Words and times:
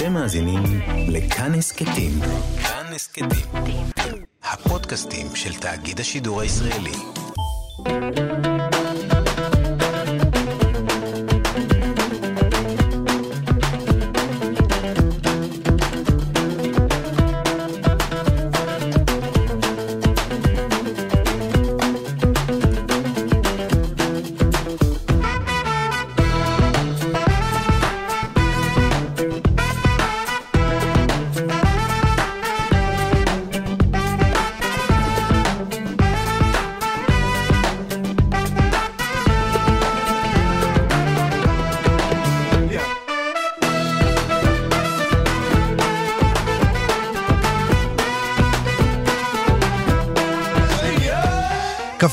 אתם 0.00 0.12
מאזינים 0.12 0.62
לכאן 1.08 1.54
הסכתים. 1.54 2.12
כאן 2.62 2.92
הסכתים. 2.94 3.86
הפודקאסטים 4.42 5.26
של 5.34 5.54
תאגיד 5.54 6.00
השידור 6.00 6.40
הישראלי. 6.40 6.92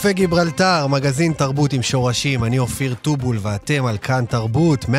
קפה 0.07 0.13
גיברלטר, 0.13 0.87
מגזין 0.87 1.33
תרבות 1.33 1.73
עם 1.73 1.81
שורשים, 1.81 2.43
אני 2.43 2.59
אופיר 2.59 2.95
טובול 3.01 3.39
ואתם 3.41 3.85
על 3.85 3.97
כאן 3.97 4.25
תרבות, 4.29 4.85
104.9, 4.85 4.89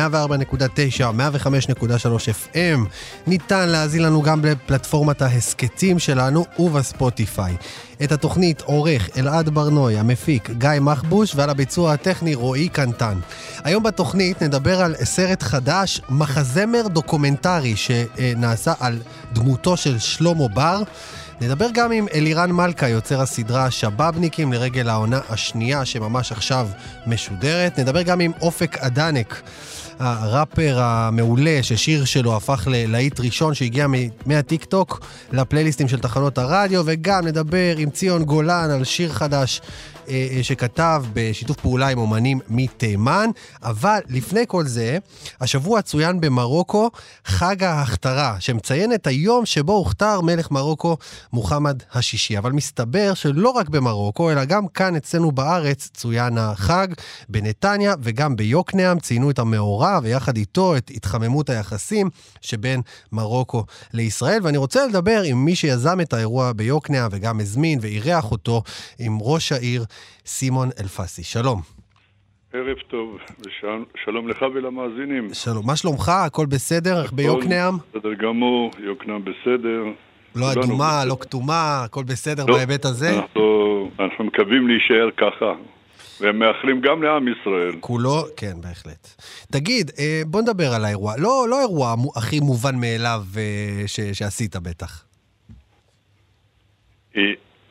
105.3 0.99 2.53
FM. 2.53 2.79
ניתן 3.27 3.69
להאזין 3.69 4.03
לנו 4.03 4.21
גם 4.21 4.41
בפלטפורמת 4.41 5.21
ההסכתים 5.21 5.99
שלנו 5.99 6.45
ובספוטיפיי. 6.59 7.55
את 8.03 8.11
התוכנית 8.11 8.61
עורך 8.61 9.09
אלעד 9.17 9.49
ברנוי, 9.49 9.99
המפיק 9.99 10.49
גיא 10.49 10.69
מחבוש, 10.81 11.35
ועל 11.35 11.49
הביצוע 11.49 11.93
הטכני 11.93 12.35
רועי 12.35 12.69
קנטן. 12.69 13.19
היום 13.63 13.83
בתוכנית 13.83 14.43
נדבר 14.43 14.81
על 14.81 14.95
סרט 15.03 15.43
חדש, 15.43 16.01
מחזמר 16.09 16.87
דוקומנטרי 16.87 17.75
שנעשה 17.75 18.73
על 18.79 18.99
דמותו 19.33 19.77
של 19.77 19.99
שלמה 19.99 20.47
בר. 20.47 20.81
נדבר 21.41 21.67
גם 21.73 21.91
עם 21.91 22.07
אלירן 22.13 22.51
מלכה, 22.51 22.87
יוצר 22.87 23.21
הסדרה 23.21 23.71
שבאבניקים 23.71 24.53
לרגל 24.53 24.89
העונה 24.89 25.19
השנייה 25.29 25.85
שממש 25.85 26.31
עכשיו 26.31 26.67
משודרת. 27.07 27.79
נדבר 27.79 28.01
גם 28.01 28.19
עם 28.19 28.31
אופק 28.41 28.77
אדנק. 28.77 29.41
הראפר 29.99 30.79
המעולה 30.81 31.59
ששיר 31.61 32.05
שלו 32.05 32.35
הפך 32.35 32.67
ללהיט 32.71 33.19
ראשון 33.19 33.53
שהגיע 33.53 33.87
מהטיק 34.25 34.65
טוק 34.65 35.05
לפלייליסטים 35.31 35.87
של 35.87 35.99
תחנות 35.99 36.37
הרדיו 36.37 36.83
וגם 36.85 37.27
נדבר 37.27 37.77
עם 37.77 37.89
ציון 37.89 38.23
גולן 38.23 38.69
על 38.71 38.83
שיר 38.83 39.13
חדש 39.13 39.61
שכתב 40.41 41.03
בשיתוף 41.13 41.57
פעולה 41.57 41.87
עם 41.87 41.97
אומנים 41.97 42.39
מתימן, 42.49 43.29
אבל 43.63 43.99
לפני 44.09 44.43
כל 44.47 44.65
זה, 44.67 44.97
השבוע 45.41 45.81
צוין 45.81 46.21
במרוקו 46.21 46.89
חג 47.25 47.63
ההכתרה, 47.63 48.35
שמציין 48.39 48.93
את 48.93 49.07
היום 49.07 49.45
שבו 49.45 49.73
הוכתר 49.73 50.21
מלך 50.21 50.51
מרוקו 50.51 50.97
מוחמד 51.33 51.83
השישי. 51.93 52.37
אבל 52.37 52.51
מסתבר 52.51 53.13
שלא 53.13 53.49
רק 53.49 53.69
במרוקו, 53.69 54.31
אלא 54.31 54.45
גם 54.45 54.67
כאן 54.67 54.95
אצלנו 54.95 55.31
בארץ 55.31 55.89
צוין 55.93 56.37
החג, 56.37 56.87
בנתניה 57.29 57.93
וגם 58.01 58.35
ביוקנעם 58.35 58.99
ציינו 58.99 59.31
את 59.31 59.39
המאורע, 59.39 59.99
ויחד 60.03 60.37
איתו 60.37 60.77
את 60.77 60.91
התחממות 60.95 61.49
היחסים 61.49 62.09
שבין 62.41 62.81
מרוקו 63.11 63.63
לישראל. 63.93 64.39
ואני 64.43 64.57
רוצה 64.57 64.87
לדבר 64.87 65.21
עם 65.25 65.45
מי 65.45 65.55
שיזם 65.55 66.01
את 66.01 66.13
האירוע 66.13 66.51
ביוקנעם 66.53 67.09
וגם 67.11 67.39
הזמין 67.39 67.79
ואירח 67.81 68.31
אותו, 68.31 68.63
עם 68.99 69.17
ראש 69.21 69.51
העיר 69.51 69.85
סימון 70.25 70.69
אלפסי. 70.79 71.23
שלום. 71.23 71.61
ערב 72.53 72.77
טוב, 72.87 73.17
ושלום 73.39 74.27
לך 74.27 74.45
ולמאזינים. 74.53 75.33
שלום. 75.33 75.67
מה 75.67 75.75
שלומך? 75.75 76.09
הכל 76.09 76.45
בסדר? 76.45 77.01
איך 77.01 77.13
ביוקנעם? 77.13 77.77
בסדר 77.93 78.13
גמור, 78.13 78.71
יוקנעם 78.79 79.21
בסדר. 79.25 79.83
לא 80.35 80.51
אדומה, 80.51 81.05
לא 81.05 81.17
כתומה, 81.19 81.83
הכל 81.83 82.03
בסדר 82.03 82.45
לא, 82.45 82.55
בהיבט 82.55 82.85
הזה? 82.85 83.19
אנחנו, 83.19 83.91
אנחנו 83.99 84.23
מקווים 84.23 84.67
להישאר 84.67 85.09
ככה. 85.17 85.53
והם 86.21 86.39
מאחלים 86.39 86.81
גם 86.81 87.03
לעם 87.03 87.27
ישראל. 87.27 87.75
כולו, 87.79 88.25
כן, 88.37 88.53
בהחלט. 88.61 89.07
תגיד, 89.51 89.91
אה, 89.99 90.21
בוא 90.27 90.41
נדבר 90.41 90.73
על 90.73 90.85
האירוע. 90.85 91.13
לא, 91.17 91.45
לא 91.49 91.57
האירוע 91.57 91.95
הכי 92.15 92.39
מובן 92.39 92.75
מאליו 92.75 93.21
אה, 93.37 93.87
ש, 93.87 93.99
שעשית 93.99 94.55
בטח. 94.55 95.05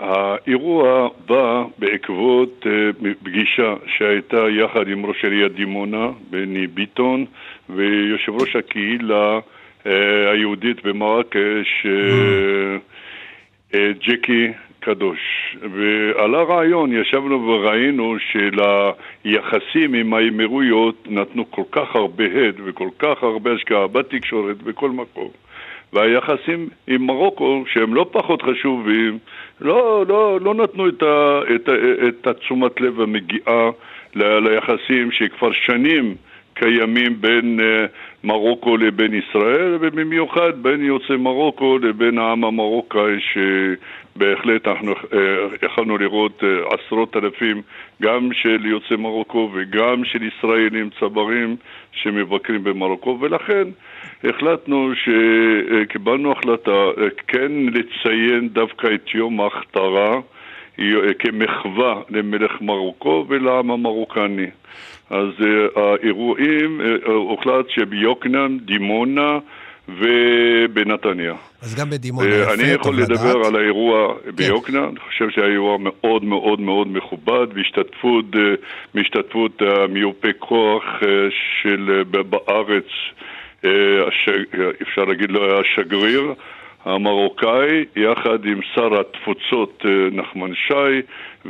אה, 0.01 0.37
האירוע 0.47 1.09
בא 1.27 1.65
בעקבות 1.79 2.67
uh, 2.67 3.15
פגישה 3.23 3.75
שהייתה 3.87 4.49
יחד 4.49 4.89
עם 4.89 5.07
ראש 5.07 5.25
עיריית 5.25 5.53
דימונה, 5.53 6.09
בני 6.31 6.67
ביטון, 6.67 7.25
ויושב 7.71 8.33
ראש 8.33 8.57
הקהילה 8.57 9.39
uh, 9.39 9.89
היהודית 10.33 10.87
במרקש, 10.87 11.87
uh, 11.87 13.77
ג'קי 14.09 14.53
קדוש. 14.81 15.57
ועלה 15.73 16.43
רעיון, 16.43 16.93
ישבנו 16.93 17.47
וראינו 17.47 18.17
שליחסים 18.19 19.95
עם 19.95 20.15
האמירויות 20.15 21.07
נתנו 21.11 21.51
כל 21.51 21.63
כך 21.73 21.97
הרבה 21.97 22.25
הד 22.25 22.55
וכל 22.65 22.89
כך 22.99 23.23
הרבה 23.23 23.53
השקעה 23.53 23.87
בתקשורת, 23.87 24.63
בכל 24.63 24.91
מקום. 24.91 25.29
והיחסים 25.93 26.69
עם 26.87 27.07
מרוקו, 27.07 27.65
שהם 27.73 27.95
לא 27.95 28.07
פחות 28.13 28.43
חשובים, 28.43 29.19
לא, 29.61 30.05
לא, 30.09 30.39
לא 30.41 30.55
נתנו 30.55 30.89
את, 30.89 31.03
ה, 31.03 31.41
את, 31.55 31.69
ה, 31.69 31.73
את 32.09 32.27
התשומת 32.27 32.81
לב 32.81 33.01
המגיעה 33.01 33.71
ל, 34.15 34.39
ליחסים 34.39 35.13
שכבר 35.13 35.53
שנים 35.53 36.15
קיימים 36.55 37.21
בין 37.21 37.61
uh, 37.61 37.89
מרוקו 38.25 38.77
לבין 38.77 39.15
ישראל, 39.15 39.77
ובמיוחד 39.81 40.63
בין 40.63 40.85
יוצאי 40.85 41.17
מרוקו 41.17 41.79
לבין 41.79 42.19
העם 42.19 42.45
המרוקאי, 42.45 43.17
שבהחלט 43.21 44.69
אנחנו 44.69 44.93
uh, 44.93 45.17
יכולנו 45.67 45.99
לראות 45.99 46.43
uh, 46.43 46.75
עשרות 46.75 47.17
אלפים 47.17 47.63
גם 48.03 48.29
של 48.33 48.67
יוצאי 48.67 48.97
מרוקו 48.97 49.51
וגם 49.55 50.05
של 50.05 50.23
ישראלים 50.23 50.91
צברים 51.01 51.57
שמבקרים 51.93 52.65
במרוקו, 52.65 53.19
ולכן 53.21 53.69
החלטנו 54.25 54.91
שקיבלנו 54.95 56.33
החלטה 56.33 56.71
אה, 56.71 57.09
כן 57.27 57.53
לציין 57.53 58.49
דווקא 58.49 58.87
את 58.95 59.15
יום 59.15 59.41
ההכתרה 59.41 60.21
אה, 60.79 60.85
כמחווה 61.19 61.95
למלך 62.11 62.61
מרוקו 62.61 63.27
ולעם 63.29 63.71
המרוקני. 63.71 64.51
אז 65.11 65.29
אה, 65.41 65.83
האירועים, 65.83 66.81
הוחלט 67.07 67.67
שביוקנעם, 67.69 68.59
דימונה 68.59 69.39
ובנתניה. 69.89 71.35
אז 71.63 71.75
גם 71.75 71.91
בדימונה 71.91 72.29
יפה, 72.29 72.55
אני 72.55 72.63
יכול 72.63 72.97
לדבר 72.97 73.37
לדעת. 73.37 73.47
על 73.47 73.57
האירוע 73.57 74.15
כן. 74.25 74.31
ביוקנעם, 74.31 74.89
אני 74.89 75.01
חושב 75.01 75.31
שהיה 75.31 75.47
אירוע 75.47 75.79
מאוד 75.79 76.25
מאוד 76.25 76.61
מאוד 76.61 76.89
מכובד, 76.89 77.47
בהשתתפות, 77.55 78.25
בהשתתפות 78.95 79.63
מיופי 79.89 80.33
כוח 80.39 80.85
של 81.63 82.03
בארץ 82.31 82.87
אה, 83.65 83.71
אפשר 84.83 85.05
להגיד 85.05 85.31
לו 85.31 85.61
השגריר 85.61 86.35
המרוקאי, 86.85 87.85
יחד 87.97 88.45
עם 88.45 88.61
שר 88.75 89.01
התפוצות 89.01 89.83
אה, 89.85 89.91
נחמן 90.13 90.55
שי 90.55 91.03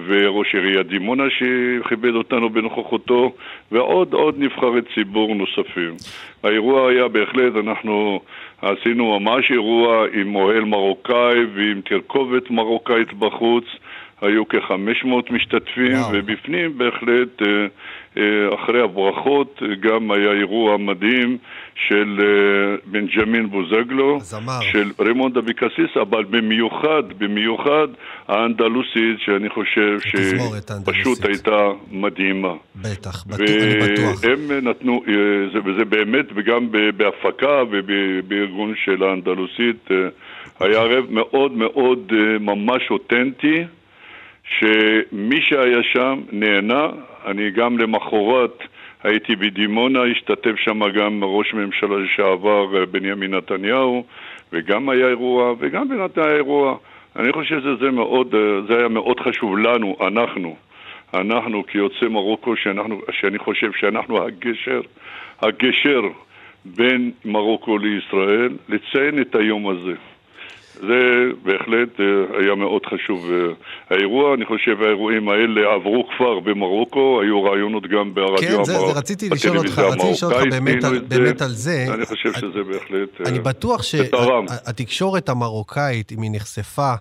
וראש 0.06 0.54
עיריית 0.54 0.86
דימונה 0.86 1.24
שכיבד 1.30 2.14
אותנו 2.14 2.50
בנוכחותו 2.50 3.34
ועוד 3.72 4.12
עוד 4.12 4.34
נבחרי 4.38 4.80
ציבור 4.94 5.34
נוספים. 5.34 5.94
האירוע 6.42 6.90
היה 6.90 7.08
בהחלט, 7.08 7.52
אנחנו 7.66 8.20
עשינו 8.62 9.20
ממש 9.20 9.50
אירוע 9.50 10.06
עם 10.12 10.34
אוהל 10.34 10.64
מרוקאי 10.64 11.44
ועם 11.54 11.80
תרכובת 11.80 12.50
מרוקאית 12.50 13.12
בחוץ 13.12 13.64
היו 14.20 14.48
כ-500 14.48 15.32
משתתפים, 15.32 15.92
וואו. 15.92 16.10
ובפנים 16.12 16.78
בהחלט, 16.78 17.42
אה, 17.42 17.66
אחרי 18.54 18.82
הברכות, 18.84 19.62
גם 19.80 20.10
היה 20.10 20.32
אירוע 20.32 20.76
מדהים 20.76 21.38
של 21.88 22.18
אה, 22.20 22.76
בנג'מין 22.86 23.50
בוזגלו, 23.50 24.20
זמר. 24.20 24.60
של 24.60 24.90
רימונד 25.00 25.36
אביקסיס, 25.36 25.96
אבל 26.00 26.24
במיוחד, 26.24 27.02
במיוחד 27.18 27.88
האנדלוסית, 28.28 29.16
שאני 29.24 29.48
חושב 29.48 30.00
שפשוט 30.00 31.24
הייתה 31.24 31.68
מדהימה. 31.90 32.54
בטח, 32.76 33.24
בטוח, 33.26 33.40
אני 33.40 33.92
בטוח. 33.92 34.20
והם 34.22 34.68
נתנו, 34.68 35.02
זה, 35.52 35.58
וזה 35.64 35.84
באמת, 35.84 36.26
וגם 36.34 36.68
בהפקה 36.96 37.62
ובארגון 37.70 38.74
של 38.84 39.02
האנדלוסית, 39.02 39.88
היה 40.60 40.78
ערב 40.80 41.04
מאוד 41.10 41.52
מאוד 41.52 42.12
ממש 42.40 42.82
אותנטי. 42.90 43.64
שמי 44.48 45.40
שהיה 45.40 45.82
שם 45.82 46.20
נהנה, 46.32 46.88
אני 47.26 47.50
גם 47.50 47.78
למחרת 47.78 48.62
הייתי 49.02 49.36
בדימונה, 49.36 50.02
השתתף 50.02 50.56
שם 50.56 50.88
גם 50.90 51.24
ראש 51.24 51.54
ממשלה 51.54 51.96
לשעבר 51.96 52.84
בנימין 52.90 53.34
נתניהו, 53.34 54.04
וגם 54.52 54.88
היה 54.88 55.08
אירוע, 55.08 55.54
וגם 55.58 55.88
בינתיים 55.88 56.26
היה 56.26 56.36
אירוע. 56.36 56.76
אני 57.16 57.32
חושב 57.32 57.60
שזה 57.60 57.90
מאוד, 57.90 58.34
זה 58.68 58.78
היה 58.78 58.88
מאוד 58.88 59.20
חשוב 59.20 59.58
לנו, 59.58 59.96
אנחנו, 60.00 60.56
אנחנו 61.14 61.66
כיוצאי 61.66 62.08
מרוקו, 62.08 62.56
שאנחנו, 62.56 63.00
שאני 63.10 63.38
חושב 63.38 63.72
שאנחנו 63.72 64.22
הגשר, 64.22 64.80
הגשר 65.42 66.00
בין 66.64 67.10
מרוקו 67.24 67.78
לישראל, 67.78 68.48
לציין 68.68 69.20
את 69.20 69.34
היום 69.34 69.68
הזה. 69.68 69.94
זה 70.80 71.00
בהחלט 71.42 72.00
אה, 72.00 72.04
היה 72.40 72.54
מאוד 72.54 72.86
חשוב 72.86 73.30
אה, 73.30 73.36
האירוע. 73.90 74.34
אני 74.34 74.44
חושב 74.44 74.82
האירועים 74.82 75.28
האלה 75.28 75.74
עברו 75.74 76.08
כבר 76.16 76.40
במרוקו, 76.40 77.20
היו 77.22 77.42
רעיונות 77.42 77.86
גם 77.86 78.14
ברדיו 78.14 78.58
כן, 78.58 78.64
זה, 78.64 78.72
זה 78.72 78.98
רציתי 78.98 79.28
לשאול 79.28 79.58
אותך, 79.58 79.78
רציתי 79.78 80.12
לשאול 80.12 80.34
אותך 80.34 80.46
באמת, 80.50 80.84
על, 80.84 80.98
באמת 81.08 81.42
על 81.42 81.48
זה. 81.48 81.86
אני 81.94 82.06
חושב 82.06 82.32
שזה 82.32 82.62
בהחלט 82.72 83.20
אני 83.26 83.38
בטוח 83.38 83.82
שהתקשורת 83.82 85.28
המרוקאית, 85.28 86.12
אם 86.12 86.22
היא 86.22 86.30
נחשפה 86.34 86.92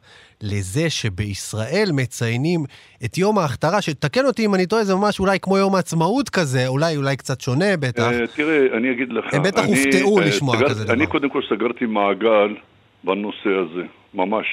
לזה 0.41 0.89
שבישראל 0.89 1.89
מציינים 1.93 2.63
את 3.05 3.17
יום 3.17 3.37
ההכתרה, 3.37 3.81
שתקן 3.81 4.25
אותי 4.25 4.45
אם 4.45 4.55
אני 4.55 4.65
טועה, 4.65 4.83
זה 4.83 4.95
ממש 4.95 5.19
אולי 5.19 5.39
כמו 5.39 5.57
יום 5.57 5.75
העצמאות 5.75 6.29
כזה, 6.29 6.67
אולי 6.67 6.97
אולי 6.97 7.17
קצת 7.17 7.41
שונה 7.41 7.77
בטח. 7.79 8.09
תראה, 8.35 8.77
אני 8.77 8.91
אגיד 8.91 9.13
לך. 9.13 9.33
הם 9.33 9.43
בטח 9.43 9.65
הופתעו 9.65 10.19
לשמוע 10.19 10.69
כזה 10.69 10.83
דבר. 10.83 10.93
אני 10.93 11.07
קודם 11.07 11.29
כל 11.29 11.41
סגרתי 11.49 11.85
מעגל. 11.85 12.55
בנושא 13.03 13.49
הזה, 13.49 13.83
ממש. 14.13 14.47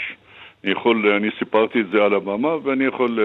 אני 0.64 0.72
יכול, 0.72 1.12
אני 1.16 1.28
סיפרתי 1.38 1.80
את 1.80 1.90
זה 1.90 2.04
על 2.04 2.14
הבמה, 2.14 2.56
ואני 2.62 2.84
יכול, 2.84 3.18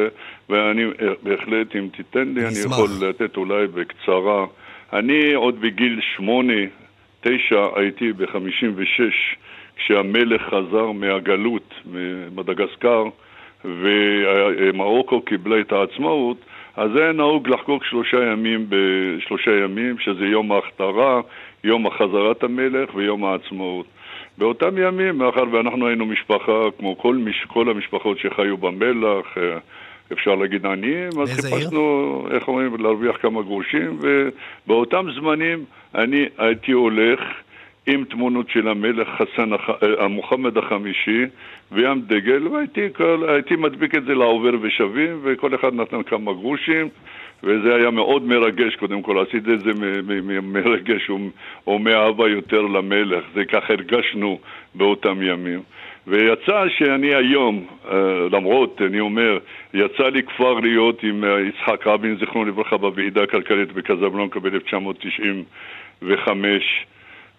ואני 0.50 0.83
בהחלט, 1.24 1.75
אם 1.75 1.88
תיתן 1.98 2.33
לי, 2.33 2.45
אני 2.45 2.60
יכול 2.66 2.89
לתת 3.01 3.38
אולי 3.38 3.68
בקצרה. 3.68 4.45
אני 4.94 5.33
עוד 5.33 5.62
בגיל 5.62 6.00
שמונה, 6.16 6.63
תשע, 7.21 7.66
הייתי 7.75 8.13
בחמישים 8.13 8.74
ושש, 8.75 9.36
כשהמלך 9.75 10.42
חזר 10.42 10.92
מהגלות, 10.92 11.74
ממדגסקר, 11.86 13.04
ומרוקו 13.65 15.22
קיבלה 15.22 15.60
את 15.60 15.72
העצמאות, 15.72 16.38
אז 16.75 16.95
היה 16.95 17.12
נהוג 17.12 17.48
לחגוג 17.48 17.83
שלושה 17.83 18.31
ימים 18.31 18.65
בשלושה 18.69 19.51
ימים, 19.63 20.00
שזה 20.00 20.25
יום 20.25 20.51
ההכתרה, 20.51 21.22
יום 21.63 21.88
החזרת 21.88 22.44
המלך 22.44 22.95
ויום 22.95 23.25
העצמאות. 23.25 23.86
באותם 24.39 24.77
ימים, 24.77 25.18
מאחר 25.18 25.44
ואנחנו 25.51 25.88
היינו 25.88 26.06
משפחה, 26.06 26.51
כמו 26.77 26.97
כל, 26.97 27.15
מש, 27.15 27.45
כל 27.47 27.69
המשפחות 27.69 28.19
שחיו 28.19 28.57
במלח, 28.57 29.38
אה, 29.38 29.57
אפשר 30.13 30.36
להגיד 30.36 30.65
עניים, 30.65 31.09
אז 31.21 31.30
חיפשנו, 31.30 32.27
איך 32.31 32.47
אומרים, 32.47 32.75
להרוויח 32.80 33.18
כמה 33.21 33.41
גרושים, 33.41 34.00
ובאותם 34.01 35.06
זמנים 35.15 35.65
אני 35.95 36.25
הייתי 36.38 36.71
הולך 36.71 37.19
עם 37.88 38.03
תמונות 38.03 38.50
של 38.50 38.68
המלך 38.68 39.07
חסן, 39.07 39.53
אה, 39.53 40.07
מוחמד 40.07 40.57
החמישי, 40.57 41.25
וים 41.71 42.01
דגל, 42.01 42.47
והייתי 42.47 42.88
כל, 42.94 43.24
מדביק 43.57 43.95
את 43.95 44.06
זה 44.06 44.13
לעובר 44.13 44.51
ושבים, 44.62 45.19
וכל 45.24 45.56
אחד 45.56 45.74
נתן 45.74 46.03
כמה 46.03 46.33
גרושים. 46.33 46.89
וזה 47.44 47.75
היה 47.75 47.91
מאוד 47.91 48.24
מרגש, 48.24 48.75
קודם 48.75 49.01
כל, 49.01 49.25
עשיתי 49.27 49.53
את 49.53 49.59
זה 49.59 49.71
מרגש 50.41 51.09
או 51.68 51.80
מאהבה 51.80 52.30
יותר 52.30 52.62
למלך, 52.62 53.24
זה 53.33 53.45
ככה 53.45 53.74
הרגשנו 53.74 54.39
באותם 54.75 55.21
ימים. 55.21 55.62
ויצא 56.07 56.63
שאני 56.77 57.15
היום, 57.15 57.65
אה, 57.91 58.27
למרות, 58.31 58.81
אני 58.81 59.00
אומר, 59.00 59.38
יצא 59.74 60.09
לי 60.09 60.24
כבר 60.24 60.59
להיות 60.59 61.03
עם 61.03 61.24
אה, 61.24 61.39
יצחק 61.41 61.88
רבין, 61.88 62.18
זיכרונו 62.19 62.50
לברכה, 62.50 62.77
בוועידה 62.77 63.24
הכלכלית 63.24 63.71
בקזבלונקה 63.71 64.39
ב-1995, 64.39 66.30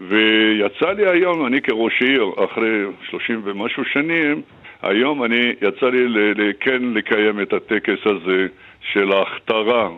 ויצא 0.01 0.93
לי 0.97 1.11
היום, 1.11 1.47
אני 1.47 1.61
כראש 1.61 2.03
עיר, 2.03 2.25
אחרי 2.45 2.85
שלושים 3.11 3.41
ומשהו 3.45 3.85
שנים, 3.85 4.43
היום 4.83 5.25
אני, 5.25 5.53
יצא 5.63 5.89
לי 5.89 6.53
כן 6.61 6.83
לקיים 6.83 7.41
את 7.41 7.53
הטקס 7.53 8.07
הזה 8.07 8.47
של 8.93 9.13
ההכתרה, 9.13 9.89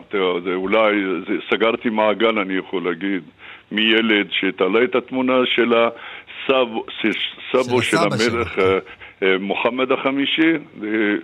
זה 0.43 0.53
אולי, 0.53 0.91
זה, 1.27 1.33
סגרתי 1.49 1.89
מעגל 1.89 2.39
אני 2.39 2.53
יכול 2.53 2.83
להגיד, 2.83 3.23
מילד 3.71 4.27
שתלה 4.31 4.83
את 4.83 4.95
התמונה 4.95 5.45
של 5.45 5.73
הסבו 5.73 6.85
סבו 7.51 7.81
של 7.81 7.97
המלך 7.97 8.59
אה, 8.59 8.77
אה, 9.23 9.37
מוחמד 9.39 9.91
החמישי, 9.91 10.51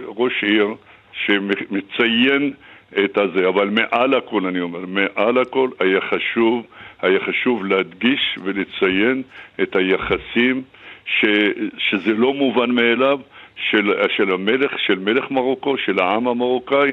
ראש 0.07 0.43
עיר 0.43 0.67
שמציין 1.13 2.53
את 3.05 3.17
הזה, 3.17 3.47
אבל 3.47 3.69
מעל 3.69 4.13
הכל 4.13 4.45
אני 4.45 4.59
אומר, 4.59 4.79
מעל 4.87 5.37
הכל 5.37 5.69
היה 5.79 6.01
חשוב, 6.01 6.65
היה 7.01 7.19
חשוב 7.19 7.65
להדגיש 7.65 8.37
ולציין 8.43 9.23
את 9.61 9.75
היחסים 9.75 10.61
ש, 11.05 11.25
שזה 11.77 12.13
לא 12.13 12.33
מובן 12.33 12.71
מאליו 12.71 13.19
של, 13.71 13.93
של 14.17 14.31
המלך, 14.31 14.71
של 14.77 14.99
מלך 14.99 15.31
מרוקו, 15.31 15.77
של 15.77 15.99
העם 15.99 16.27
המרוקאי, 16.27 16.91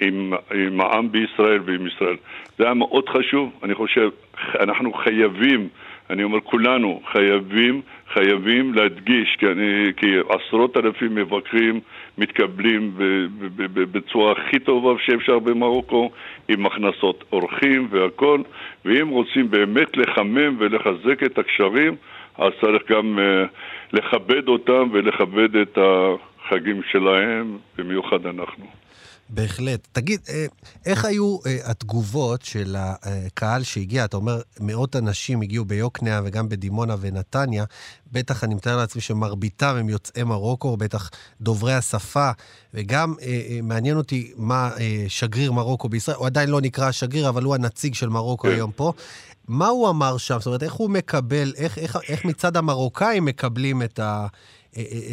עם, 0.00 0.32
עם 0.54 0.80
העם 0.80 1.12
בישראל 1.12 1.60
ועם 1.64 1.86
ישראל. 1.86 2.16
זה 2.58 2.64
היה 2.64 2.74
מאוד 2.74 3.08
חשוב, 3.08 3.50
אני 3.62 3.74
חושב, 3.74 4.10
אנחנו 4.60 4.92
חייבים, 4.92 5.68
אני 6.10 6.22
אומר 6.22 6.40
כולנו, 6.40 7.00
חייבים, 7.12 7.82
חייבים 8.12 8.74
להדגיש, 8.74 9.36
כי, 9.38 9.46
אני, 9.46 9.92
כי 9.96 10.06
עשרות 10.28 10.76
אלפים 10.76 11.14
מבקרים 11.14 11.80
מתקבלים 12.18 12.92
בצורה 13.92 14.32
הכי 14.32 14.58
טובה 14.58 14.90
שאפשר 15.06 15.38
במרוקו, 15.38 16.10
עם 16.48 16.66
הכנסות 16.66 17.24
אורחים 17.32 17.88
והכל, 17.90 18.40
ואם 18.84 19.08
רוצים 19.08 19.50
באמת 19.50 19.96
לחמם 19.96 20.56
ולחזק 20.58 21.22
את 21.22 21.38
הקשרים, 21.38 21.96
אז 22.38 22.52
צריך 22.60 22.82
גם 22.90 23.18
uh, 23.18 23.48
לכבד 23.92 24.48
אותם 24.48 24.88
ולכבד 24.92 25.56
את 25.56 25.78
החגים 25.78 26.82
שלהם, 26.92 27.58
במיוחד 27.78 28.26
אנחנו. 28.26 28.66
בהחלט. 29.28 29.88
תגיד, 29.92 30.20
אה, 30.28 30.46
איך 30.86 31.04
היו 31.04 31.38
אה, 31.46 31.70
התגובות 31.70 32.42
של 32.42 32.76
הקהל 32.78 33.62
שהגיע? 33.62 34.04
אתה 34.04 34.16
אומר, 34.16 34.40
מאות 34.60 34.96
אנשים 34.96 35.42
הגיעו 35.42 35.64
ביוקנעם 35.64 36.24
וגם 36.26 36.48
בדימונה 36.48 36.94
ונתניה. 37.00 37.64
בטח, 38.12 38.44
אני 38.44 38.54
מתאר 38.54 38.76
לעצמי 38.76 39.00
שמרביתם 39.02 39.76
הם 39.78 39.88
יוצאי 39.88 40.22
מרוקו, 40.22 40.76
בטח 40.76 41.10
דוברי 41.40 41.74
השפה, 41.74 42.30
וגם 42.74 43.14
אה, 43.22 43.58
מעניין 43.62 43.96
אותי 43.96 44.32
מה 44.36 44.70
שגריר 45.08 45.52
מרוקו 45.52 45.88
בישראל, 45.88 46.16
הוא 46.16 46.26
עדיין 46.26 46.48
לא 46.48 46.60
נקרא 46.60 46.90
שגריר, 46.90 47.28
אבל 47.28 47.42
הוא 47.42 47.54
הנציג 47.54 47.94
של 47.94 48.08
מרוקו 48.08 48.48
כן. 48.48 48.54
היום 48.54 48.70
פה. 48.76 48.92
מה 49.48 49.66
הוא 49.66 49.90
אמר 49.90 50.16
שם? 50.18 50.34
זאת 50.38 50.46
אומרת, 50.46 50.62
איך 50.62 50.72
הוא 50.72 50.90
מקבל, 50.90 51.52
איך, 51.58 51.78
איך, 51.78 51.96
איך 52.08 52.24
מצד 52.24 52.56
המרוקאים 52.56 53.24
מקבלים 53.24 53.82
את 53.82 53.98
ה... 53.98 54.26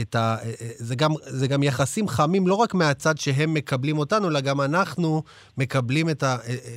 את 0.01 0.15
ה... 0.15 0.35
זה 0.77 0.95
גם, 0.95 1.09
זה 1.19 1.47
גם 1.47 1.63
יחסים 1.63 2.07
חמים 2.07 2.47
לא 2.47 2.55
רק 2.55 2.73
מהצד 2.73 3.17
שהם 3.17 3.53
מקבלים 3.53 3.97
אותנו, 3.97 4.29
אלא 4.29 4.41
גם 4.41 4.61
אנחנו 4.61 5.23
מקבלים 5.57 6.09
את 6.09 6.23
ה... 6.23 6.35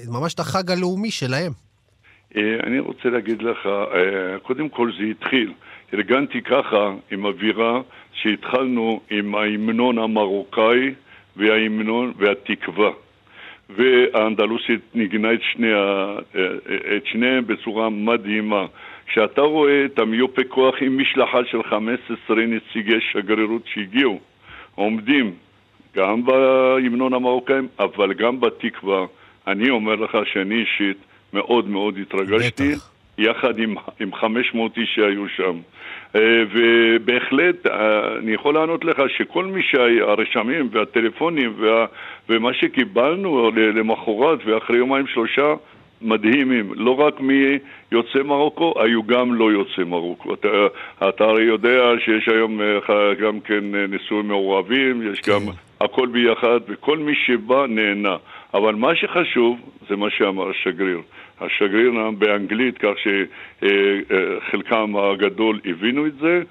ממש 0.08 0.34
את 0.34 0.40
החג 0.40 0.70
הלאומי 0.70 1.10
שלהם. 1.10 1.52
אה, 2.36 2.42
אני 2.66 2.78
רוצה 2.78 3.08
להגיד 3.08 3.42
לך, 3.42 3.66
אה, 3.66 4.38
קודם 4.42 4.68
כל 4.68 4.90
זה 4.98 5.04
התחיל. 5.10 5.52
ארגנתי 5.94 6.42
ככה 6.42 6.94
עם 7.10 7.24
אווירה 7.24 7.80
שהתחלנו 8.12 9.00
עם 9.10 9.34
ההמנון 9.34 9.98
המרוקאי 9.98 10.94
וההמנון 11.36 12.12
והתקווה. 12.18 12.90
והאנדלוסית 13.70 14.80
ניגנה 14.94 15.32
את, 15.32 15.40
שני, 15.52 15.72
את 16.96 17.06
שניהם 17.06 17.46
בצורה 17.46 17.90
מדהימה. 17.90 18.66
כשאתה 19.06 19.40
רואה 19.40 19.84
את 19.84 19.98
המיופה 19.98 20.42
כוח 20.48 20.74
עם 20.80 20.98
משלחה 20.98 21.38
של 21.50 21.62
15 21.62 22.36
נציגי 22.36 23.00
שגרירות 23.12 23.62
שהגיעו, 23.74 24.20
עומדים 24.74 25.34
גם 25.96 26.24
בהמנון 26.24 27.14
המרוקאים, 27.14 27.68
אבל 27.78 28.12
גם 28.12 28.40
בתקווה, 28.40 29.06
אני 29.46 29.70
אומר 29.70 29.94
לך 29.94 30.16
שאני 30.32 30.54
אישית 30.54 30.96
מאוד 31.32 31.68
מאוד 31.68 31.98
התרגשתי, 31.98 32.72
בטח. 32.72 32.95
יחד 33.18 33.58
עם, 33.58 33.74
עם 34.00 34.14
500 34.14 34.78
איש 34.78 34.94
שהיו 34.94 35.28
שם. 35.28 35.58
אה, 36.16 36.42
ובהחלט, 36.52 37.66
אה, 37.66 38.16
אני 38.18 38.32
יכול 38.32 38.54
לענות 38.54 38.84
לך 38.84 39.02
שכל 39.08 39.44
מי 39.44 39.62
שהרשמים 39.62 40.68
והטלפונים 40.72 41.54
וה, 41.58 41.86
ומה 42.28 42.54
שקיבלנו 42.54 43.50
למחרת 43.54 44.38
ואחרי 44.46 44.76
יומיים 44.76 45.06
שלושה 45.06 45.54
מדהימים, 46.02 46.72
לא 46.74 47.00
רק 47.00 47.20
מיוצאי 47.20 48.22
מרוקו, 48.22 48.74
היו 48.76 49.02
גם 49.02 49.34
לא 49.34 49.52
יוצאי 49.52 49.84
מרוקו. 49.84 50.34
אתה, 50.34 50.48
אתה 51.08 51.24
הרי 51.24 51.44
יודע 51.44 51.82
שיש 52.04 52.28
היום 52.28 52.60
אה, 52.60 53.14
גם 53.14 53.40
כן 53.40 53.64
נישואים 53.88 54.28
מעורבים, 54.28 55.12
יש 55.12 55.20
גם 55.28 55.40
כן. 55.40 55.84
הכל 55.84 56.06
ביחד, 56.06 56.60
וכל 56.68 56.98
מי 56.98 57.14
שבא 57.26 57.66
נהנה. 57.68 58.16
אבל 58.54 58.74
מה 58.74 58.96
שחשוב 58.96 59.58
זה 59.88 59.96
מה 59.96 60.06
שאמר 60.10 60.50
השגריר. 60.50 61.00
השגריר 61.40 61.92
באנגלית, 62.18 62.78
כך 62.78 62.92
שחלקם 62.98 64.96
הגדול 64.96 65.60
הבינו 65.64 66.06
את 66.06 66.14
זה. 66.20 66.42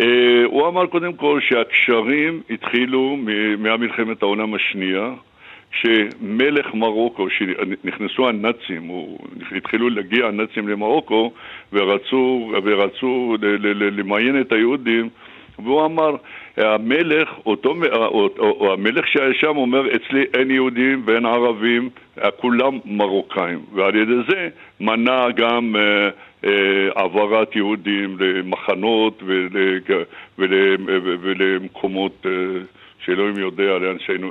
אה, 0.00 0.44
הוא 0.44 0.68
אמר 0.68 0.86
קודם 0.86 1.12
כל 1.12 1.40
שהקשרים 1.40 2.42
התחילו 2.50 3.16
מהמלחמת 3.58 4.22
העולם 4.22 4.54
השנייה, 4.54 5.10
שמלך 5.70 6.74
מרוקו, 6.74 7.30
שנכנסו 7.30 8.28
הנאצים, 8.28 8.90
התחילו 9.56 9.90
להגיע 9.90 10.26
הנאצים 10.26 10.68
למרוקו 10.68 11.32
ורצו, 11.72 12.52
ורצו 12.64 13.36
למיין 13.74 14.40
את 14.40 14.52
היהודים, 14.52 15.08
והוא 15.58 15.84
אמר, 15.84 16.16
המלך, 16.56 17.28
אותו, 17.46 17.74
או, 17.92 18.28
או, 18.38 18.50
או 18.60 18.72
המלך 18.72 19.08
שהיה 19.08 19.34
שם 19.34 19.56
אומר, 19.56 19.86
אצלי 19.96 20.24
אין 20.34 20.50
יהודים 20.50 21.02
ואין 21.04 21.26
ערבים, 21.26 21.90
כולם 22.36 22.78
מרוקאים, 22.84 23.58
ועל 23.72 23.94
ידי 23.94 24.12
זה 24.28 24.48
מנע 24.80 25.30
גם 25.30 25.76
אה, 25.76 26.08
אה, 26.44 27.06
יהודים 27.54 28.16
למחנות 28.18 29.22
ול, 29.26 29.48
ול, 30.38 30.54
ול, 30.88 31.16
ולמקומות 31.20 32.26
אה, 32.26 32.30
שאלוהים 33.04 33.38
יודע, 33.38 33.78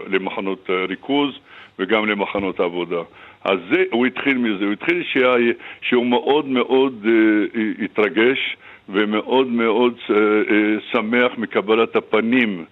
למחנות 0.07 0.69
אה, 0.69 0.85
ריכוז 0.85 1.39
וגם 1.79 2.05
למחנות 2.05 2.59
עבודה. 2.59 3.01
אז 3.43 3.59
זה, 3.71 3.83
הוא 3.91 4.05
התחיל 4.05 4.37
מזה, 4.37 4.65
הוא 4.65 4.73
התחיל 4.73 5.03
שה, 5.03 5.35
שהוא 5.81 6.05
מאוד 6.05 6.45
מאוד 6.47 7.05
uh, 7.05 7.83
התרגש 7.83 8.57
ומאוד 8.89 9.47
מאוד 9.47 9.93
uh, 9.93 10.09
uh, 10.09 10.13
שמח 10.91 11.31
מקבלת 11.37 11.95
הפנים 11.95 12.65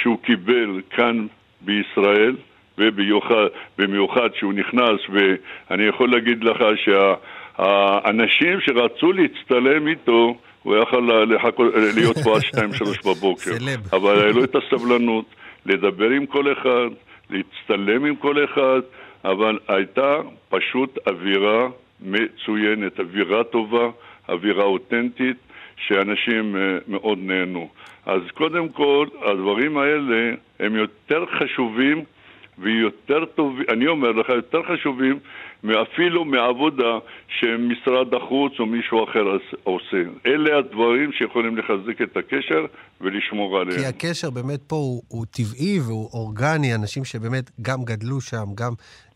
שהוא 0.00 0.18
קיבל 0.22 0.80
כאן 0.90 1.26
בישראל, 1.60 2.36
ובמיוחד 2.78 4.28
שהוא 4.34 4.52
נכנס, 4.52 5.00
ואני 5.08 5.84
יכול 5.84 6.10
להגיד 6.10 6.44
לך 6.44 6.58
שהאנשים 6.84 8.60
שרצו 8.60 9.12
להצטלם 9.12 9.88
איתו, 9.88 10.38
הוא 10.62 10.76
יכול 10.76 11.34
לחכות, 11.34 11.74
להיות 11.96 12.18
פה 12.18 12.36
עד 12.36 12.40
שתיים, 12.42 12.72
שלוש 12.72 12.98
בבוקר. 12.98 13.50
אבל 13.92 14.20
היה 14.20 14.32
לו 14.32 14.44
את 14.44 14.54
הסבלנות 14.56 15.24
לדבר 15.66 16.10
עם 16.10 16.26
כל 16.26 16.52
אחד, 16.52 16.88
להצטלם 17.30 18.04
עם 18.04 18.16
כל 18.16 18.44
אחד, 18.44 18.80
אבל 19.24 19.58
הייתה 19.68 20.16
פשוט 20.48 20.98
אווירה 21.06 21.68
מצוינת, 22.00 23.00
אווירה 23.00 23.44
טובה, 23.44 23.90
אווירה 24.28 24.64
אותנטית, 24.64 25.36
שאנשים 25.86 26.56
אה, 26.56 26.78
מאוד 26.88 27.18
נהנו. 27.22 27.68
אז 28.06 28.20
קודם 28.34 28.68
כל, 28.68 29.06
הדברים 29.22 29.78
האלה 29.78 30.34
הם 30.60 30.76
יותר 30.76 31.24
חשובים 31.38 32.04
ויותר 32.58 33.24
טובים, 33.24 33.64
אני 33.68 33.86
אומר 33.86 34.12
לך, 34.12 34.28
יותר 34.28 34.62
חשובים 34.62 35.18
אפילו 35.64 36.24
מעבודה 36.24 36.98
שמשרד 37.28 38.14
החוץ 38.14 38.52
או 38.58 38.66
מישהו 38.66 39.04
אחר 39.04 39.24
עושה. 39.64 40.02
אלה 40.26 40.58
הדברים 40.58 41.12
שיכולים 41.12 41.56
לחזק 41.56 42.02
את 42.02 42.16
הקשר 42.16 42.66
ולשמור 43.00 43.58
עליהם. 43.58 43.78
כי 43.78 43.86
הקשר 43.86 44.30
באמת 44.30 44.60
פה 44.66 44.76
הוא, 44.76 45.02
הוא 45.08 45.26
טבעי 45.30 45.80
והוא 45.80 46.08
אורגני, 46.12 46.74
אנשים 46.74 47.04
שבאמת 47.04 47.50
גם 47.62 47.84
גדלו 47.84 48.20
שם, 48.20 48.44
גם 48.54 48.72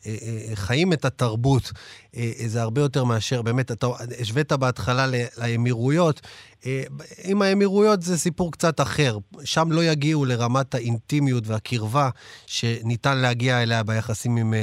אה, 0.06 0.12
אה, 0.22 0.56
חיים 0.56 0.92
את 0.92 1.04
התרבות, 1.04 1.72
אה, 2.16 2.32
זה 2.36 2.62
הרבה 2.62 2.80
יותר 2.80 3.04
מאשר, 3.04 3.42
באמת, 3.42 3.72
אתה 3.72 3.86
השווית 4.20 4.52
בהתחלה 4.52 5.06
לאמירויות. 5.38 6.20
עם 7.24 7.42
האמירויות 7.42 8.02
זה 8.02 8.18
סיפור 8.18 8.52
קצת 8.52 8.80
אחר. 8.80 9.18
שם 9.44 9.72
לא 9.72 9.84
יגיעו 9.84 10.24
לרמת 10.24 10.74
האינטימיות 10.74 11.44
והקרבה 11.46 12.08
שניתן 12.46 13.18
להגיע 13.18 13.62
אליה 13.62 13.82
ביחסים 13.82 14.36
עם 14.36 14.54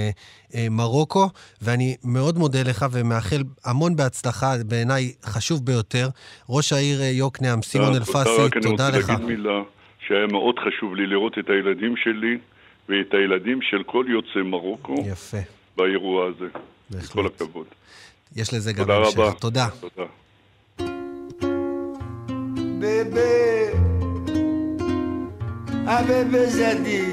מרוקו, 0.72 1.30
ואני 1.70 1.96
מאוד 2.04 2.38
מודה 2.38 2.64
לך 2.64 2.86
ומאחל 2.92 3.44
המון 3.66 3.96
בהצלחה, 3.96 4.54
בעיניי 4.68 5.14
חשוב 5.24 5.66
ביותר. 5.66 6.08
ראש 6.50 6.74
העיר 6.74 7.02
יוקנעם, 7.02 7.62
סימון 7.62 7.96
אלפסי, 7.96 8.62
תודה 8.62 8.90
לך. 8.90 9.10
אני 9.10 9.12
רוצה 9.12 9.14
להגיד 9.14 9.26
מילה 9.26 9.60
שהיה 10.08 10.28
מאוד 10.28 10.56
חשוב 10.60 10.96
לי 10.96 11.08
לראות 11.08 11.38
את 11.40 11.50
הילדים 11.50 11.96
שלי. 11.98 12.38
ואת 12.90 13.14
הילדים 13.14 13.62
של 13.62 13.84
כל 13.84 14.06
יוצאי 14.10 14.42
מרוקו 14.42 14.96
יפה. 15.06 15.38
באירוע 15.78 16.28
הזה. 16.28 16.48
בהחלט. 16.90 17.12
כל 17.12 17.26
הכבוד. 17.26 17.66
יש 18.36 18.54
לזה 18.54 18.74
גם 18.74 18.92
המשך. 18.92 19.14
תודה 19.14 19.26
רבה. 19.30 19.40
תודה. 19.40 19.68
תודה. 19.80 20.10
bébé, 22.82 23.34
ah 25.94 26.02
bébé 26.10 26.44
Zadi, 26.58 27.04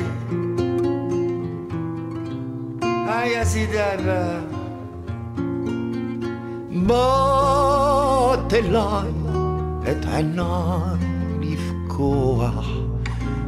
ah 3.09 3.25
Yazidaba, 3.25 4.57
בוא 6.87 8.35
אליי 8.53 9.11
את 9.91 10.05
עיניי 10.07 11.07
לפקוח 11.41 12.67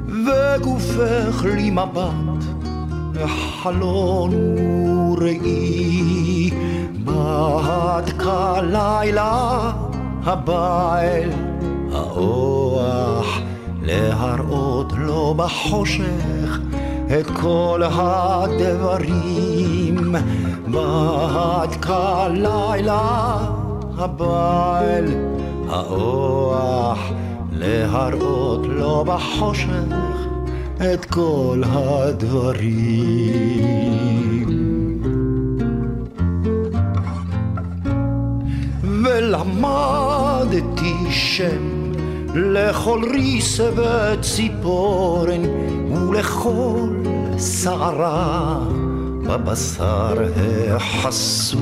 וגופך 0.06 1.44
לי 1.44 1.70
מבט, 1.70 2.44
חלון 3.62 4.30
וראי, 5.12 6.50
בדקה 7.04 8.60
לילה 8.62 9.72
הבא 10.24 10.98
אל 11.00 11.30
האוח, 11.92 13.38
להראות 13.82 14.92
לו 14.98 15.34
בחושך 15.34 16.58
את 17.10 17.26
כל 17.26 17.82
הדברים, 17.84 18.94
בדקה 20.68 22.28
לילה 22.28 23.38
הבא 23.98 24.80
אל 24.80 25.04
האוח, 25.68 26.98
להראות 27.52 28.66
לו 28.66 29.04
בחושך 29.04 29.68
את 30.76 31.04
כל 31.04 31.62
הדברים. 31.66 33.28
ולמדתי 39.04 40.94
שם 41.10 41.77
לכל 42.34 43.00
ריס 43.12 43.60
וציפורן 43.60 45.42
ולכל 45.92 46.88
שערה 47.38 48.58
בבשר 49.26 50.14
החשוף 50.70 51.60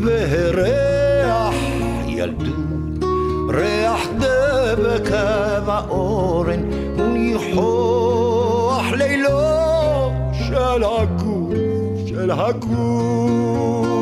והריח 0.00 1.54
ילדות 2.06 3.04
ריח 3.48 4.00
דבק 4.18 5.10
באורן 5.66 6.60
וניחוח 6.96 8.84
לילו 8.92 9.38
של 10.32 10.84
הגוף, 10.84 11.52
של 12.06 12.30
הגוף. 12.30 13.93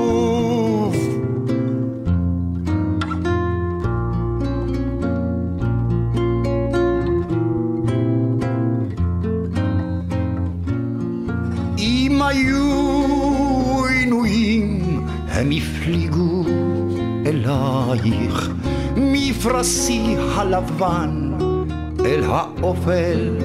אלייך 17.93 18.51
מפרשי 18.97 20.17
הלבן 20.37 21.31
אל 22.05 22.23
האופל 22.27 23.37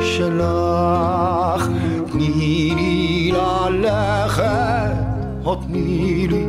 שלך. 0.00 1.68
תני 2.12 2.72
לי 2.76 3.32
ללכת, 3.32 4.94
או 5.44 5.54
תני 5.54 6.28
לי 6.28 6.46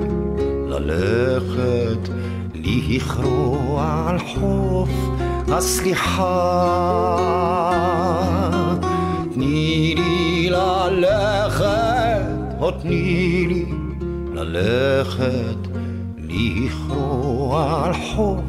ללכת, 0.67 2.09
לכרוע 2.55 4.05
על 4.07 4.19
חוף 4.19 4.89
הסליחה. 5.47 6.57
תני 9.33 9.95
לי 9.97 10.49
ללכת, 10.49 11.65
או 12.59 12.71
תני 12.71 13.45
לי 13.47 13.65
ללכת, 14.33 15.66
לכרוע 16.27 17.85
על 17.85 17.93
חוף 17.93 18.41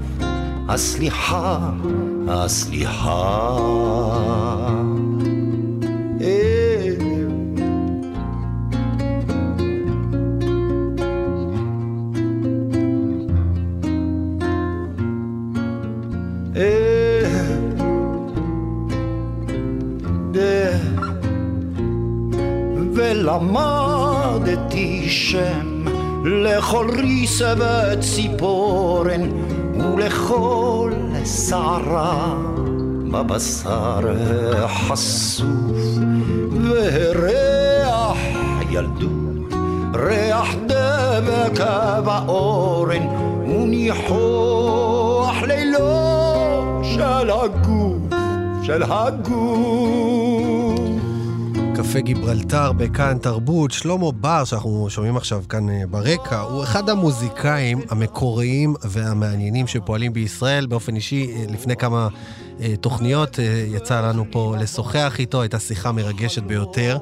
הסליחה, 0.69 1.71
הסליחה. 2.29 3.57
ריס 27.41 27.59
וציפורן 27.59 29.31
ולכל 29.95 30.93
שערה 31.25 32.35
בבשר 33.13 34.01
החשוף 34.57 35.99
והריח 36.51 38.19
ילדות, 38.71 39.53
ריח 39.95 40.55
דבק 40.67 41.61
באורן, 42.05 43.07
וניחוח 43.49 45.43
לילו 45.43 46.81
של 46.83 47.31
הגוף, 47.31 48.15
של 48.63 48.83
הגוף. 48.83 50.28
קפה 51.89 52.01
גיברלטר 52.01 52.73
בכאן 52.73 53.19
תרבות, 53.19 53.71
שלמה 53.71 54.13
בר, 54.13 54.45
שאנחנו 54.45 54.91
שומעים 54.91 55.17
עכשיו 55.17 55.43
כאן 55.49 55.71
אה, 55.71 55.83
ברקע, 55.91 56.41
הוא 56.41 56.63
אחד 56.63 56.89
המוזיקאים 56.89 57.81
המקוריים 57.91 58.75
והמעניינים 58.83 59.67
שפועלים 59.67 60.13
בישראל. 60.13 60.67
באופן 60.67 60.97
אישי, 60.97 61.31
אה, 61.31 61.45
לפני 61.49 61.77
כמה 61.77 62.09
אה, 62.61 62.77
תוכניות 62.81 63.39
יצא 63.67 64.01
לנו 64.01 64.25
פה 64.31 64.55
לשוחח 64.61 65.17
איתו, 65.19 65.43
הייתה 65.43 65.59
שיחה 65.59 65.93
מרגשת 65.93 66.43
ביותר. 66.43 66.99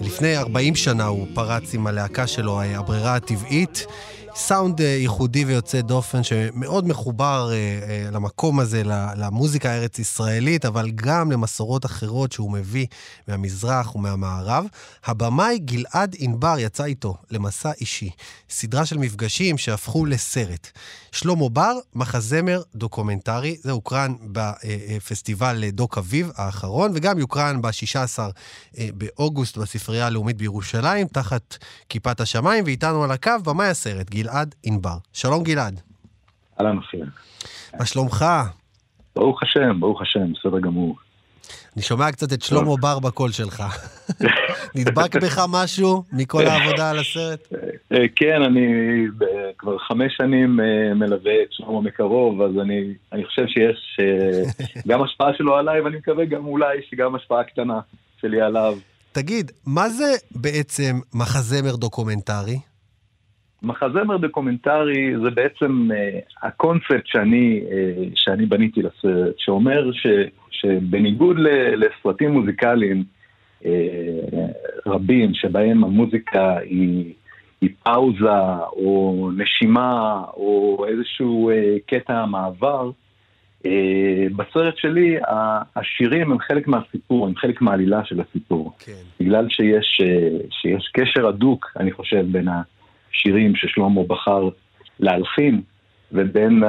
לפני 0.00 0.36
40 0.36 0.74
שנה 0.76 1.06
הוא 1.06 1.26
פרץ 1.34 1.74
עם 1.74 1.86
הלהקה 1.86 2.26
שלו, 2.26 2.62
הברירה 2.62 3.16
הטבעית. 3.16 3.86
סאונד 4.34 4.80
אה, 4.80 4.86
ייחודי 4.86 5.44
ויוצא 5.44 5.80
דופן 5.80 6.22
שמאוד 6.22 6.86
מחובר 6.86 7.50
אה, 7.52 7.56
אה, 7.56 8.10
למקום 8.10 8.60
הזה, 8.60 8.82
למוזיקה 9.16 9.70
הארץ-ישראלית, 9.70 10.64
אבל 10.64 10.90
גם 10.90 11.32
למסורות 11.32 11.86
אחרות 11.86 12.32
שהוא 12.32 12.52
מביא 12.52 12.86
מהמזרח 13.28 13.96
ומהמערב. 13.96 14.64
הבמאי 15.04 15.58
גלעד 15.58 16.16
ענבר 16.18 16.54
יצא 16.58 16.84
איתו 16.84 17.16
למסע 17.30 17.70
אישי, 17.80 18.10
סדרה 18.50 18.86
של 18.86 18.98
מפגשים 18.98 19.58
שהפכו 19.58 20.06
לסרט. 20.06 20.70
שלמה 21.12 21.48
בר, 21.48 21.72
מחזמר 21.94 22.60
דוקומנטרי, 22.74 23.56
זה 23.60 23.72
הוקרן 23.72 24.14
בפסטיבל 24.32 25.64
דוק 25.72 25.98
אביב 25.98 26.30
האחרון, 26.36 26.90
וגם 26.94 27.18
יוקרן 27.18 27.62
ב-16 27.62 28.18
באוגוסט 28.94 29.58
בספרייה 29.58 30.06
הלאומית 30.06 30.36
בירושלים, 30.36 31.06
תחת 31.06 31.56
כיפת 31.88 32.20
השמיים, 32.20 32.64
ואיתנו 32.64 33.04
על 33.04 33.10
הקו 33.10 33.32
במאי 33.44 33.66
הסרט, 33.66 34.10
גלעד 34.10 34.54
ענבר. 34.62 34.96
שלום 35.12 35.42
גלעד. 35.42 35.80
אהלן 36.60 36.76
אופיר. 36.76 37.06
מה 37.78 37.86
שלומך? 37.86 38.24
ברוך 39.16 39.42
השם, 39.42 39.80
ברוך 39.80 40.02
השם, 40.02 40.32
בסדר 40.32 40.60
גמור. 40.60 40.96
אני 41.76 41.82
שומע 41.82 42.12
קצת 42.12 42.32
את 42.32 42.42
שלמה 42.42 42.76
בר 42.80 42.98
בקול 42.98 43.30
שלך. 43.30 43.62
נדבק 44.74 45.16
בך 45.16 45.44
משהו 45.52 46.04
מכל 46.12 46.46
העבודה 46.46 46.90
על 46.90 46.98
הסרט? 46.98 47.48
אה, 47.92 47.98
כן, 48.16 48.42
אני 48.42 48.66
כבר 49.58 49.78
חמש 49.78 50.12
שנים 50.16 50.60
אה, 50.60 50.94
מלווה 50.94 51.42
את 51.42 51.48
שלמה 51.50 51.80
מקרוב, 51.80 52.42
אז 52.42 52.50
אני 53.12 53.24
חושב 53.24 53.46
שיש 53.46 53.98
אה, 54.00 54.66
גם 54.88 55.02
השפעה 55.02 55.30
שלו 55.36 55.56
עליי, 55.56 55.80
ואני 55.80 55.96
מקווה 55.96 56.24
גם 56.24 56.46
אולי 56.46 56.78
שגם 56.90 57.14
השפעה 57.14 57.44
קטנה 57.44 57.80
שלי 58.20 58.40
עליו. 58.40 58.78
תגיד, 59.12 59.50
מה 59.66 59.88
זה 59.88 60.14
בעצם 60.30 61.00
מחזמר 61.14 61.76
דוקומנטרי? 61.76 62.58
מחזמר 63.62 64.16
דוקומנטרי 64.16 65.12
זה 65.22 65.30
בעצם 65.30 65.88
אה, 65.90 66.46
הקונספט 66.46 67.06
שאני, 67.06 67.60
אה, 67.64 67.72
שאני 68.14 68.46
בניתי 68.46 68.82
לסרט, 68.82 69.34
שאומר 69.38 69.92
ש, 69.92 70.06
שבניגוד 70.50 71.38
ל, 71.38 71.48
לסרטים 71.74 72.30
מוזיקליים 72.30 73.04
uh, 73.62 73.66
רבים, 74.86 75.34
שבהם 75.34 75.84
המוזיקה 75.84 76.58
היא, 76.58 77.12
היא 77.60 77.70
פאוזה 77.82 78.64
או 78.72 79.30
נשימה 79.36 80.22
או 80.36 80.84
איזשהו 80.88 81.50
uh, 81.50 81.80
קטע 81.86 82.24
מעבר, 82.24 82.90
uh, 83.64 83.66
בסרט 84.36 84.76
שלי 84.76 85.16
השירים 85.76 86.32
הם 86.32 86.38
חלק 86.38 86.68
מהסיפור, 86.68 87.26
הם 87.26 87.36
חלק 87.36 87.62
מהעלילה 87.62 88.04
של 88.04 88.20
הסיפור. 88.20 88.72
כן. 88.78 88.92
בגלל 89.20 89.46
שיש, 89.48 90.00
uh, 90.02 90.46
שיש 90.50 90.90
קשר 90.94 91.28
הדוק, 91.28 91.72
אני 91.76 91.92
חושב, 91.92 92.24
בין 92.32 92.48
ה... 92.48 92.62
שירים 93.12 93.56
ששלמה 93.56 94.02
בחר 94.06 94.48
להלחין, 95.00 95.60
ובין, 96.12 96.62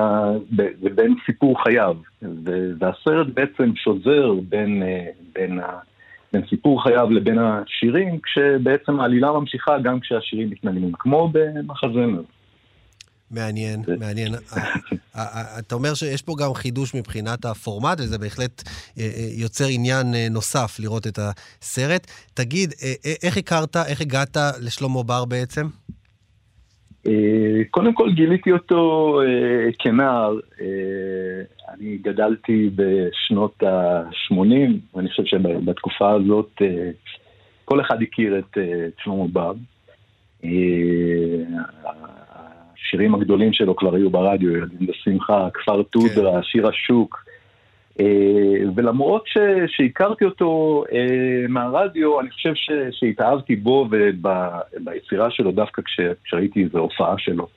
ובין 0.82 1.16
סיפור 1.26 1.64
חייו. 1.64 1.96
והסרט 2.80 3.28
בעצם 3.34 3.76
שוזר 3.76 4.34
בין, 4.50 4.84
בין, 5.34 5.60
בין 6.34 6.42
סיפור 6.50 6.84
חייו 6.84 7.12
לבין 7.12 7.40
השירים, 7.40 8.20
כשבעצם 8.24 9.00
העלילה 9.00 9.32
ממשיכה 9.32 9.80
גם 9.80 10.00
כשהשירים 10.00 10.50
מתנגנים, 10.50 10.92
כמו 11.00 11.32
במחזמר. 11.34 12.22
מעניין, 13.32 13.84
מעניין. 14.00 14.32
אתה 15.60 15.76
אומר 15.76 15.94
שיש 15.94 16.22
פה 16.22 16.36
גם 16.40 16.54
חידוש 16.54 16.96
מבחינת 16.96 17.46
הפורמט, 17.46 18.00
וזה 18.00 18.18
בהחלט 18.18 18.64
אה, 18.98 19.04
אה, 19.04 19.28
יוצר 19.34 19.66
עניין 19.68 20.16
אה, 20.16 20.28
נוסף 20.32 20.78
לראות 20.80 21.08
את 21.08 21.20
הסרט. 21.20 22.08
תגיד, 22.34 22.74
איך 23.24 23.38
הכרת, 23.38 23.78
איך 23.78 24.02
הגעת 24.02 24.38
לשלמה 24.62 25.04
בר 25.04 25.26
בעצם? 25.26 25.68
אה, 27.08 27.62
קודם 27.72 27.94
כל 27.94 28.12
גיליתי 28.12 28.52
אותו 28.52 29.20
אה, 29.22 29.70
כנער, 29.80 30.40
אה, 30.62 30.68
אני 31.74 31.98
גדלתי 31.98 32.70
בשנות 32.76 33.64
ה-80, 33.64 34.96
ואני 34.96 35.10
חושב 35.10 35.26
שבתקופה 35.26 36.12
הזאת 36.12 36.62
כל 37.66 37.82
אחד 37.82 38.02
הכיר 38.02 38.40
את 38.40 38.58
שלמה 39.04 39.28
בב. 39.34 39.56
השירים 42.82 43.16
הגדולים 43.16 43.54
שלו 43.54 43.76
כבר 43.76 43.96
היו 43.96 44.10
ברדיו, 44.10 44.58
ילדים 44.58 44.88
בשמחה, 44.88 45.48
כפר 45.54 45.84
טודרה, 45.84 46.34
כן. 46.34 46.44
שיר 46.44 46.68
השוק. 46.68 47.31
אה, 48.00 48.06
ולמרות 48.76 49.24
ש, 49.28 49.38
שהכרתי 49.68 50.26
אותו 50.26 50.84
אה, 50.92 51.48
מהרדיו, 51.50 52.20
אני 52.20 52.30
חושב 52.30 52.54
ש, 52.56 52.72
שהתאהבתי 52.92 53.56
בו 53.56 53.88
וביצירה 53.92 55.32
שלו 55.32 55.52
דווקא 55.52 55.82
כש, 55.82 56.00
כשראיתי 56.24 56.64
איזו 56.64 56.80
הופעה 56.80 57.16
שלו 57.18 57.48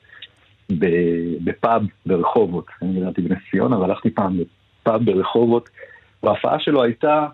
בפאב 1.44 1.83
ברחובות. 2.07 2.66
אני 2.83 3.01
גדלתי 3.01 3.23
בנס 3.23 3.38
ציונה 3.51 3.79
והלכתי 3.79 4.11
פעם 4.11 4.38
לפאב 4.40 5.05
ברחובות, 5.05 5.68
וההופעה 6.23 6.61
שלו 6.61 6.83
הייתה, 6.83 7.27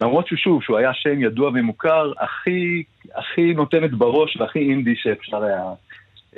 למרות 0.00 0.26
ששוב, 0.26 0.62
שהוא 0.62 0.78
היה 0.78 0.90
שם 0.94 1.22
ידוע 1.22 1.50
ומוכר, 1.54 2.12
הכי, 2.20 2.82
הכי 3.14 3.54
נותנת 3.54 3.90
בראש 3.92 4.36
והכי 4.36 4.58
אינדי 4.58 4.94
שאפשר 4.96 5.42
היה 5.42 5.64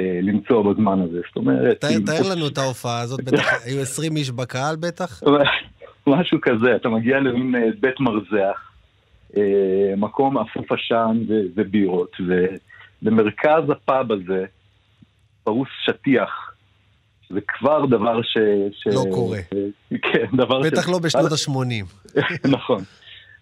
אה, 0.00 0.18
למצוא 0.22 0.72
בזמן 0.72 1.00
הזה. 1.00 1.20
זאת 1.28 1.36
אומרת... 1.36 1.80
תאר 1.80 2.32
לנו 2.36 2.48
את 2.48 2.58
ההופעה 2.58 3.00
הזאת, 3.00 3.24
בטח 3.24 3.66
היו 3.66 3.80
20 3.80 4.16
איש 4.16 4.30
בקהל 4.30 4.76
בטח? 4.76 5.20
משהו 6.06 6.38
כזה, 6.42 6.76
אתה 6.76 6.88
מגיע 6.88 7.20
למין 7.20 7.54
אה, 7.54 7.70
בית 7.80 8.00
מרזח, 8.00 8.72
אה, 9.36 9.94
מקום 9.96 10.38
אפוף 10.38 10.72
עשן 10.72 11.18
ובירות, 11.54 12.16
ובמרכז 13.02 13.70
הפאב 13.70 14.12
הזה 14.12 14.44
פרוס 15.44 15.68
שטיח. 15.84 16.52
זה 17.30 17.40
כבר 17.48 17.86
דבר 17.86 18.22
ש... 18.22 18.38
ש... 18.72 18.86
לא 18.86 19.04
קורה. 19.10 19.38
כן, 20.02 20.36
דבר 20.36 20.60
בטח 20.60 20.68
ש... 20.68 20.72
בטח 20.72 20.88
לא 20.88 20.98
בשנות 20.98 21.32
ה-80. 21.32 22.18
נכון. 22.56 22.82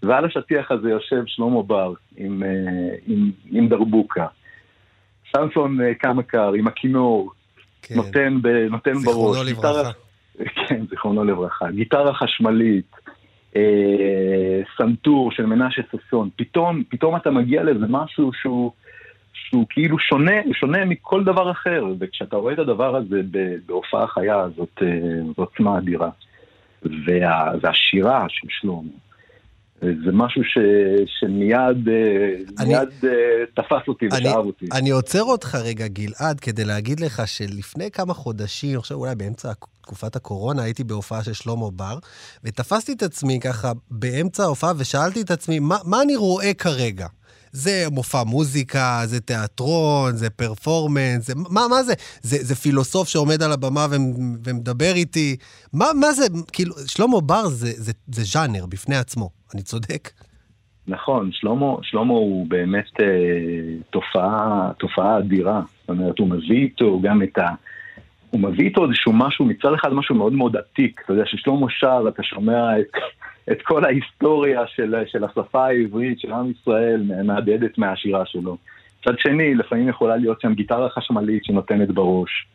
ועל 0.03 0.25
השטיח 0.25 0.71
הזה 0.71 0.91
יושב 0.91 1.23
שלמה 1.27 1.63
בר 1.63 1.93
עם, 2.17 2.43
אה, 2.43 2.49
עם, 3.07 3.31
עם 3.51 3.69
דרבוקה. 3.69 4.27
סמסון 5.37 5.79
קמקר 5.99 6.53
עם 6.53 6.67
הכינור, 6.67 7.33
כן. 7.83 7.95
נותן, 7.95 8.39
ב, 8.43 8.49
נותן 8.49 8.93
בראש. 8.93 9.05
זיכרונו 9.05 9.43
לברכה. 9.43 9.91
כן, 10.69 10.87
זיכרונו 10.91 11.25
לברכה. 11.25 11.71
גיטרה 11.71 12.15
חשמלית, 12.15 12.97
אה, 13.57 14.61
סנטור 14.77 15.33
של 15.33 15.47
מנשה 15.47 15.83
ששון. 15.93 16.29
פתאום, 16.37 16.83
פתאום 16.89 17.17
אתה 17.17 17.31
מגיע 17.31 17.63
לאיזה 17.63 17.87
משהו 17.89 18.31
שהוא, 18.33 18.73
שהוא 19.33 19.67
כאילו 19.71 19.99
שונה, 19.99 20.37
שונה 20.53 20.85
מכל 20.85 21.25
דבר 21.25 21.51
אחר, 21.51 21.85
וכשאתה 21.99 22.37
רואה 22.37 22.53
את 22.53 22.59
הדבר 22.59 22.97
הזה 22.97 23.21
בהופעה 23.67 24.07
חיה, 24.07 24.49
זאת, 24.57 24.83
אה, 24.83 24.89
עוצמה 25.37 25.79
אדירה. 25.79 26.11
וה, 26.83 27.53
והשירה 27.61 28.27
של 28.29 28.47
שלמה. 28.51 29.10
זה 29.81 30.13
משהו 30.13 30.45
ש, 30.45 30.59
שמיד 31.07 31.89
אה, 31.89 32.35
אני, 32.59 32.69
מיד, 32.69 32.89
uh, 33.01 33.07
תפס 33.55 33.89
אותי 33.89 34.07
ושאב 34.07 34.47
אותי. 34.47 34.67
אני 34.73 34.91
עוצר 34.91 35.23
אותך 35.23 35.55
רגע, 35.55 35.89
גלעד, 35.89 36.41
כדי 36.41 36.65
להגיד 36.65 37.01
לך 37.01 37.23
שלפני 37.27 37.91
כמה 37.91 38.15
חודשים, 38.15 38.79
עכשיו 38.79 38.97
אולי 38.97 39.15
באמצע 39.15 39.53
תקופת 39.81 40.17
הקורונה, 40.17 40.63
הייתי 40.63 40.85
בהופעה 40.85 41.25
של 41.25 41.33
שלמה 41.33 41.71
בר, 41.71 41.99
ותפסתי 42.45 42.93
את 42.93 43.03
עצמי 43.03 43.41
ככה 43.41 43.73
באמצע 43.91 44.43
ההופעה 44.43 44.73
ושאלתי 44.79 45.21
את 45.21 45.31
עצמי, 45.31 45.59
מה, 45.59 45.77
מה 45.85 46.03
אני 46.03 46.17
רואה 46.17 46.55
כרגע? 46.55 47.07
זה 47.53 47.85
מופע 47.91 48.25
מוזיקה, 48.25 49.01
זה 49.05 49.21
תיאטרון, 49.21 50.13
זה 50.13 50.31
פרפורמנס, 50.31 51.27
זה, 51.27 51.35
מה, 51.37 51.61
מה 51.71 51.83
זה? 51.83 51.95
זה? 52.23 52.37
זה 52.41 52.55
פילוסוף 52.55 53.09
שעומד 53.09 53.43
על 53.43 53.53
הבמה 53.53 53.87
ו, 53.91 53.95
ומדבר 54.45 54.93
איתי. 54.95 55.37
מה, 55.73 55.87
מה 56.01 56.13
זה? 56.13 56.27
כאילו, 56.53 56.75
שלמה 56.87 57.21
בר 57.21 57.47
זה, 57.47 57.71
זה, 57.77 57.93
זה 58.07 58.23
ז'אנר 58.25 58.67
בפני 58.67 58.97
עצמו, 58.97 59.31
אני 59.55 59.63
צודק? 59.63 60.11
נכון, 60.89 61.31
שלמה, 61.33 61.75
שלמה 61.83 62.13
הוא 62.13 62.47
באמת 62.49 63.01
אה, 63.01 63.07
תופעה, 63.91 64.71
תופעה 64.79 65.19
אדירה. 65.19 65.61
זאת 65.81 65.89
אומרת, 65.89 66.19
הוא 66.19 66.29
מביא 66.29 66.63
איתו 66.63 67.01
גם 67.03 67.23
את 67.23 67.39
ה... 67.39 67.49
הוא 68.31 68.41
מביא 68.41 68.65
איתו 68.65 68.85
איזשהו 68.85 69.13
משהו, 69.13 69.45
מצד 69.45 69.73
אחד 69.75 69.93
משהו 69.93 70.15
מאוד 70.15 70.33
מאוד 70.33 70.57
עתיק. 70.57 71.01
אתה 71.05 71.13
יודע, 71.13 71.23
ששלמה 71.27 71.67
שר, 71.71 72.05
אתה 72.09 72.23
שומע 72.23 72.81
את 72.81 72.93
את 73.53 73.63
כל 73.63 73.85
ההיסטוריה 73.85 74.67
של, 74.67 74.95
של 75.07 75.25
השפה 75.25 75.67
העברית, 75.67 76.21
של 76.21 76.33
עם 76.33 76.51
ישראל, 76.51 77.03
מהדהדת 77.25 77.79
מהשירה 77.79 78.27
שלו. 78.27 78.57
מצד 79.01 79.19
שני, 79.19 79.55
לפעמים 79.55 79.89
יכולה 79.89 80.17
להיות 80.17 80.41
שם 80.41 80.55
גיטרה 80.55 80.89
חשמלית 80.91 81.45
שנותנת 81.45 81.91
בראש, 81.91 82.47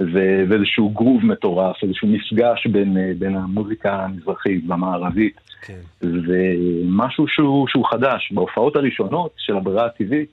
ו- 0.00 0.44
ואיזשהו 0.48 0.88
גרוב 0.88 1.26
מטורף, 1.26 1.76
איזשהו 1.82 2.08
מפגש 2.08 2.66
בין, 2.66 2.96
בין 3.18 3.36
המוזיקה 3.36 4.04
המזרחית 4.04 4.64
והמערבית. 4.68 5.40
כן. 5.62 5.80
זה 6.00 6.54
משהו 6.88 7.28
שהוא, 7.28 7.68
שהוא 7.68 7.86
חדש. 7.90 8.32
בהופעות 8.32 8.76
הראשונות 8.76 9.32
של 9.36 9.56
הברירה 9.56 9.86
הטבעית, 9.86 10.30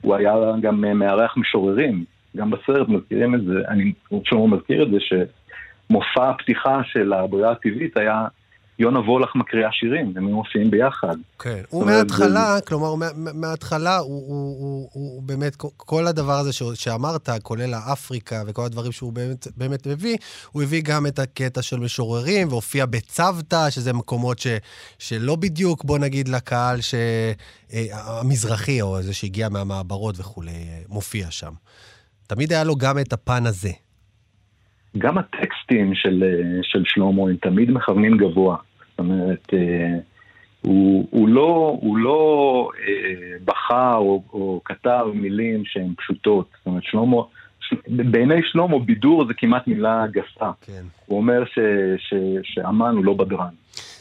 הוא 0.00 0.14
היה 0.14 0.34
גם 0.60 0.98
מארח 0.98 1.36
משוררים. 1.36 2.04
גם 2.36 2.50
בסרט 2.50 2.88
מזכירים 2.88 3.34
את 3.34 3.44
זה, 3.44 3.54
אני 3.68 3.92
שלמה 4.24 4.46
מזכיר 4.46 4.82
את 4.82 4.90
זה, 4.90 4.98
שמופע 5.00 6.30
הפתיחה 6.30 6.80
של 6.84 7.12
הברירה 7.12 7.50
הטבעית 7.50 7.96
היה 7.96 8.26
יונה 8.78 9.00
וולך 9.00 9.36
מקריאה 9.36 9.72
שירים, 9.72 10.12
הם 10.16 10.24
מופיעים 10.24 10.70
ביחד. 10.70 11.16
כן, 11.38 11.62
הוא 11.68 11.86
מההתחלה, 11.86 12.60
כלומר, 12.66 12.94
מההתחלה 13.16 13.98
הוא, 13.98 14.08
הוא, 14.08 14.56
הוא, 14.60 14.88
הוא 14.92 15.22
באמת, 15.22 15.56
כל 15.76 16.06
הדבר 16.06 16.32
הזה 16.32 16.52
שאמרת, 16.74 17.28
כולל 17.42 17.74
האפריקה 17.74 18.42
וכל 18.46 18.64
הדברים 18.64 18.92
שהוא 18.92 19.12
באמת, 19.12 19.48
באמת 19.56 19.86
מביא, 19.86 20.16
הוא 20.52 20.62
הביא 20.62 20.82
גם 20.84 21.06
את 21.06 21.18
הקטע 21.18 21.62
של 21.62 21.80
משוררים, 21.80 22.48
והופיע 22.48 22.86
בצוותא, 22.86 23.70
שזה 23.70 23.92
מקומות 23.92 24.38
ש, 24.38 24.46
שלא 24.98 25.36
בדיוק, 25.36 25.84
בוא 25.84 25.98
נגיד, 25.98 26.28
לקהל 26.28 26.80
ש, 26.80 26.94
אה, 27.72 27.86
המזרחי, 27.92 28.82
או 28.82 29.02
זה 29.02 29.14
שהגיע 29.14 29.48
מהמעברות 29.48 30.14
וכולי, 30.18 30.50
אה, 30.50 30.82
מופיע 30.88 31.30
שם. 31.30 31.52
תמיד 32.26 32.52
היה 32.52 32.64
לו 32.64 32.76
גם 32.76 32.98
את 32.98 33.12
הפן 33.12 33.46
הזה. 33.46 33.70
גם 34.98 35.18
הטקסטים 35.18 35.94
של, 35.94 36.24
אה, 36.24 36.58
של 36.62 36.82
שלמה 36.84 37.22
הם 37.22 37.36
תמיד 37.36 37.70
מכוונים 37.70 38.16
גבוה. 38.16 38.56
זאת 38.90 38.98
אומרת, 38.98 39.54
אה, 39.54 39.98
הוא, 40.60 41.08
הוא 41.10 41.28
לא, 41.28 41.78
הוא 41.80 41.96
לא 41.96 42.68
אה, 42.88 43.36
בכה 43.44 43.96
או, 43.96 44.22
או 44.32 44.60
כתב 44.64 45.06
מילים 45.14 45.64
שהן 45.64 45.94
פשוטות. 45.96 46.48
זאת 46.58 46.66
אומרת, 46.66 46.82
שלמה, 46.84 47.16
בעיני 47.88 48.40
שלמה 48.42 48.78
בידור 48.78 49.26
זה 49.26 49.32
כמעט 49.36 49.66
מילה 49.66 50.04
גסה. 50.10 50.50
כן. 50.60 50.82
הוא 51.06 51.18
אומר 51.18 51.44
ש, 51.44 51.58
ש, 51.98 52.14
שאמן 52.42 52.94
הוא 52.96 53.04
לא 53.04 53.14
בדרן. 53.14 53.54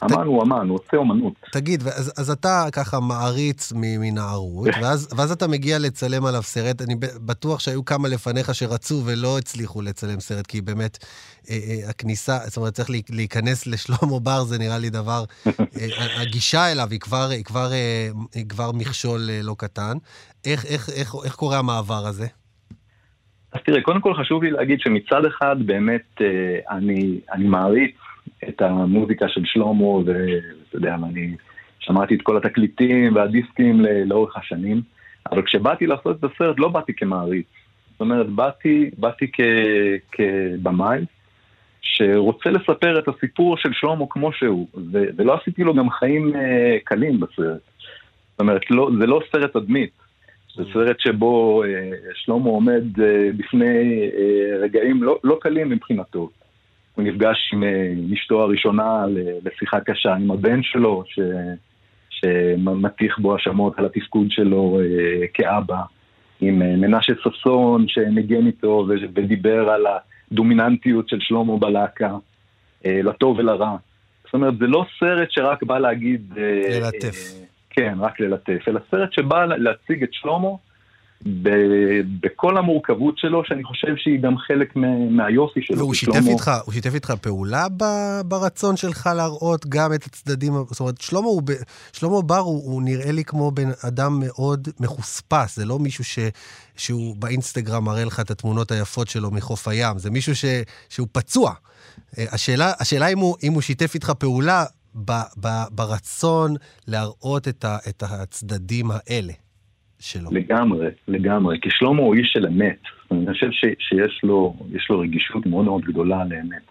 אמן 0.04 0.26
הוא 0.26 0.44
אמן, 0.44 0.70
הוא 0.70 0.80
עושה 0.86 0.98
אומנות. 0.98 1.34
תגיד, 1.52 1.82
אז, 1.82 2.14
אז 2.18 2.30
אתה 2.30 2.66
ככה 2.72 3.00
מעריץ 3.00 3.74
מנערות, 3.76 4.70
ואז, 4.82 5.10
ואז 5.18 5.32
אתה 5.32 5.48
מגיע 5.48 5.80
לצלם 5.80 6.26
עליו 6.26 6.44
סרט. 6.44 6.82
אני 6.82 6.96
בטוח 7.26 7.60
שהיו 7.60 7.86
כמה 7.86 8.08
לפניך 8.08 8.56
שרצו 8.56 9.02
ולא 9.06 9.38
הצליחו 9.38 9.82
לצלם 9.82 10.20
סרט, 10.20 10.48
כי 10.48 10.62
באמת 10.62 11.06
אה, 11.50 11.56
אה, 11.56 11.90
הכניסה, 11.90 12.38
זאת 12.46 12.58
אומרת, 12.58 12.74
צריך 12.74 12.90
להיכנס 13.10 13.68
לשלמה 13.68 14.20
בר, 14.20 14.44
זה 14.44 14.58
נראה 14.60 14.78
לי 14.78 14.90
דבר... 14.90 15.24
אה, 15.48 16.22
הגישה 16.22 16.72
אליו 16.72 16.88
היא 16.92 17.00
כבר, 17.00 17.30
היא 17.30 17.44
כבר, 17.44 17.72
אה, 17.72 18.10
היא 18.34 18.46
כבר 18.50 18.72
מכשול 18.72 19.30
אה, 19.30 19.40
לא 19.44 19.56
קטן. 19.58 19.98
איך, 20.46 20.66
איך, 20.66 20.90
איך, 20.90 21.16
איך 21.26 21.36
קורה 21.36 21.60
המעבר 21.60 22.08
הזה? 22.08 22.28
אז 23.54 23.62
תראה, 23.66 23.82
קודם 23.82 24.02
כל 24.02 24.14
חשוב 24.14 24.44
לי 24.44 24.52
להגיד 24.52 24.80
שמצד 24.80 25.26
אחד 25.26 25.56
באמת 25.66 26.22
אה, 26.22 26.60
אני, 26.70 27.20
אני 27.32 27.46
מעריץ 27.46 27.96
את 28.50 28.62
המוזיקה 28.62 29.28
של 29.30 29.42
שלמה, 29.46 29.84
ואתה 29.84 30.76
יודע, 30.76 30.96
אני 30.96 31.36
שמעתי 31.80 32.16
את 32.16 32.22
כל 32.22 32.38
התקליטים 32.38 33.16
והדיסקים 33.16 33.82
לאורך 34.06 34.38
השנים, 34.38 34.82
אבל 35.32 35.42
כשבאתי 35.42 35.88
לעשות 35.88 36.20
את 36.20 36.32
הסרט 36.32 36.56
לא 36.60 36.68
באתי 36.68 36.94
כמעריץ. 36.94 37.46
זאת 37.92 38.02
אומרת, 38.02 38.30
באתי, 38.30 38.90
באתי 38.98 39.28
כ, 39.34 39.42
כבמאי 40.12 41.06
שרוצה 41.82 42.50
לספר 42.50 43.00
את 43.00 43.08
הסיפור 43.08 43.58
של 43.58 43.70
שלמה 43.74 44.06
כמו 44.10 44.34
שהוא, 44.34 44.68
ולא 44.92 45.38
עשיתי 45.42 45.64
לו 45.64 45.74
גם 45.74 45.90
חיים 45.90 46.36
אה, 46.36 46.78
קלים 46.84 47.20
בסרט. 47.20 47.62
זאת 48.32 48.40
אומרת, 48.40 48.72
לא, 48.72 48.90
זה 49.00 49.06
לא 49.08 49.22
סרט 49.32 49.54
תדמית. 49.54 50.03
זה 50.56 50.64
סרט 50.74 51.00
שבו 51.00 51.64
אה, 51.64 51.90
שלמה 52.14 52.50
עומד 52.50 52.84
אה, 53.02 53.30
בפני 53.38 54.10
אה, 54.18 54.58
רגעים 54.62 55.04
לא, 55.04 55.20
לא 55.24 55.38
קלים 55.42 55.70
מבחינתו. 55.70 56.30
הוא 56.96 57.06
נפגש 57.06 57.52
עם 57.54 57.64
אשתו 58.14 58.42
הראשונה 58.42 59.06
לשיחה 59.46 59.80
קשה, 59.80 60.16
עם 60.16 60.32
הבן 60.32 60.64
שלו, 60.64 61.04
ש... 61.08 61.20
שמטיח 62.10 63.20
בו 63.20 63.34
האשמות 63.34 63.80
על 63.80 63.86
התפקוד 63.86 64.28
שלו 64.30 64.80
כאבא, 65.34 65.82
עם 66.42 66.60
מנשה 66.60 67.14
ששון 67.24 67.88
שניגן 67.88 68.48
איתו 68.48 68.88
ודיבר 69.14 69.70
על 69.70 69.86
הדומיננטיות 70.32 71.10
של 71.10 71.18
שלמה 71.20 71.58
בלהקה, 71.58 72.16
לטוב 72.86 73.40
ולרע. 73.40 73.76
זאת 74.26 74.34
אומרת, 74.34 74.58
זה 74.58 74.68
לא 74.68 74.86
סרט 75.00 75.32
שרק 75.32 75.64
בא 75.64 75.80
להגיד... 75.80 76.34
ללטף. 76.70 77.44
כן, 77.74 77.98
רק 78.00 78.20
ללטף, 78.20 78.68
אלא 78.68 78.80
סרט 78.92 79.14
שבא 79.14 79.46
להציג 79.46 80.04
את 80.04 80.10
שלמה 80.12 80.50
בכל 82.22 82.58
המורכבות 82.58 83.18
שלו, 83.18 83.46
שאני 83.46 83.64
חושב 83.64 83.96
שהיא 83.98 84.20
גם 84.20 84.38
חלק 84.38 84.76
מהיופי 85.10 85.60
שלו. 85.62 85.78
והוא 85.78 85.94
שיתף 85.94 86.28
איתך, 86.28 86.52
הוא 86.66 86.74
שיתף 86.74 86.94
איתך 86.94 87.14
פעולה 87.22 87.68
ברצון 88.26 88.78
שלך 88.78 89.10
להראות 89.16 89.66
גם 89.70 89.94
את 89.94 90.06
הצדדים, 90.06 90.54
זאת 90.54 90.80
אומרת, 90.80 91.02
שלמה, 91.02 91.28
הוא, 91.28 91.42
שלמה 91.94 92.22
בר 92.22 92.38
הוא, 92.38 92.72
הוא 92.72 92.82
נראה 92.82 93.12
לי 93.12 93.24
כמו 93.24 93.52
בן 93.52 93.70
אדם 93.88 94.20
מאוד 94.20 94.68
מחוספס, 94.80 95.56
זה 95.56 95.66
לא 95.66 95.80
מישהו 95.80 96.04
ש, 96.04 96.20
שהוא 96.76 97.16
באינסטגרם 97.20 97.86
מראה 97.86 98.06
לך 98.06 98.20
את 98.20 98.32
התמונות 98.32 98.72
היפות 98.72 99.08
שלו 99.08 99.32
מחוף 99.32 99.68
הים, 99.68 99.98
זה 99.98 100.12
מישהו 100.12 100.36
ש, 100.36 100.46
שהוא 100.90 101.08
פצוע. 101.12 101.54
אה, 102.18 102.26
השאלה, 102.32 102.72
השאלה 102.80 103.08
אם, 103.08 103.18
הוא, 103.18 103.36
אם 103.44 103.54
הוא 103.54 103.62
שיתף 103.62 103.96
איתך 103.96 104.10
פעולה 104.10 104.66
ב, 104.96 105.12
ב, 105.42 105.48
ברצון 105.72 106.52
להראות 106.88 107.48
את, 107.48 107.66
ה, 107.66 107.78
את 107.90 108.04
הצדדים 108.04 108.86
האלה. 108.92 109.34
שלו. 110.04 110.30
לגמרי, 110.32 110.88
לגמרי. 111.08 111.60
כי 111.62 111.70
שלמה 111.72 112.02
הוא 112.02 112.16
איש 112.16 112.30
של 112.34 112.48
אמת. 112.48 112.80
אני 113.12 113.34
חושב 113.34 113.52
ש, 113.52 113.66
שיש 113.80 114.20
לו, 114.24 114.56
לו 114.90 115.00
רגישות 115.00 115.46
מאוד 115.46 115.66
מאוד 115.66 115.82
גדולה 115.82 116.26
לאמת. 116.26 116.62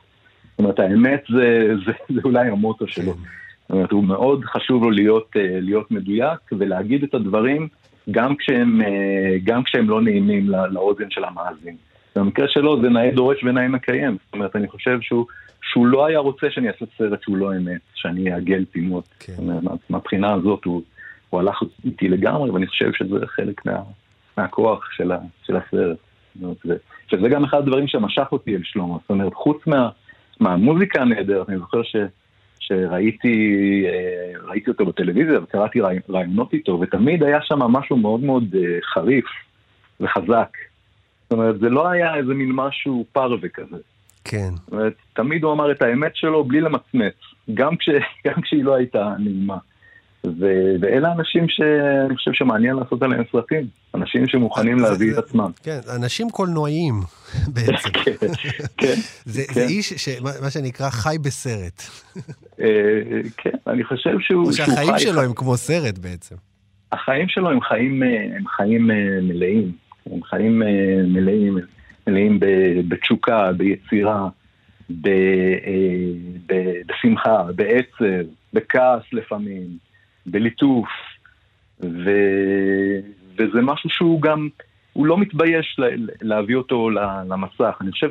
זאת 0.50 0.58
אומרת, 0.58 0.78
האמת 0.78 1.22
זה, 1.28 1.68
זה, 1.86 1.92
זה 2.14 2.20
אולי 2.24 2.48
המוטו 2.48 2.88
שלו. 2.88 3.12
זאת 3.12 3.70
אומרת, 3.70 3.92
הוא 3.92 4.04
מאוד 4.04 4.44
חשוב 4.44 4.82
לו 4.82 4.90
להיות, 4.90 5.30
אה, 5.36 5.60
להיות 5.60 5.90
מדויק 5.90 6.40
ולהגיד 6.52 7.02
את 7.02 7.14
הדברים 7.14 7.68
גם 8.10 8.36
כשהם, 8.36 8.80
אה, 8.82 9.36
גם 9.44 9.62
כשהם 9.62 9.90
לא 9.90 10.02
נעימים 10.02 10.48
לא, 10.48 10.68
לאוזן 10.68 11.10
של 11.10 11.24
המאזין. 11.24 11.76
במקרה 12.16 12.48
שלו 12.48 12.82
זה 12.82 12.88
נאה 12.88 13.10
דורש 13.10 13.44
ונאה 13.44 13.68
מקיים. 13.68 14.16
זאת 14.24 14.34
אומרת, 14.34 14.56
אני 14.56 14.68
חושב 14.68 15.00
שהוא, 15.00 15.26
שהוא 15.62 15.86
לא 15.86 16.06
היה 16.06 16.18
רוצה 16.18 16.46
שאני 16.50 16.68
אעשה 16.68 16.84
סרט 16.98 17.22
שהוא 17.22 17.36
לא 17.36 17.56
אמת, 17.56 17.80
שאני 17.94 18.34
אעגל 18.34 18.64
פינות. 18.72 19.08
כן. 19.20 19.32
מהבחינה 19.90 20.32
הזאת 20.32 20.64
הוא... 20.64 20.82
הוא 21.32 21.40
הלך 21.40 21.62
איתי 21.84 22.08
לגמרי, 22.08 22.50
ואני 22.50 22.66
חושב 22.66 22.92
שזה 22.92 23.26
חלק 23.26 23.66
מה, 23.66 23.82
מהכוח 24.36 24.88
של, 24.96 25.12
ה, 25.12 25.18
של 25.46 25.56
הסרט. 25.56 25.96
זה, 26.64 26.76
שזה 27.10 27.28
גם 27.28 27.44
אחד 27.44 27.58
הדברים 27.58 27.88
שמשך 27.88 28.26
אותי 28.32 28.56
אל 28.56 28.60
שלמה. 28.64 28.96
זאת 29.00 29.10
אומרת, 29.10 29.34
חוץ 29.34 29.66
מה, 29.66 29.88
מהמוזיקה 30.40 31.02
הנהדרת, 31.02 31.48
אני 31.48 31.58
זוכר 31.58 31.82
ש, 31.82 31.96
שראיתי 32.58 33.36
אה, 33.86 34.40
ראיתי 34.48 34.70
אותו 34.70 34.86
בטלוויזיה 34.86 35.40
וקראתי 35.42 35.80
רעיונות 36.10 36.52
איתו, 36.52 36.80
ותמיד 36.80 37.22
היה 37.22 37.38
שם 37.42 37.58
משהו 37.58 37.96
מאוד 37.96 38.20
מאוד 38.24 38.54
אה, 38.54 38.78
חריף 38.82 39.26
וחזק. 40.00 40.48
זאת 41.32 41.38
אומרת, 41.38 41.60
זה 41.60 41.68
לא 41.68 41.88
היה 41.88 42.16
איזה 42.16 42.34
מין 42.34 42.50
משהו 42.54 43.04
פרווה 43.12 43.48
כזה. 43.48 43.76
כן. 44.24 44.50
זאת 44.56 44.72
אומרת, 44.72 44.92
תמיד 45.12 45.44
הוא 45.44 45.52
אמר 45.52 45.72
את 45.72 45.82
האמת 45.82 46.16
שלו 46.16 46.44
בלי 46.44 46.60
למצמץ, 46.60 47.14
גם, 47.54 47.76
כש, 47.76 47.88
גם 48.26 48.42
כשהיא 48.42 48.64
לא 48.64 48.74
הייתה 48.74 49.14
נעימה. 49.18 49.56
ו- 50.26 50.74
ואלה 50.80 51.08
האנשים 51.08 51.48
שאני 51.48 52.16
חושב 52.16 52.30
שמעניין 52.32 52.76
לעשות 52.76 53.02
עליהם 53.02 53.22
סרטים, 53.32 53.66
אנשים 53.94 54.28
שמוכנים 54.28 54.78
להביא 54.78 55.12
את 55.12 55.18
עצמם. 55.18 55.50
כן, 55.62 55.78
אנשים 55.96 56.30
קולנועיים 56.30 56.94
בעצם. 57.54 57.88
כן, 57.92 58.26
כן. 58.76 58.94
זה, 59.24 59.42
כן. 59.48 59.54
זה 59.54 59.66
איש, 59.66 59.92
ש, 59.92 60.08
מה 60.20 60.50
שנקרא, 60.50 60.90
חי 60.90 61.16
בסרט. 61.22 61.82
אה, 62.60 62.66
כן, 63.36 63.56
אני 63.66 63.84
חושב 63.84 64.20
שהוא... 64.20 64.46
או 64.46 64.52
שהחיים 64.52 64.98
שלו 64.98 65.22
הם 65.22 65.34
כמו 65.34 65.56
סרט 65.56 65.98
בעצם. 65.98 66.36
החיים 66.92 67.28
שלו 67.28 67.50
הם 67.50 67.60
חיים, 67.60 68.02
אה, 68.02 68.36
הם 68.36 68.44
חיים 68.56 68.90
אה, 68.90 68.96
מלאים, 69.22 69.72
הם 70.10 70.22
חיים 70.22 70.62
מלאים, 71.04 71.58
מלאים 72.06 72.38
בתשוקה, 72.88 73.52
ביצירה, 73.52 74.28
בשמחה, 76.86 77.42
בעצב, 77.54 78.04
בכעס 78.52 79.02
לפעמים. 79.12 79.92
בליטוף, 80.26 80.88
ו... 81.80 82.10
וזה 83.38 83.60
משהו 83.62 83.90
שהוא 83.90 84.22
גם, 84.22 84.48
הוא 84.92 85.06
לא 85.06 85.18
מתבייש 85.18 85.80
להביא 86.22 86.56
אותו 86.56 86.90
למסך. 87.28 87.76
אני 87.80 87.92
חושב 87.92 88.08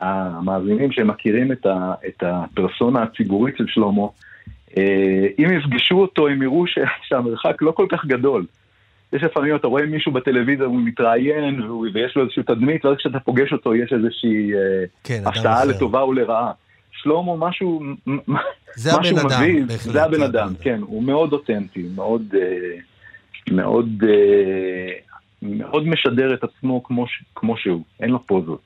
שהמאזינים 0.00 0.92
שמכירים 0.92 1.52
את, 1.52 1.66
ה... 1.66 1.94
את 2.08 2.22
הפרסונה 2.22 3.02
הציבורית 3.02 3.56
של 3.56 3.66
שלמה, 3.68 4.06
אה, 4.76 5.26
אם 5.38 5.52
יפגשו 5.52 5.94
אותו, 5.94 6.28
הם 6.28 6.42
יראו 6.42 6.64
שהמרחק 7.02 7.62
לא 7.62 7.70
כל 7.72 7.86
כך 7.88 8.04
גדול. 8.04 8.46
יש 9.12 9.22
לפעמים, 9.22 9.56
אתה 9.56 9.66
רואה 9.66 9.86
מישהו 9.86 10.12
בטלוויזיה, 10.12 10.66
הוא 10.66 10.80
מתראיין, 10.80 11.62
ויש 11.94 12.16
לו 12.16 12.22
איזושהי 12.22 12.42
תדמית, 12.42 12.84
ואז 12.84 12.96
כשאתה 12.96 13.20
פוגש 13.20 13.52
אותו 13.52 13.74
יש 13.74 13.92
איזושהי 13.92 14.54
אה, 14.54 14.84
כן, 15.04 15.22
הפתעה 15.26 15.64
לטובה 15.64 16.04
ולרעה. 16.04 16.52
שלמה 16.92 17.36
משהו, 17.36 17.80
זה 18.76 18.90
משהו 19.00 19.18
הבן 19.18 19.26
מביא, 19.26 19.62
אדם, 19.62 19.76
זה 19.76 20.04
הבן 20.04 20.22
אדם, 20.22 20.52
כן, 20.60 20.80
הוא 20.82 21.02
מאוד 21.02 21.32
אותנטי, 21.32 21.88
מאוד, 21.94 22.22
אה, 22.34 22.78
מאוד, 23.50 23.88
אה, 24.08 24.92
מאוד 25.42 25.86
משדר 25.86 26.34
את 26.34 26.44
עצמו 26.44 26.82
כמו, 26.82 27.06
כמו 27.34 27.56
שהוא, 27.56 27.82
אין 28.00 28.10
לו 28.10 28.26
פוזות. 28.26 28.60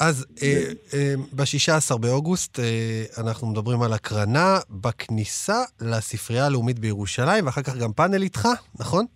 אז 0.00 0.26
אה, 0.42 0.62
אה, 0.94 1.14
ב-16 1.32 1.98
באוגוסט 1.98 2.58
אנחנו 3.18 3.46
מדברים 3.46 3.82
על 3.82 3.92
הקרנה 3.92 4.58
בכניסה 4.70 5.62
לספרייה 5.80 6.46
הלאומית 6.46 6.78
בירושלים, 6.78 7.46
ואחר 7.46 7.62
כך 7.62 7.76
גם 7.76 7.92
פאנל 7.92 8.22
איתך, 8.22 8.48
נכון? 8.80 9.06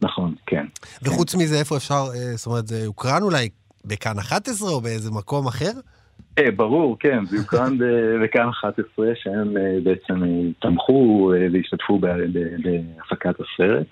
נכון, 0.00 0.34
כן. 0.46 0.66
וחוץ 1.02 1.34
מזה, 1.34 1.58
איפה 1.58 1.76
אפשר, 1.76 2.04
אה, 2.14 2.36
זאת 2.36 2.46
אומרת, 2.46 2.66
זה 2.66 2.86
הוקרן 2.86 3.22
אולי 3.22 3.48
בכאן 3.84 4.18
11 4.18 4.70
או 4.70 4.80
באיזה 4.80 5.10
מקום 5.10 5.46
אחר? 5.46 5.72
אה, 6.38 6.50
ברור, 6.50 6.96
כן, 7.00 7.24
זה 7.24 7.36
יוקרן 7.36 7.78
בכאן 8.22 8.48
11, 8.48 9.06
שהם 9.14 9.56
אה, 9.56 9.78
בעצם 9.82 10.24
אה, 10.24 10.52
תמכו 10.58 11.32
והשתתפו 11.52 11.98
בהפקת 11.98 13.34
הסרט. 13.40 13.86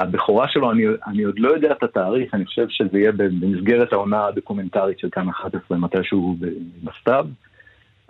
הבכורה 0.00 0.48
שלו, 0.48 0.72
אני, 0.72 0.82
אני 1.06 1.22
עוד 1.22 1.38
לא 1.38 1.48
יודע 1.48 1.72
את 1.72 1.82
התאריך, 1.82 2.34
אני 2.34 2.46
חושב 2.46 2.66
שזה 2.68 2.98
יהיה 2.98 3.12
במסגרת 3.12 3.92
העונה 3.92 4.26
הדוקומנטרית 4.26 4.98
של 4.98 5.08
כאן 5.12 5.28
11, 5.28 5.78
מתישהו 5.78 6.36
בסתיו, 6.84 7.26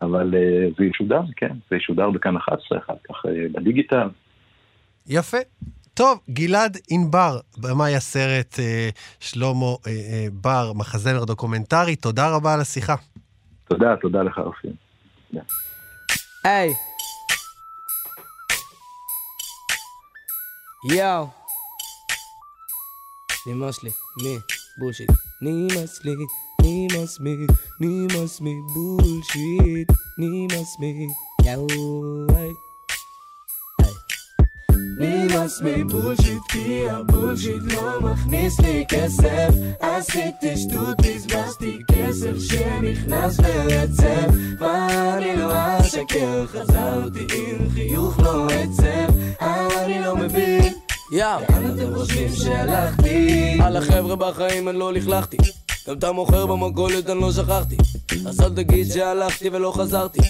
אבל 0.02 0.34
זה 0.78 0.84
ישודר, 0.84 1.22
כן, 1.36 1.52
זה 1.70 1.76
ישודר 1.76 2.10
בכאן 2.10 2.36
11, 2.36 2.78
אחר 2.78 2.94
כך 3.08 3.26
בדיגיטל. 3.52 4.08
יפה. 5.06 5.38
טוב, 5.94 6.18
גלעד 6.30 6.76
ענבר, 6.90 7.40
במאי 7.58 7.96
הסרט 7.96 8.58
אה, 8.58 8.88
שלמה 9.20 9.66
אה, 9.66 9.74
אה, 9.86 10.26
בר, 10.32 10.72
מחזמר 10.72 11.24
דוקומנטרי, 11.24 11.96
תודה 11.96 12.30
רבה 12.30 12.54
על 12.54 12.60
השיחה. 12.60 12.94
תודה, 13.68 13.96
תודה 14.00 14.22
לך, 14.22 14.38
אופיר. 14.38 14.72
Hey. 16.44 16.72
Yo. 20.92 21.28
נמאס 23.46 23.82
לי, 23.82 23.90
מי? 24.22 24.36
Bullshit. 24.78 25.10
נמאס 25.42 26.04
לי, 26.04 26.12
נמאס 26.62 27.20
מי, 27.20 27.46
נמאס 27.80 28.40
מי, 28.40 28.54
bullshit. 28.74 29.90
נמאס 30.18 30.78
מי, 30.80 31.06
היי. 31.44 32.69
נמאס 35.00 35.60
מבולשיט 35.64 36.42
כי 36.48 36.90
הבולשיט 36.90 37.62
לא 37.74 38.00
מכניס 38.00 38.60
לי 38.60 38.84
כסף. 38.88 39.48
עשיתי 39.80 40.56
שטות, 40.56 40.96
בזבזתי 41.00 41.78
כסף 41.90 42.32
שנכנס 42.38 43.40
ברצף 43.40 44.26
מה 44.60 45.16
אני 45.16 45.36
לא 45.36 45.52
אשקר, 45.54 46.46
חזרתי 46.46 47.26
עם 47.36 47.70
חיוך 47.74 48.20
לא 48.20 48.46
עצב. 48.46 49.14
אני 49.40 50.00
לא 50.00 50.16
מבין. 50.16 50.74
יאו, 51.12 51.28
לאן 51.50 51.74
אתם 51.74 51.94
חושבים 51.94 52.32
שהלכתי? 52.32 53.58
על 53.62 53.76
החבר'ה 53.76 54.16
בחיים 54.16 54.68
אני 54.68 54.78
לא 54.78 54.92
לכלכתי. 54.92 55.36
גם 55.88 55.98
את 55.98 56.04
המוכר 56.04 56.46
במכולת 56.46 57.10
אני 57.10 57.20
לא 57.20 57.32
שכחתי. 57.32 57.76
אז 58.26 58.40
אל 58.40 58.48
תגיד 58.48 58.92
שהלכתי 58.92 59.48
ולא 59.52 59.72
חזרתי 59.76 60.20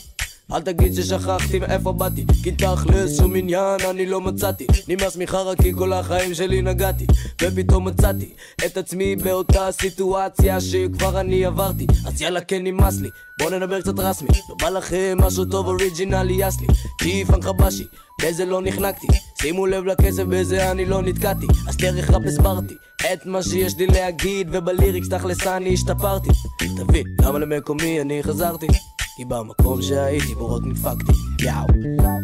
אל 0.53 0.61
תגיד 0.61 0.95
ששכחתי 0.95 1.59
מאיפה 1.59 1.93
באתי 1.93 2.25
כי 2.43 2.53
תכלס 2.53 3.17
שום 3.17 3.37
עניין 3.37 3.81
אני 3.91 4.07
לא 4.07 4.21
מצאתי. 4.21 4.67
נמאס 4.89 5.17
מחרא 5.17 5.55
כי 5.55 5.73
כל 5.75 5.93
החיים 5.93 6.35
שלי 6.35 6.63
נגעתי 6.63 7.07
ופתאום 7.43 7.89
מצאתי 7.89 8.31
את 8.67 8.77
עצמי 8.77 9.17
באותה 9.17 9.73
סיטואציה 9.73 10.61
שכבר 10.61 11.21
אני 11.21 11.45
עברתי. 11.45 11.87
אז 12.07 12.23
יאללה 12.23 12.41
כן 12.41 12.65
נמאס 12.65 13.01
לי. 13.01 13.09
בוא 13.39 13.51
נדבר 13.51 13.81
קצת 13.81 13.99
רסמי. 13.99 14.29
לא 14.49 14.55
בא 14.61 14.69
לכם 14.69 15.19
משהו 15.21 15.45
טוב 15.45 15.67
אוריג'ינלי 15.67 16.47
יס 16.47 16.61
לי. 16.61 16.67
צ'יפן 17.03 17.43
חבשי 17.43 17.85
בזה 18.23 18.45
לא 18.45 18.61
נחנקתי. 18.63 19.07
שימו 19.41 19.67
לב 19.67 19.85
לכסף 19.85 20.23
בזה 20.23 20.71
אני 20.71 20.87
לא 20.87 21.03
נתקעתי. 21.03 21.47
אז 21.69 21.77
דרך 21.77 22.11
ראפ 22.11 22.23
הסברתי 22.27 22.75
את 23.13 23.27
מה 23.27 23.43
שיש 23.43 23.77
לי 23.79 23.87
להגיד 23.87 24.49
ובליריקס 24.53 25.09
תכלס 25.09 25.47
אני 25.47 25.75
השתפרתי. 25.75 26.31
תבין 26.59 27.05
למה 27.21 27.39
למקומי 27.39 28.01
אני 28.01 28.23
חזרתי 28.23 28.67
כי 29.21 29.25
במקום 29.25 29.83
שהייתי 29.83 30.35
בו 30.35 30.55
רק 30.55 30.63
נדפקתי, 30.65 31.13
יאו. 31.41 31.67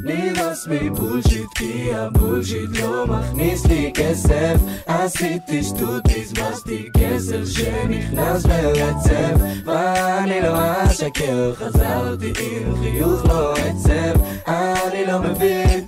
נמאס 0.04 0.68
מבולשיט 0.70 1.48
כי 1.54 1.94
הבולשיט 1.94 2.70
לא 2.80 3.06
מכניס 3.06 3.66
לי 3.66 3.92
כסף. 3.94 4.56
עשיתי 4.86 5.62
שטות, 5.62 6.02
בזבזתי 6.04 6.88
כסף 6.96 7.44
שנכנס 7.44 8.46
ברצף. 8.46 9.34
ואני 9.64 10.40
לא 10.40 10.84
אשקר, 10.84 11.54
חזרתי 11.54 12.28
עם 12.28 12.76
חיוך 12.82 13.24
לא 13.24 13.54
עצב. 13.54 14.20
אני 14.46 15.06
לא 15.06 15.18
מבין 15.18 15.85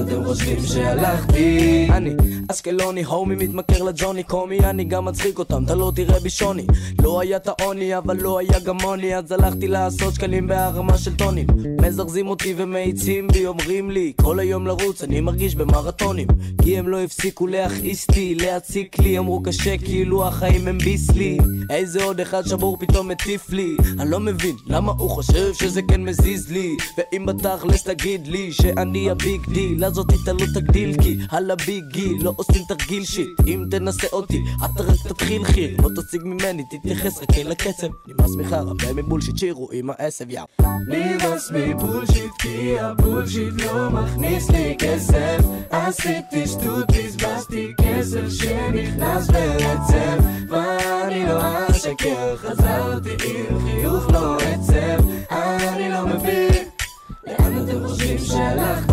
אתם 0.00 0.24
חושבים 0.24 0.58
שהלכתי? 0.66 1.86
אני 1.90 2.10
אשקלוני, 2.50 3.04
הומי 3.04 3.34
מתמכר 3.34 3.82
לג'וני 3.82 4.22
קומי, 4.22 4.58
אני 4.58 4.84
גם 4.84 5.04
מצחיק 5.04 5.38
אותם, 5.38 5.64
אתה 5.64 5.74
לא 5.74 5.92
תראה 5.94 6.20
בי 6.20 6.30
שוני. 6.30 6.66
לא 7.02 7.20
היה 7.20 7.36
את 7.36 7.48
העוני, 7.48 7.98
אבל 7.98 8.16
לא 8.20 8.38
היה 8.38 8.58
גם 8.58 8.76
עוני 8.80 9.16
אז 9.16 9.32
הלכתי 9.32 9.68
לעשות 9.68 10.14
שקלים 10.14 10.46
בהרמה 10.46 10.98
של 10.98 11.16
טונים. 11.16 11.46
מזרזים 11.82 12.28
אותי 12.28 12.54
ומאיצים 12.56 13.28
בי, 13.28 13.46
אומרים 13.46 13.90
לי 13.90 14.12
כל 14.22 14.38
היום 14.38 14.66
לרוץ, 14.66 15.02
אני 15.02 15.20
מרגיש 15.20 15.54
במרתונים. 15.54 16.28
כי 16.62 16.78
הם 16.78 16.88
לא 16.88 17.00
הפסיקו 17.00 17.46
להכעיס 17.46 18.10
לי, 18.10 18.34
להציק 18.34 18.98
לי 18.98 19.18
אמרו 19.18 19.42
קשה 19.42 19.78
כאילו 19.78 20.26
החיים 20.26 20.68
הם 20.68 20.78
ביסלי 20.78 21.38
איזה 21.70 22.04
עוד 22.04 22.20
אחד 22.20 22.46
שבור 22.46 22.76
פתאום 22.80 23.08
מטיף 23.08 23.50
לי. 23.50 23.76
אני 23.98 24.10
לא 24.10 24.20
מבין 24.20 24.56
למה 24.66 24.92
הוא 24.98 25.10
חושב 25.10 25.54
שזה 25.54 25.82
כן 25.82 26.04
מזיז 26.04 26.50
לי. 26.50 26.76
ואם 26.98 27.26
בתכלס 27.26 27.82
תגיד 27.82 28.26
לי 28.26 28.52
שאני 28.52 29.10
הביג 29.10 29.40
דיל 29.52 29.84
אז 29.90 29.98
אותי 29.98 30.14
אתה 30.22 30.32
לא 30.32 30.46
תגדיל 30.54 31.02
כי 31.02 31.18
על 31.30 31.50
הביג 31.50 31.84
גיל 31.92 32.16
לא 32.22 32.32
עושים 32.36 32.62
תרגיל 32.68 33.04
שיט. 33.04 33.28
אם 33.46 33.64
תנסה 33.70 34.06
אותי 34.12 34.42
אתה 34.64 34.82
רק 34.82 34.96
תתחיל 35.08 35.44
חיל. 35.44 35.76
לא 35.82 35.88
תציג 35.96 36.20
ממני 36.24 36.64
תתייחס 36.70 37.22
רק 37.22 37.30
אל 37.38 37.52
הקצב. 37.52 37.86
נמאס 38.06 38.36
מחרא 38.36 38.72
ומבולשיט 38.88 39.36
שירו 39.36 39.68
עם 39.72 39.90
העשב 39.90 40.30
יאו. 40.30 40.44
נמאס 40.88 41.50
מ 41.54 41.63
bullshit 41.63 42.32
כי 42.38 42.80
ה 42.80 42.88
bullshit 42.88 43.54
לא 43.56 43.90
מכניס 43.90 44.50
לי 44.50 44.76
כסף. 44.78 45.38
עשיתי 45.70 46.46
שטות 46.46 46.84
בזבזתי 46.88 47.72
כסף 47.80 48.28
שנכנס 48.28 49.30
ברצף 49.30 50.18
ואני 50.48 51.26
לא 51.26 51.68
אשקר 51.70 52.36
חזרתי 52.36 53.10
עם 53.10 53.58
חיוך 53.66 54.10
לא 54.10 54.36
עצב. 54.36 55.04
אני 55.30 55.88
לא 55.88 56.06
מבין 56.06 56.59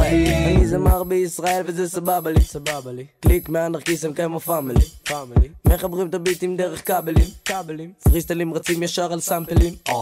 אני 0.05 0.67
זמר 0.67 1.03
בישראל 1.03 1.63
וזה 1.65 1.89
סבבה 1.89 2.31
לי, 2.31 2.41
סבבה 2.41 2.91
לי. 2.91 3.05
קליק 3.19 3.49
מאנרכיסם 3.49 4.13
כמו 4.13 4.39
family, 4.39 4.85
family. 5.03 5.49
מחברים 5.65 6.07
את 6.07 6.13
הביטים 6.13 6.57
דרך 6.57 6.87
כבלים, 6.87 7.25
כבלים. 7.45 7.91
פריסטיילים 8.03 8.53
רצים 8.53 8.83
ישר 8.83 9.13
על 9.13 9.19
סמפלים, 9.19 9.73
אה. 9.89 9.93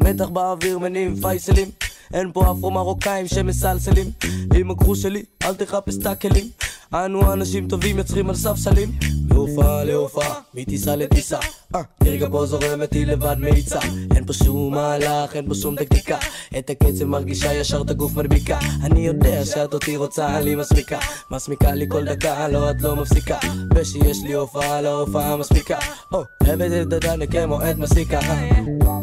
מתח 0.00 0.28
באוויר 0.28 0.78
מניעים 0.78 1.16
פייסלים. 1.16 1.70
אין 2.12 2.30
פה 2.32 2.52
אפרו 2.52 2.70
מרוקאים 2.70 3.28
שמסלסלים. 3.28 4.10
עם 4.54 4.70
הכחוש 4.70 5.02
שלי, 5.02 5.22
אל 5.42 5.54
תחפש 5.54 5.96
את 5.96 6.06
הכלים. 6.06 6.48
אנו 6.94 7.32
אנשים 7.32 7.68
טובים 7.68 7.98
יוצרים 7.98 8.28
על 8.28 8.36
ספסלים. 8.36 8.92
מהופעה 9.28 9.84
להופעה, 9.84 10.40
מטיסה 10.54 10.96
לטיסה. 10.96 11.38
אה, 11.74 11.80
נרגע 12.02 12.28
פה 12.30 12.46
זורמת 12.46 12.92
היא 12.92 13.06
לבד 13.06 13.36
מאיצה. 13.38 13.78
אין 14.16 14.24
פה 14.26 14.32
שום 14.32 14.74
מהלך, 14.74 15.36
אין 15.36 15.48
פה 15.48 15.54
שום 15.54 15.76
טקטיקה. 15.76 16.18
את 16.58 16.70
הקצב 16.70 17.04
מרגישה 17.04 17.54
ישר 17.54 17.82
את 17.82 17.90
הגוף 17.90 18.16
מדביקה. 18.16 18.58
אני 18.82 19.06
יודע 19.06 19.44
שאת 19.44 19.74
אותי 19.74 19.96
רוצה, 19.96 20.40
לי 20.40 20.54
מספיקה. 20.54 20.98
מסמיקה 21.30 21.72
לי 21.72 21.86
כל 21.88 22.04
דקה, 22.04 22.48
לא 22.48 22.70
את 22.70 22.82
לא 22.82 22.96
מפסיקה. 22.96 23.38
ושיש 23.74 24.18
לי 24.22 24.32
הופעה, 24.32 24.80
להופעה 24.80 25.36
מספיקה. 25.36 25.78
או, 26.12 26.22
אוהבת 26.46 26.70
את 26.82 26.92
הדנה 26.92 27.26
כמו 27.26 27.62
את 27.70 27.78
מסיקה. 27.78 28.20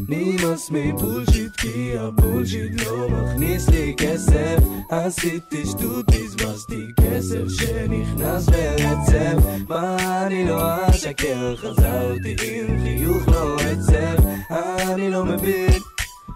נמאס 0.10 0.70
מבולשיט, 0.72 1.56
כי 1.56 1.98
הבולשיט 1.98 2.82
לא 2.86 2.99
מכניס 3.08 3.70
לי 3.70 3.94
כסף. 3.98 4.58
עשיתי 4.90 5.66
שטות, 5.66 6.06
בזבזתי 6.06 6.86
כסף 7.02 7.44
שנכנס 7.50 8.46
ברצף. 8.46 9.36
מה 9.68 9.98
אני 10.28 10.46
לא 10.46 10.90
אשקר, 10.90 11.56
חזרתי 11.56 12.36
עם 12.42 12.84
חיוך 12.84 13.28
לא 13.28 13.56
עצב. 13.56 14.24
אני 14.50 15.10
לא 15.10 15.26
מבין. 15.26 15.70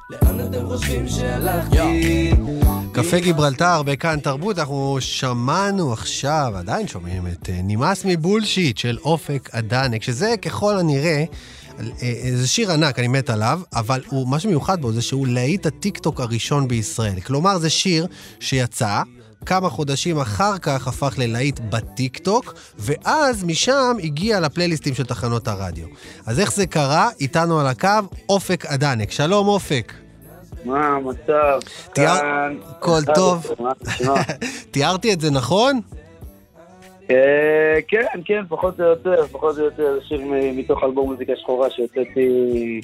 לאן 0.09 0.39
אתם 0.39 0.67
חושבים 0.67 1.07
שהלכתי? 1.07 2.31
קפה 2.91 3.19
גיברלטר 3.19 3.83
בכאן 3.83 4.19
תרבות, 4.19 4.59
אנחנו 4.59 4.97
שמענו 4.99 5.93
עכשיו, 5.93 6.53
עדיין 6.55 6.87
שומעים 6.87 7.27
את 7.27 7.49
אה, 7.49 7.59
נמאס 7.63 8.05
מבולשיט 8.05 8.77
של 8.77 8.97
אופק 9.03 9.49
אדנק, 9.51 10.03
שזה 10.03 10.35
ככל 10.41 10.79
הנראה... 10.79 11.23
אה, 11.79 11.85
זה 12.35 12.47
שיר 12.47 12.71
ענק, 12.71 12.99
אני 12.99 13.07
מת 13.07 13.29
עליו, 13.29 13.59
אבל 13.75 14.01
הוא, 14.07 14.27
מה 14.27 14.39
שמיוחד 14.39 14.81
בו 14.81 14.91
זה 14.91 15.01
שהוא 15.01 15.27
להיט 15.27 15.65
הטיקטוק 15.65 16.19
הראשון 16.19 16.67
בישראל. 16.67 17.19
כלומר, 17.19 17.57
זה 17.57 17.69
שיר 17.69 18.07
שיצא, 18.39 19.01
כמה 19.45 19.69
חודשים 19.69 20.19
אחר 20.19 20.57
כך 20.57 20.87
הפך 20.87 21.13
ללהיט 21.17 21.59
בטיקטוק, 21.69 22.53
ואז 22.79 23.43
משם 23.43 23.95
הגיע 24.03 24.39
לפלייליסטים 24.39 24.93
של 24.93 25.03
תחנות 25.05 25.47
הרדיו. 25.47 25.87
אז 26.25 26.39
איך 26.39 26.53
זה 26.53 26.65
קרה? 26.67 27.09
איתנו 27.19 27.59
על 27.59 27.67
הקו 27.67 27.89
אופק 28.29 28.65
אדנק. 28.65 29.11
שלום, 29.11 29.47
אופק. 29.47 29.93
מה 30.65 30.87
המצב? 30.87 31.59
תיאר- 31.93 32.19
כאן. 32.19 32.55
הכל 32.69 33.01
טוב. 33.15 33.47
תיארתי 34.71 35.13
את 35.13 35.21
זה 35.21 35.31
נכון? 35.31 35.81
אה, 37.09 37.79
כן, 37.87 38.05
כן, 38.25 38.43
פחות 38.49 38.79
או 38.79 38.85
יותר, 38.85 39.27
פחות 39.31 39.59
או 39.59 39.63
יותר, 39.63 39.99
שיר 40.07 40.21
מתוך 40.55 40.83
אלבום 40.83 41.11
מוזיקה 41.11 41.33
שחורה 41.35 41.69
שהוצאתי 41.69 42.81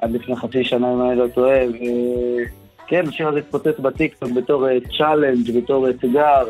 עד 0.00 0.12
לפני 0.12 0.36
חצי 0.36 0.64
שנה, 0.64 0.92
אם 0.92 1.02
אני 1.02 1.18
לא 1.18 1.26
טועה, 1.34 1.58
וכן, 1.66 3.08
השיר 3.08 3.28
הזה 3.28 3.38
התפוצץ 3.38 3.78
בטיקטוק 3.78 4.30
בתור 4.30 4.66
challenge, 4.98 5.58
בתור 5.58 5.90
אתגר, 5.90 6.44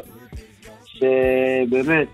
שבאמת, 0.84 2.08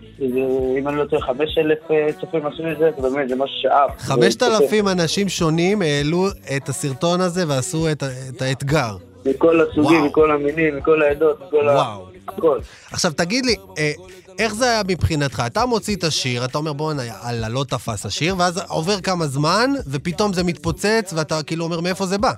אם 0.78 0.88
אני 0.88 0.96
לא 0.96 1.04
טועה, 1.04 1.22
חמש 1.22 1.58
אלף 1.58 1.78
אה, 1.90 2.08
צופים 2.20 2.46
עשו 2.46 2.70
את 2.72 2.78
זה, 2.78 2.90
זה 2.96 3.10
באמת, 3.10 3.28
זה 3.28 3.36
משהו 3.36 3.56
שאף. 3.62 3.90
חמשת 3.98 4.42
אלפים 4.42 4.88
אנשים 4.88 5.28
שונים 5.28 5.82
העלו 5.82 6.26
את 6.56 6.68
הסרטון 6.68 7.20
הזה 7.20 7.44
ועשו 7.48 7.88
את, 7.92 8.02
האתגר. 8.42 8.96
מכל 9.26 9.60
הסוגים, 9.60 9.98
וואו. 9.98 10.06
מכל 10.06 10.30
המינים, 10.30 10.76
מכל 10.76 11.02
העדות, 11.02 11.40
מכל 11.46 11.68
ה... 11.68 11.96
הכל. 12.28 12.58
עכשיו, 12.92 13.12
תגיד 13.12 13.46
לי, 13.46 13.56
אה, 13.78 13.92
איך 14.38 14.54
זה 14.54 14.70
היה 14.70 14.82
מבחינתך? 14.88 15.42
אתה 15.46 15.66
מוציא 15.66 15.96
את 15.96 16.04
השיר, 16.04 16.44
אתה 16.44 16.58
אומר, 16.58 16.72
בואנה, 16.72 17.04
יאללה, 17.04 17.48
לא 17.48 17.64
תפס 17.68 18.06
השיר, 18.06 18.34
ואז 18.38 18.58
עובר 18.68 19.00
כמה 19.00 19.26
זמן, 19.26 19.70
ופתאום 19.86 20.32
זה 20.32 20.42
מתפוצץ, 20.44 21.12
ואתה 21.16 21.42
כאילו 21.42 21.64
אומר, 21.64 21.80
מאיפה 21.80 22.06
זה 22.06 22.18
בא? 22.18 22.32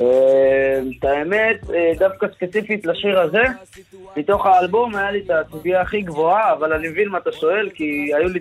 אה, 0.00 0.80
את 0.98 1.04
האמת, 1.04 1.70
אה, 1.74 1.92
דווקא 1.98 2.26
ספציפית 2.36 2.86
לשיר 2.86 3.20
הזה, 3.20 3.42
מתוך 4.16 4.46
האלבום 4.46 4.96
היה 4.96 5.10
לי 5.10 5.22
את 5.24 5.30
הציפייה 5.30 5.80
הכי 5.80 6.00
גבוהה, 6.00 6.52
אבל 6.52 6.72
אני 6.72 6.88
מבין 6.88 7.08
מה 7.08 7.18
אתה 7.18 7.32
שואל, 7.32 7.68
כי 7.74 8.10
היו 8.14 8.28
לי 8.28 8.40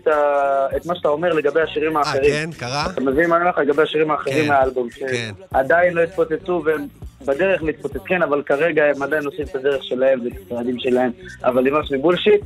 את 0.76 0.86
מה 0.86 0.96
שאתה 0.96 1.10
אומר 1.10 1.34
לגבי 1.34 1.62
השירים 1.62 1.98
אה, 1.98 2.02
האחרים. 2.02 2.52
כן? 2.52 2.60
קרה? 2.60 2.86
אתה 2.94 3.02
מבין 3.02 3.30
מה 3.30 3.36
אני 3.36 3.42
אומר 3.42 3.52
לך 3.52 3.58
לגבי 3.58 3.82
השירים 3.82 4.12
האחרים 4.12 4.44
כן, 4.44 4.48
מהאלבום, 4.48 4.90
כן. 4.90 5.32
שעדיין 5.52 5.94
לא 5.94 6.02
התפוצצו 6.02 6.62
והם 6.66 6.88
בדרך 7.26 7.64
להתפוצץ, 7.64 8.02
כן, 8.06 8.22
אבל 8.22 8.42
כרגע 8.46 8.84
הם 8.84 9.04
עדיין 9.04 9.26
עושים 9.26 9.46
את 9.52 9.56
הדרך 9.56 9.84
שלהם 9.84 10.20
ואת 10.24 10.34
הצעדים 10.46 10.80
שלהם. 10.80 11.12
אבל 11.44 11.64
נמאס 11.64 11.92
מ 11.92 11.97
bullshit, 11.97 12.42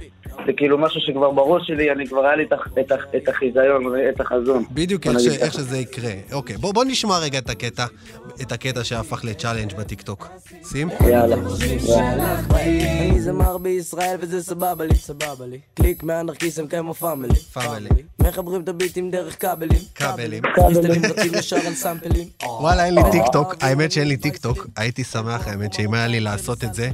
זה 0.46 0.54
כאילו 0.58 0.78
משהו 0.78 1.02
שכבר 1.02 1.32
בראש 1.32 1.68
שלי, 1.68 1.92
אני 1.92 2.08
כבר 2.08 2.26
היה 2.26 2.36
לי 2.36 2.44
את 2.44 2.54
את 2.80 2.92
את 3.16 3.28
החיזיון, 3.28 3.84
את 4.10 4.22
החזון. 4.22 4.64
בדיוק 4.72 5.08
איך, 5.08 5.20
ש... 5.20 5.28
איך. 5.28 5.54
שזה 5.54 5.78
יקרה. 5.78 6.12
אוקיי, 6.32 6.58
בוא, 6.58 6.74
בוא 6.74 6.86
נשמע 6.86 7.18
רגע 7.18 7.38
את 7.38 7.50
הקטע, 7.50 7.86
את 8.42 8.52
הקטע 8.52 8.84
שהפך 8.84 9.26
ל 9.26 9.30
challenge 9.30 9.74
בטיקטוק. 9.74 10.28
שים? 10.70 10.90
יאללה. 11.10 11.36
אני 12.52 13.22
זמר 13.22 13.58
בישראל 13.58 14.18
וזה 14.20 14.44
סבבה 14.44 14.86
לי, 14.86 14.96
סבבה 14.96 15.46
לי 15.46 15.60
קליק 15.74 16.04
מאנרכיסם 16.04 16.68
כמו 16.68 16.94
family, 16.94 17.36
family. 17.36 17.90
מחברים 18.20 18.62
את 18.62 18.70
הביטים 18.70 19.12
דרך 19.12 19.42
כבלים, 19.42 19.80
כבלים. 19.96 20.44
פריסטיילים 20.70 21.02
רצים 21.06 21.32
ישר 21.36 21.68
על 21.68 21.74
סמפלים 21.74 22.28
וואלה, 22.60 22.86
אין 22.86 22.96
לי 22.96 23.02
טיקטוק. 23.12 23.56
האמת 23.62 23.92
שאין 23.92 24.08
לי 24.08 24.18
טיקטוק. 24.18 24.68
הייתי 24.78 25.04
שמח, 25.04 25.48
האמת, 25.48 25.74
שאם 25.74 25.94
היה 25.94 26.08
לי 26.08 26.20
לעשות 26.20 26.64
את 26.64 26.74
זה. 26.74 26.90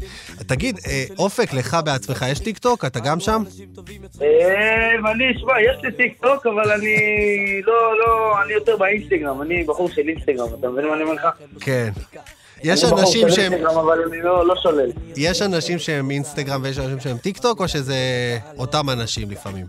תגיד, 0.47 0.79
אה, 0.87 1.05
אופק, 1.17 1.53
לך 1.53 1.77
בעצמך 1.85 2.25
יש 2.29 2.39
טיקטוק? 2.39 2.85
אתה 2.85 2.99
גם 2.99 3.19
שם? 3.19 3.34
אה, 4.21 5.11
אני, 5.11 5.39
שמע, 5.39 5.61
יש 5.61 5.83
לי 5.83 5.91
טיק 5.91 6.21
טוק, 6.21 6.45
אבל 6.45 6.71
אני 6.71 6.95
לא, 7.65 7.99
לא, 7.99 8.41
אני 8.43 8.53
יותר 8.53 8.77
באינסטגרם, 8.77 9.41
אני 9.41 9.63
בחור 9.63 9.89
של 9.89 10.01
אינסטגרם, 10.07 10.47
אתה 10.59 10.69
מבין 10.69 10.87
מה 10.87 10.93
אני 10.93 11.03
אומר 11.03 11.13
לך? 11.13 11.27
כן. 11.59 11.89
יש 12.65 12.83
אנשים 12.83 13.29
שהם... 13.29 13.53
אבל 13.65 14.01
אני 14.09 14.21
לא 14.21 14.47
לא 14.47 14.55
שולל. 14.55 14.89
יש 15.17 15.41
אנשים 15.41 15.79
שהם 15.79 16.11
אינסטגרם 16.11 16.61
ויש 16.63 16.79
אנשים 16.79 16.99
שהם 16.99 17.17
טיקטוק, 17.17 17.59
או 17.59 17.67
שזה 17.67 17.95
אותם 18.57 18.89
אנשים 18.89 19.31
לפעמים? 19.31 19.65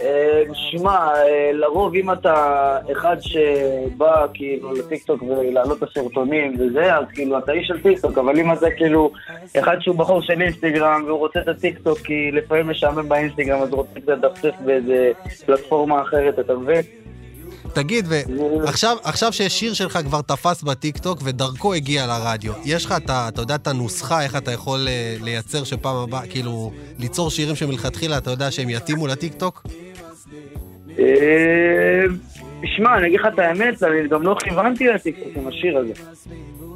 אה, 0.00 0.42
שמע, 0.54 1.14
אה, 1.14 1.50
לרוב 1.52 1.94
אם 1.94 2.12
אתה 2.12 2.78
אחד 2.92 3.16
שבא 3.20 4.26
כאילו 4.34 4.72
לטיקטוק 4.72 5.22
ולהעלות 5.22 5.82
את 5.82 5.88
הסרטונים 5.88 6.54
וזה, 6.58 6.94
אז 6.94 7.04
כאילו 7.14 7.38
אתה 7.38 7.52
איש 7.52 7.66
של 7.68 7.82
טיקטוק, 7.82 8.18
אבל 8.18 8.38
אם 8.38 8.52
אתה 8.52 8.66
כאילו 8.76 9.10
אחד 9.58 9.76
שהוא 9.80 9.96
בחור 9.96 10.22
של 10.22 10.42
אינסטגרם 10.42 11.02
והוא 11.06 11.18
רוצה 11.18 11.40
את 11.40 11.48
הטיקטוק 11.48 11.98
כי 11.98 12.30
לפעמים 12.32 12.68
משעמם 12.68 13.08
באינסטגרם 13.08 13.62
אז 13.62 13.68
הוא 13.68 13.76
רוצה 13.76 14.00
קצת 14.00 14.08
לדפדף 14.08 14.54
באיזה 14.64 15.12
פלטפורמה 15.46 16.02
אחרת, 16.02 16.38
אתה 16.38 16.54
מבין? 16.54 16.82
תגיד, 17.74 18.06
ועכשיו 18.64 18.96
עכשיו 19.04 19.32
שיש 19.32 19.60
שיר 19.60 19.72
שלך 19.74 19.98
כבר 20.04 20.20
תפס 20.20 20.62
בטיקטוק 20.62 21.18
ודרכו 21.24 21.74
הגיע 21.74 22.06
לרדיו, 22.06 22.52
יש 22.64 22.84
לך, 22.84 22.94
אתה, 23.04 23.28
אתה 23.28 23.42
יודע 23.42 23.54
את 23.54 23.66
הנוסחה, 23.66 24.22
איך 24.22 24.36
אתה 24.36 24.52
יכול 24.52 24.88
אה, 24.88 25.16
לייצר 25.22 25.64
שפעם 25.64 25.96
הבאה, 25.96 26.26
כאילו, 26.26 26.72
ליצור 26.98 27.30
שירים 27.30 27.54
שמלכתחילה 27.54 28.18
אתה 28.18 28.30
יודע 28.30 28.50
שהם 28.50 28.70
יתאימו 28.70 29.06
לטיקטוק? 29.06 29.62
אה, 30.98 32.04
שמע, 32.64 32.98
אני 32.98 33.06
אגיד 33.06 33.20
לך 33.20 33.26
את 33.34 33.38
האמת, 33.38 33.82
אני 33.82 34.08
גם 34.08 34.22
לא 34.22 34.36
כיוונתי 34.40 34.86
לטיקטוק 34.86 35.32
עם 35.36 35.48
השיר 35.48 35.78
הזה. 35.78 35.92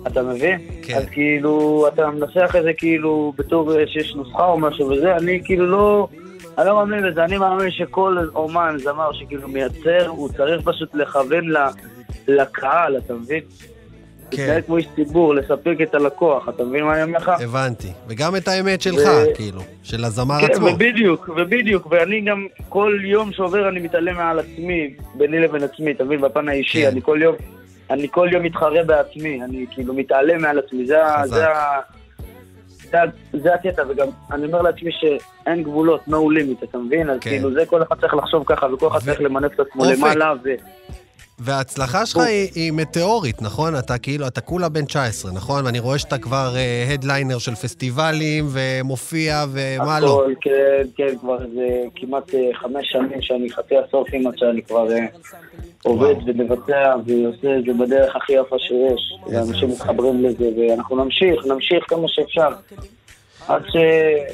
אתה 0.06 0.22
מבין? 0.22 0.60
כן. 0.82 0.94
אז 0.94 1.04
כאילו, 1.10 1.84
אתה 1.88 2.10
מנסח 2.10 2.56
את 2.58 2.62
זה 2.62 2.72
כאילו 2.72 3.32
בתור 3.38 3.78
אה, 3.78 3.86
שיש 3.86 4.14
נוסחה 4.14 4.44
או 4.44 4.58
משהו 4.58 4.88
וזה, 4.88 5.16
אני 5.16 5.40
כאילו 5.44 5.66
לא... 5.66 6.08
אני 6.58 6.66
לא 6.66 6.74
מאמין 6.74 7.10
בזה, 7.10 7.24
אני 7.24 7.38
מאמין 7.38 7.70
שכל 7.70 8.16
אומן, 8.34 8.76
זמר 8.78 9.12
שכאילו 9.12 9.48
מייצר, 9.48 10.06
הוא 10.06 10.28
צריך 10.28 10.60
פשוט 10.64 10.94
לכוון 10.94 11.44
לקהל, 12.28 12.96
אתה 12.96 13.14
מבין? 13.14 13.40
כן. 14.30 14.42
להתנהג 14.42 14.64
כמו 14.64 14.76
איש 14.76 14.86
ציבור, 14.94 15.34
לספק 15.34 15.76
את 15.82 15.94
הלקוח, 15.94 16.48
אתה 16.48 16.64
מבין 16.64 16.84
מה 16.84 16.94
אני 16.94 17.02
אומר 17.02 17.18
לך? 17.18 17.28
הבנתי. 17.40 17.88
וגם 18.08 18.36
את 18.36 18.48
האמת 18.48 18.82
שלך, 18.82 19.08
ו- 19.08 19.34
כאילו, 19.34 19.60
של 19.82 20.04
הזמר 20.04 20.40
כן, 20.40 20.52
עצמו. 20.52 20.66
ובדיוק, 20.66 21.28
ובדיוק, 21.36 21.86
ואני 21.90 22.20
גם 22.20 22.46
כל 22.68 22.98
יום 23.04 23.32
שעובר 23.32 23.68
אני 23.68 23.80
מתעלם 23.80 24.16
מעל 24.16 24.38
עצמי, 24.38 24.94
ביני 25.14 25.40
לבין 25.40 25.62
עצמי, 25.62 25.90
אתה 25.90 26.04
מבין? 26.04 26.20
בפן 26.20 26.48
האישי, 26.48 26.82
כן. 26.82 26.88
אני 26.88 27.02
כל 27.02 27.18
יום, 27.22 27.34
אני 27.90 28.08
כל 28.10 28.28
יום 28.32 28.42
מתחרה 28.42 28.82
בעצמי, 28.86 29.42
אני 29.44 29.66
כאילו 29.70 29.94
מתעלם 29.94 30.42
מעל 30.42 30.58
עצמי, 30.58 30.86
זה. 30.86 30.96
זה. 31.24 31.44
זה 33.32 33.54
הקטע, 33.54 33.82
וגם 33.88 34.06
אני 34.32 34.46
אומר 34.46 34.62
לעצמי 34.62 34.90
שאין 34.92 35.62
גבולות, 35.62 36.00
no 36.08 36.12
limit, 36.12 36.64
אתה 36.64 36.78
מבין? 36.78 37.10
אז 37.10 37.18
כן. 37.20 37.30
כאילו 37.30 37.52
זה 37.52 37.66
כל 37.66 37.82
אחד 37.82 38.00
צריך 38.00 38.14
לחשוב 38.14 38.42
ככה, 38.46 38.74
וכל 38.74 38.88
אחד 38.88 38.98
ו- 38.98 39.00
צריך 39.04 39.20
למנף 39.20 39.54
את 39.54 39.60
עצמו. 39.60 39.84
למעלה, 39.84 40.32
ו... 40.44 40.48
וההצלחה 41.40 42.06
שלך 42.06 42.16
היא, 42.16 42.48
היא 42.54 42.72
מטאורית, 42.72 43.42
נכון? 43.42 43.78
אתה 43.78 43.98
כאילו, 43.98 44.26
אתה 44.26 44.40
כולה 44.40 44.68
בן 44.68 44.84
19, 44.84 45.32
נכון? 45.32 45.66
ואני 45.66 45.78
רואה 45.78 45.98
שאתה 45.98 46.18
כבר 46.18 46.54
הדליינר 46.88 47.38
של 47.38 47.54
פסטיבלים, 47.54 48.48
ומופיע, 48.48 49.44
ומה 49.52 50.00
לא. 50.00 50.06
הכל, 50.06 50.32
כן, 50.40 50.82
כן, 50.96 51.18
כבר 51.20 51.44
איזה 51.44 51.84
כמעט 51.94 52.34
אה, 52.34 52.50
חמש 52.54 52.90
שנים 52.92 53.22
שאני 53.22 53.50
חצי 53.50 53.74
עשור 53.76 54.04
כמעט 54.08 54.38
שאני 54.38 54.62
כבר 54.62 54.92
אה, 54.92 55.06
עובד 55.82 56.14
ומבצע 56.26 56.94
ועושה 57.06 57.58
את 57.58 57.64
זה 57.64 57.84
בדרך 57.84 58.16
הכי 58.16 58.32
יפה 58.32 58.56
שיש. 58.58 59.32
ואנשים 59.32 59.70
יפה. 59.70 59.84
מתחברים 59.84 60.24
לזה, 60.24 60.50
ואנחנו 60.56 61.04
נמשיך, 61.04 61.46
נמשיך 61.46 61.84
כמה 61.88 62.08
שאפשר. 62.08 62.48
עד, 63.48 63.62
ש... 63.68 63.76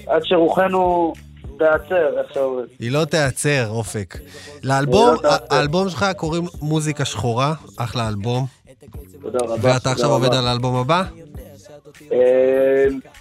עד 0.06 0.24
שרוחנו 0.24 1.12
תיעצר, 1.58 2.18
איך 2.18 2.34
שאומרים. 2.34 2.66
היא 2.78 2.90
לא 2.90 3.04
תיעצר, 3.04 3.68
אופק. 3.68 4.18
לאלבום, 4.62 5.10
היא 5.10 5.22
לא. 5.22 5.30
האלבום 5.50 5.88
שלך 5.90 6.06
קוראים 6.16 6.44
מוזיקה 6.62 7.04
שחורה, 7.04 7.54
אחלה 7.76 8.08
אלבום. 8.08 8.46
תודה 9.22 9.38
רבה. 9.42 9.74
ואתה 9.74 9.90
עכשיו. 9.90 10.10
עובד 10.10 10.34
על 10.34 10.46
האלבום 10.46 10.76
הבא? 10.76 11.02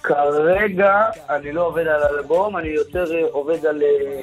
כרגע 0.04 1.06
אני 1.30 1.52
לא 1.52 1.66
עובד 1.66 1.88
על 1.88 2.02
אלבום, 2.04 2.58
אני 2.58 2.68
יותר 2.68 3.16
אה, 3.16 3.24
עובד 3.32 3.66
על, 3.66 3.84
אה, 3.84 4.22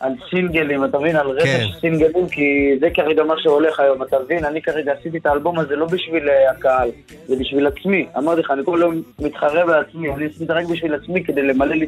על 0.00 0.12
סינגלים, 0.30 0.84
אתה 0.84 0.98
מבין? 0.98 1.16
על 1.16 1.26
כן. 1.26 1.48
רכש 1.48 1.80
סינגלים, 1.80 2.28
כי 2.28 2.76
זה 2.80 2.90
כרגע 2.94 3.22
מה 3.24 3.34
שהולך 3.38 3.80
היום, 3.80 4.02
אתה 4.02 4.16
מבין? 4.24 4.44
אני 4.44 4.62
כרגע 4.62 4.92
עשיתי 4.92 5.18
את 5.18 5.26
האלבום 5.26 5.58
הזה 5.58 5.76
לא 5.76 5.86
בשביל 5.86 6.28
אה, 6.28 6.50
הקהל, 6.50 6.90
זה 7.26 7.36
בשביל 7.40 7.66
עצמי. 7.66 8.06
אמרתי 8.18 8.40
לך, 8.40 8.50
אני 8.50 8.62
כל 8.64 8.78
יום 8.82 9.02
מתחרה 9.18 9.66
בעצמי, 9.66 10.10
אני 10.10 10.26
עשיתי 10.26 10.42
את 10.42 10.48
זה 10.48 10.54
רק 10.54 10.66
בשביל 10.66 10.94
עצמי 10.94 11.24
כדי 11.24 11.42
למלא 11.42 11.74
לי 11.74 11.86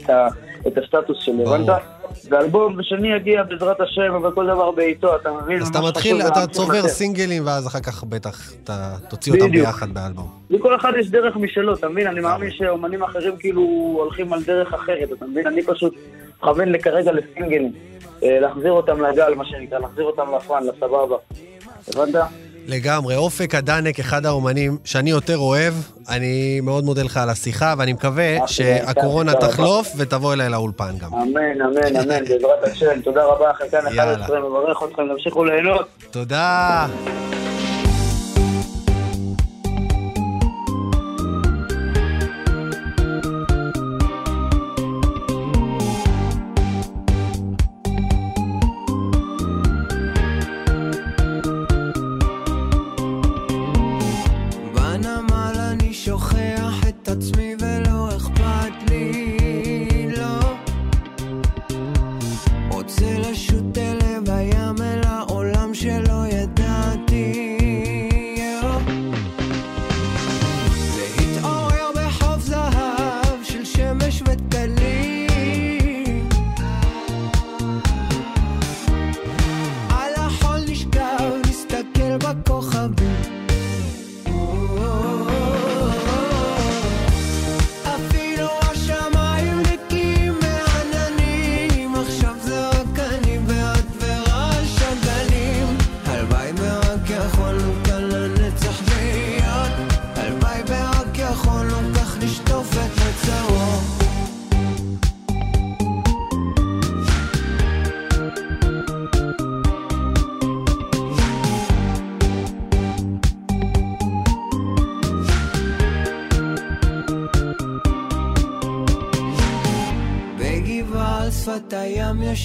את, 0.66 0.78
הסטטוס 0.78 1.18
שלי. 1.20 1.42
הבנת? 1.42 1.99
ואלבום 2.30 2.82
שני 2.82 3.12
יגיע 3.12 3.42
בעזרת 3.42 3.80
השם, 3.80 4.14
אבל 4.14 4.30
כל 4.34 4.46
דבר 4.46 4.70
בעיתו, 4.70 5.16
אתה 5.16 5.30
מבין? 5.32 5.62
אז 5.62 5.68
אתה 5.68 5.80
מתחיל, 5.80 6.22
אתה 6.22 6.46
צובר. 6.46 6.88
סינגלים, 6.88 7.46
ואז 7.46 7.66
אחר 7.66 7.80
כך 7.80 8.04
בטח 8.04 8.52
אתה 8.64 8.96
תוציא 9.08 9.32
אותם. 9.32 9.50
ביחד 9.50 9.94
באלבום. 9.94 10.28
לכל 10.50 10.76
אחד 10.76 10.92
יש 11.00 11.10
דרך 11.10 11.36
משלו, 11.36 11.74
אתה 11.74 11.88
מבין? 11.88 12.06
אני 12.06 12.20
מאמין 12.20 12.50
שאומנים 12.50 13.02
אחרים 13.02 13.36
כאילו 13.36 13.62
הולכים 14.00 14.32
על 14.32 14.42
דרך 14.42 14.74
אחרת, 14.74 15.12
אתה 15.12 15.26
מבין? 15.26 15.46
אני 15.46 15.62
פשוט 15.62 15.94
מכוון 16.38 16.78
כרגע 16.78 17.12
לסינגלים. 17.12 17.72
אה, 18.22 18.40
להחזיר 18.40 18.72
אותם 18.72 19.02
לגל, 19.02 19.34
מה 19.34 19.44
שנקרא, 19.44 19.78
להחזיר 19.78 20.04
אותם 20.04 20.26
לפאן, 20.36 20.62
לסבבה. 20.66 21.16
הבנת? 21.88 22.14
לגמרי. 22.66 23.16
אופק 23.16 23.54
הדנק, 23.54 24.00
אחד 24.00 24.26
האומנים 24.26 24.76
שאני 24.84 25.10
יותר 25.10 25.38
אוהב. 25.38 25.74
אני 26.08 26.60
מאוד 26.62 26.84
מודה 26.84 27.02
לך 27.02 27.16
על 27.16 27.30
השיחה, 27.30 27.74
ואני 27.78 27.92
מקווה 27.92 28.36
אחלה, 28.36 28.48
שהקורונה. 28.48 29.34
תחלוף 29.34 29.92
ותבוא 29.96 30.32
אליי 30.32 30.48
לאולפן 30.48 30.98
גם. 30.98 31.14
אמן, 31.14 31.62
אמן, 31.62 31.96
אמן, 31.96 32.24
בעזרת 32.24 32.64
השם. 32.64 33.00
תודה 33.04 33.24
רבה, 33.24 33.52
חלקן 33.58 33.78
יאללה. 33.86 34.12
11, 34.14 34.38
מברך 34.40 34.82
אתכם, 34.90 35.02
תמשיכו 35.14 35.44
ליהנות. 35.44 35.86
תודה. 36.10 36.86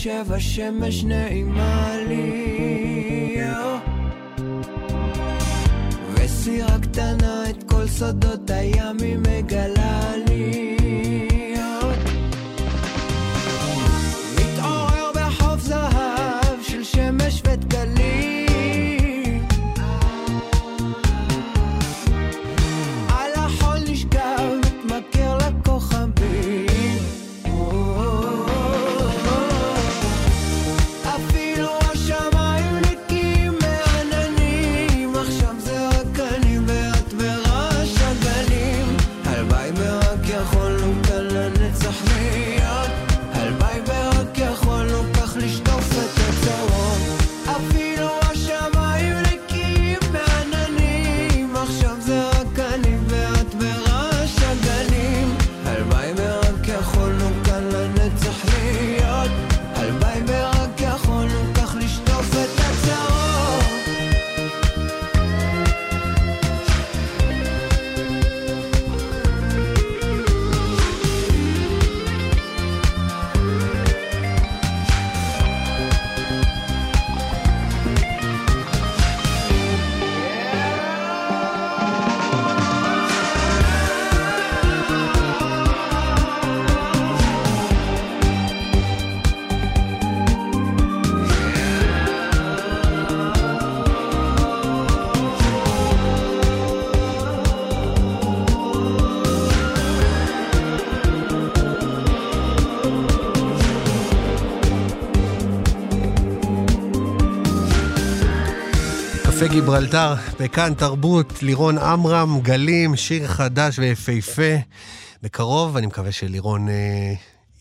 השמש 0.08 1.04
נעימה 1.04 1.98
לי 2.08 2.45
גיברלטר, 109.66 110.14
בכאן 110.40 110.74
תרבות, 110.74 111.44
לירון 111.44 111.78
עמרם, 111.78 112.40
גלים, 112.42 112.96
שיר 112.96 113.28
חדש 113.28 113.80
ויפהפה. 113.80 114.56
בקרוב, 115.24 115.78
אני 115.78 115.88
מקווה 115.88 116.12
שלירון 116.12 116.70
אה, 116.70 117.14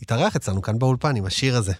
יתארח 0.02 0.36
אצלנו 0.36 0.62
כאן 0.62 0.78
באולפן 0.78 1.16
עם 1.16 1.24
השיר 1.24 1.56
הזה. 1.56 1.72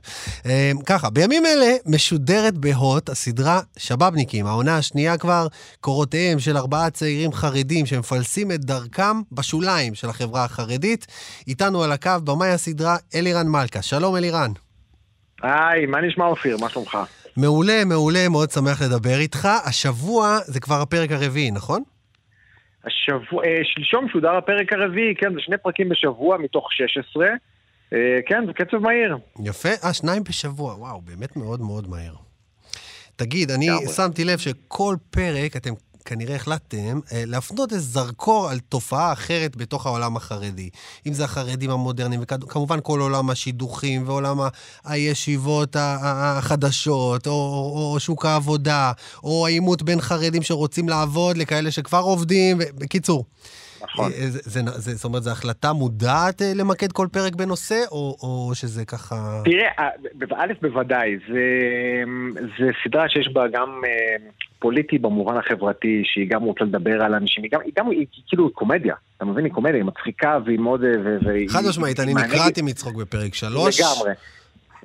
אה, 0.46 0.72
ככה, 0.86 1.10
בימים 1.10 1.46
אלה 1.46 1.76
משודרת 1.86 2.54
בהוט 2.54 3.08
הסדרה 3.08 3.60
שבאבניקים, 3.78 4.46
העונה 4.46 4.76
השנייה 4.76 5.18
כבר, 5.18 5.46
קורותיהם 5.80 6.38
של 6.38 6.56
ארבעה 6.56 6.90
צעירים 6.90 7.32
חרדים 7.32 7.86
שמפלסים 7.86 8.52
את 8.52 8.64
דרכם 8.64 9.20
בשוליים 9.32 9.94
של 9.94 10.08
החברה 10.08 10.44
החרדית. 10.44 11.06
איתנו 11.46 11.82
על 11.82 11.92
הקו 11.92 12.10
במאי 12.24 12.50
הסדרה 12.50 12.96
אלירן 13.14 13.46
מלכה. 13.48 13.82
שלום 13.82 14.16
אלירן. 14.16 14.50
היי, 15.42 15.86
מה 15.86 16.00
נשמע 16.00 16.24
אופיר? 16.24 16.56
מה 16.56 16.68
שלומך? 16.68 16.98
מעולה, 17.36 17.84
מעולה, 17.84 18.28
מאוד 18.28 18.50
שמח 18.50 18.82
לדבר 18.82 19.18
איתך. 19.18 19.48
השבוע 19.64 20.38
זה 20.44 20.60
כבר 20.60 20.80
הפרק 20.82 21.10
הרביעי, 21.10 21.50
נכון? 21.50 21.82
השבוע, 22.84 23.44
אה, 23.44 23.60
שלשום 23.64 24.08
שודר 24.08 24.36
הפרק 24.36 24.72
הרביעי, 24.72 25.14
כן, 25.14 25.34
זה 25.34 25.40
שני 25.40 25.58
פרקים 25.58 25.88
בשבוע 25.88 26.38
מתוך 26.38 26.72
16. 26.72 27.26
אה, 27.92 28.18
כן, 28.26 28.46
זה 28.46 28.52
קצב 28.52 28.76
מהיר. 28.76 29.16
יפה. 29.44 29.68
אה, 29.84 29.92
שניים 29.92 30.22
בשבוע, 30.24 30.74
וואו, 30.74 31.00
באמת 31.00 31.36
מאוד 31.36 31.60
מאוד 31.60 31.88
מהר. 31.88 32.14
תגיד, 33.16 33.50
אני. 33.50 33.66
שמתי 33.96 34.24
לב 34.24 34.38
שכל 34.38 34.96
פרק 35.10 35.56
אתם 35.56 35.70
כנראה 36.04 36.36
החלטתם 36.36 37.00
אה, 37.12 37.22
להפנות 37.26 37.72
איזה 37.72 37.84
זרקור 37.84 38.48
על 38.50 38.58
תופעה 38.58 39.12
אחרת 39.12 39.56
בתוך 39.56 39.86
העולם 39.86 40.16
החרדי. 40.16 40.70
אם 41.06 41.12
זה 41.12 41.24
החרדים 41.24 41.70
המודרניים, 41.70 42.20
וכמובן 42.22 42.78
כל 42.82 43.00
עולם 43.00 43.30
השידוכים 43.30 44.08
ועולם 44.08 44.40
הישיבות 44.84 45.76
החדשות, 45.78 47.26
או, 47.26 47.32
או, 47.32 47.92
או 47.92 48.00
שוק 48.00 48.24
העבודה, 48.24 48.92
או 49.24 49.46
העימות 49.46 49.82
בין 49.82 50.00
חרדים 50.00 50.42
שרוצים 50.42 50.88
לעבוד 50.88 51.36
לכאלה 51.36 51.70
שכבר 51.70 52.00
עובדים. 52.00 52.58
ו- 52.60 52.78
בקיצור, 52.78 53.24
נכון. 53.84 54.12
אה, 54.12 54.30
זה, 54.30 54.40
זה, 54.42 54.60
זה, 54.74 54.94
זאת 54.94 55.04
אומרת, 55.04 55.22
זו 55.22 55.30
החלטה 55.30 55.72
מודעת 55.72 56.42
אה, 56.42 56.52
למקד 56.54 56.92
כל 56.92 57.06
פרק 57.12 57.34
בנושא, 57.34 57.80
או, 57.92 58.16
או 58.22 58.50
שזה 58.54 58.84
ככה... 58.84 59.42
תראה, 59.44 59.68
אה, 59.78 59.88
א', 60.36 60.52
בוודאי, 60.62 61.16
זה, 61.28 61.42
זה 62.58 62.70
סדרה 62.84 63.08
שיש 63.08 63.28
בה 63.32 63.48
גם 63.48 63.80
פוליטי 64.58 64.98
במובן 64.98 65.36
החברתי, 65.36 66.02
שהיא 66.04 66.30
גם 66.30 66.42
רוצה 66.42 66.64
לדבר 66.64 67.02
על 67.02 67.14
אנשים, 67.14 67.42
היא 67.44 67.50
גם, 67.52 67.60
היא 67.64 67.72
גם, 67.78 67.90
היא 67.90 68.06
כאילו 68.28 68.50
קומדיה, 68.50 68.94
אתה 69.16 69.24
מבין? 69.24 69.44
היא 69.44 69.52
קומדיה, 69.52 69.76
היא 69.76 69.84
מצחיקה 69.84 70.38
והיא 70.44 70.58
מאוד... 70.58 70.84
חד 71.48 71.60
משמעית, 71.68 72.00
אני. 72.00 72.14
נקרעתי 72.14 72.62
מצחוק 72.62 72.96
בפרק 72.96 73.34
שלוש. 73.34 73.80
לגמרי. 73.80 74.14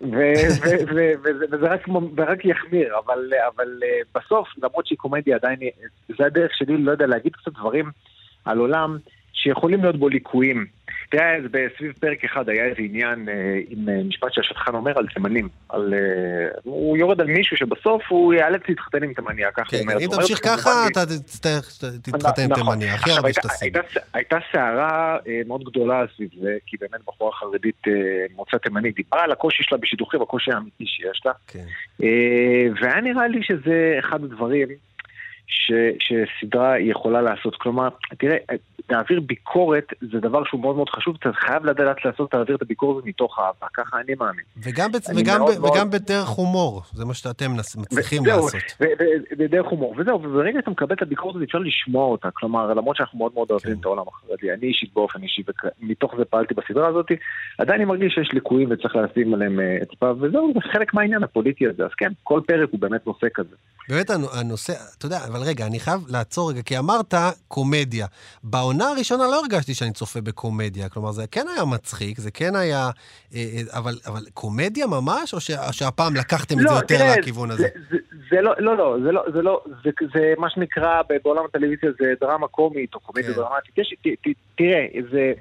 וזה- 0.01 1.57
רק, 1.61 1.87
ורק 2.17 2.45
יחמיר, 2.45 2.93
אבל, 3.05 3.19
אבל 3.55 3.67
בסוף, 4.15 4.47
למרות 4.63 4.87
שהיא 4.87 4.97
קומדיה, 4.97 5.35
עדיין, 5.35 5.59
זה 6.17 6.25
הדרך 6.25 6.51
שלי, 6.53 6.77
לא 6.77 6.91
יודע, 6.91 7.05
להגיד 7.07 7.31
קצת 7.35 7.51
דברים 7.59 7.85
על 8.45 8.57
עולם 8.57 8.97
שיכולים 9.33 9.81
להיות 9.81 9.99
בו 9.99 10.09
ליקויים. 10.09 10.65
תראה, 11.11 11.35
אז 11.35 11.43
בסביב 11.51 11.91
פרק 11.99 12.23
אחד 12.25 12.49
היה 12.49 12.63
איזה 12.65 12.75
עניין 12.79 13.29
אה, 13.29 13.33
עם 13.69 13.89
אה, 13.89 14.03
משפט 14.03 14.33
שהשטחן 14.33 14.75
אומר 14.75 14.97
על 14.97 15.07
תימנים. 15.07 15.49
על, 15.69 15.93
אה, 15.93 15.99
הוא 16.63 16.97
יורד 16.97 17.21
על 17.21 17.27
מישהו 17.27 17.57
שבסוף 17.57 18.01
הוא 18.09 18.33
ייאלץ 18.33 18.61
להתחתן 18.69 19.03
עם 19.03 19.13
תימניה, 19.13 19.51
ככה 19.51 19.65
כן, 19.69 19.77
הוא 19.77 19.81
אומר. 19.83 19.97
אם 19.99 20.09
תמשיך 20.15 20.39
ככה, 20.43 20.69
אתה 20.91 21.05
תצטרך 21.05 21.69
תתחתן 22.01 22.41
עם 22.43 22.51
נכון. 22.51 22.63
תימניה, 22.63 22.93
הכי 22.93 23.11
הרבה. 23.11 23.29
הייתה- 23.61 23.79
הייתה 24.13 24.37
סערה 24.51 25.17
אה, 25.27 25.41
מאוד 25.47 25.63
גדולה 25.63 26.03
סביב 26.15 26.29
זה, 26.41 26.57
כי 26.65 26.77
באמת 26.81 27.01
בחורה 27.07 27.31
חרדית 27.31 27.87
אה, 27.87 27.93
מוצא 28.35 28.57
תימנית 28.57 28.95
דיברה 28.95 29.23
על 29.23 29.31
הקושי 29.31 29.63
שלה 29.63 29.77
בשידוכים, 29.77 30.21
הקושי 30.21 30.51
האמיתי 30.51 30.85
שיש 30.85 31.21
לה. 31.25 31.31
כן. 31.47 31.65
אה, 32.03 32.67
והיה 32.81 33.01
נראה 33.01 33.27
לי 33.27 33.43
שזה 33.43 33.95
אחד 33.99 34.23
הדברים 34.23 34.67
ש, 35.49 35.71
שסדרה 35.99 36.79
יכולה 36.79 37.21
לעשות. 37.21 37.55
כלומר, 37.55 37.87
תראה, 38.19 38.37
להעביר 38.89 39.19
ביקורת 39.19 39.83
זה 40.01 40.19
דבר 40.19 40.43
שהוא 40.45 40.61
מאוד 40.61 40.75
מאוד 40.75 40.89
חשוב, 40.89 41.15
אתה 41.19 41.29
חייב 41.33 41.65
לדעת 41.65 42.05
לעשות, 42.05 42.33
להעביר 42.33 42.55
את 42.55 42.61
הביקורת 42.61 43.05
מתוך 43.05 43.39
אהבה, 43.39 43.67
ככה 43.73 43.97
אני 44.05 44.13
מאמין. 44.19 44.43
וגם 44.63 44.91
בצ- 44.91 45.09
אני 45.09 45.21
וגם 45.21 45.39
מאוד 45.39 45.55
ב- 45.57 45.59
מאוד- 45.59 45.71
וגם 45.75 45.89
בדרך 45.89 46.27
הומור, 46.27 46.81
זה 46.93 47.05
מה 47.05 47.13
שאתם 47.13 47.51
מצליחים 47.77 48.21
וזהו, 48.21 48.35
לעשות. 48.45 48.61
ו- 48.81 48.83
ו- 48.83 49.37
בדרך 49.37 49.65
הומור, 49.67 49.95
וזהו, 49.97 50.23
וברגע 50.23 50.59
שאתה 50.59 50.71
מקבל 50.71 50.95
את 50.95 51.01
הביקורת 51.01 51.35
הזאת 51.35 51.47
אפשר 51.47 51.57
לשמוע 51.59 52.05
אותה, 52.05 52.29
כלומר, 52.33 52.73
למרות 52.73 52.95
שאנחנו 52.95 53.17
מאוד 53.19 53.31
מאוד 53.33 53.47
אוהבים 53.51 53.73
כן. 53.73 53.79
את 53.79 53.85
העולם 53.85 54.03
החרדי, 54.07 54.53
אני 54.53 54.67
אישית 54.67 54.93
באופן 54.93 55.23
אישי, 55.23 55.41
ומתוך 55.81 56.13
זה 56.17 56.25
פעלתי 56.25 56.53
בסדרה 56.53 56.87
הזאת, 56.87 57.05
עדיין 57.57 57.79
אני 57.81 57.85
מרגיש 57.85 58.13
שיש 58.13 58.29
ליקויים 58.33 58.71
וצריך 58.71 58.95
לשים 58.95 59.33
עליהם 59.33 59.59
אה, 59.59 59.77
אצבע, 59.83 60.11
וזהו, 60.19 60.51
זה 60.53 60.71
חלק 60.73 60.93
מהעניין 60.93 61.23
הפוליטי 61.23 61.67
הזה, 61.67 61.85
אז 61.85 61.91
כן, 61.97 62.11
כל 62.23 62.41
פרק 62.47 62.69
הוא 62.71 62.79
באמת 62.79 63.07
נושא 63.07 63.27
כזה. 63.33 63.55
באמת 63.89 64.09
הנו- 64.09 64.27
הנושא, 64.39 64.73
אתה 64.97 65.05
יודע, 65.05 65.17
אבל 65.31 65.38
רגע, 65.43 65.65
אני 65.65 65.79
חייב 65.79 66.01
לעצור 66.07 66.51
רגע, 66.51 66.61
כי 66.61 66.77
אמרת 66.77 67.13
קומדיה. 67.47 68.07
בעונה 68.43 68.89
הראשונה 68.89 69.23
לא 69.23 69.39
הרגשתי 69.39 69.73
שאני 69.73 69.91
צופה 69.91 70.21
בקומדיה, 70.21 70.89
כלומר, 70.89 71.11
זה 71.11 71.27
כן 71.31 71.45
היה 71.55 71.65
מצחיק, 71.65 72.17
זה 72.17 72.31
כן 72.31 72.55
היה... 72.55 72.89
אה, 73.35 73.39
אה, 73.39 73.77
אבל, 73.79 73.93
אבל 74.07 74.21
קומדיה 74.33 74.87
ממש, 74.87 75.33
או 75.33 75.39
שה- 75.39 75.73
שהפעם 75.73 76.15
לקחתם 76.15 76.55
את 76.59 76.67
זה 76.67 76.75
יותר 76.75 76.97
תראה, 76.97 77.17
לכיוון 77.19 77.51
הזה? 77.51 77.63
זה, 77.63 77.79
זה, 77.91 77.97
זה 78.29 78.41
לא, 78.41 78.53
לא, 78.57 78.77
לא, 78.77 78.97
זה 79.03 79.11
לא, 79.11 79.23
זה 79.33 79.41
לא, 79.41 79.63
זה, 79.83 79.89
זה 80.13 80.33
מה 80.37 80.49
שנקרא 80.49 81.01
בעולם 81.23 81.45
הטלוויזיה 81.45 81.89
זה 81.99 82.13
דרמה 82.21 82.47
קומית 82.47 82.95
או 82.95 82.99
קומדיה 82.99 83.33
כן. 83.33 83.35
דרמטית. 83.35 83.77
יש, 83.77 83.93
ת, 84.01 84.07
ת, 84.07 84.27
תראה, 84.55 84.85
זה... 85.11 85.33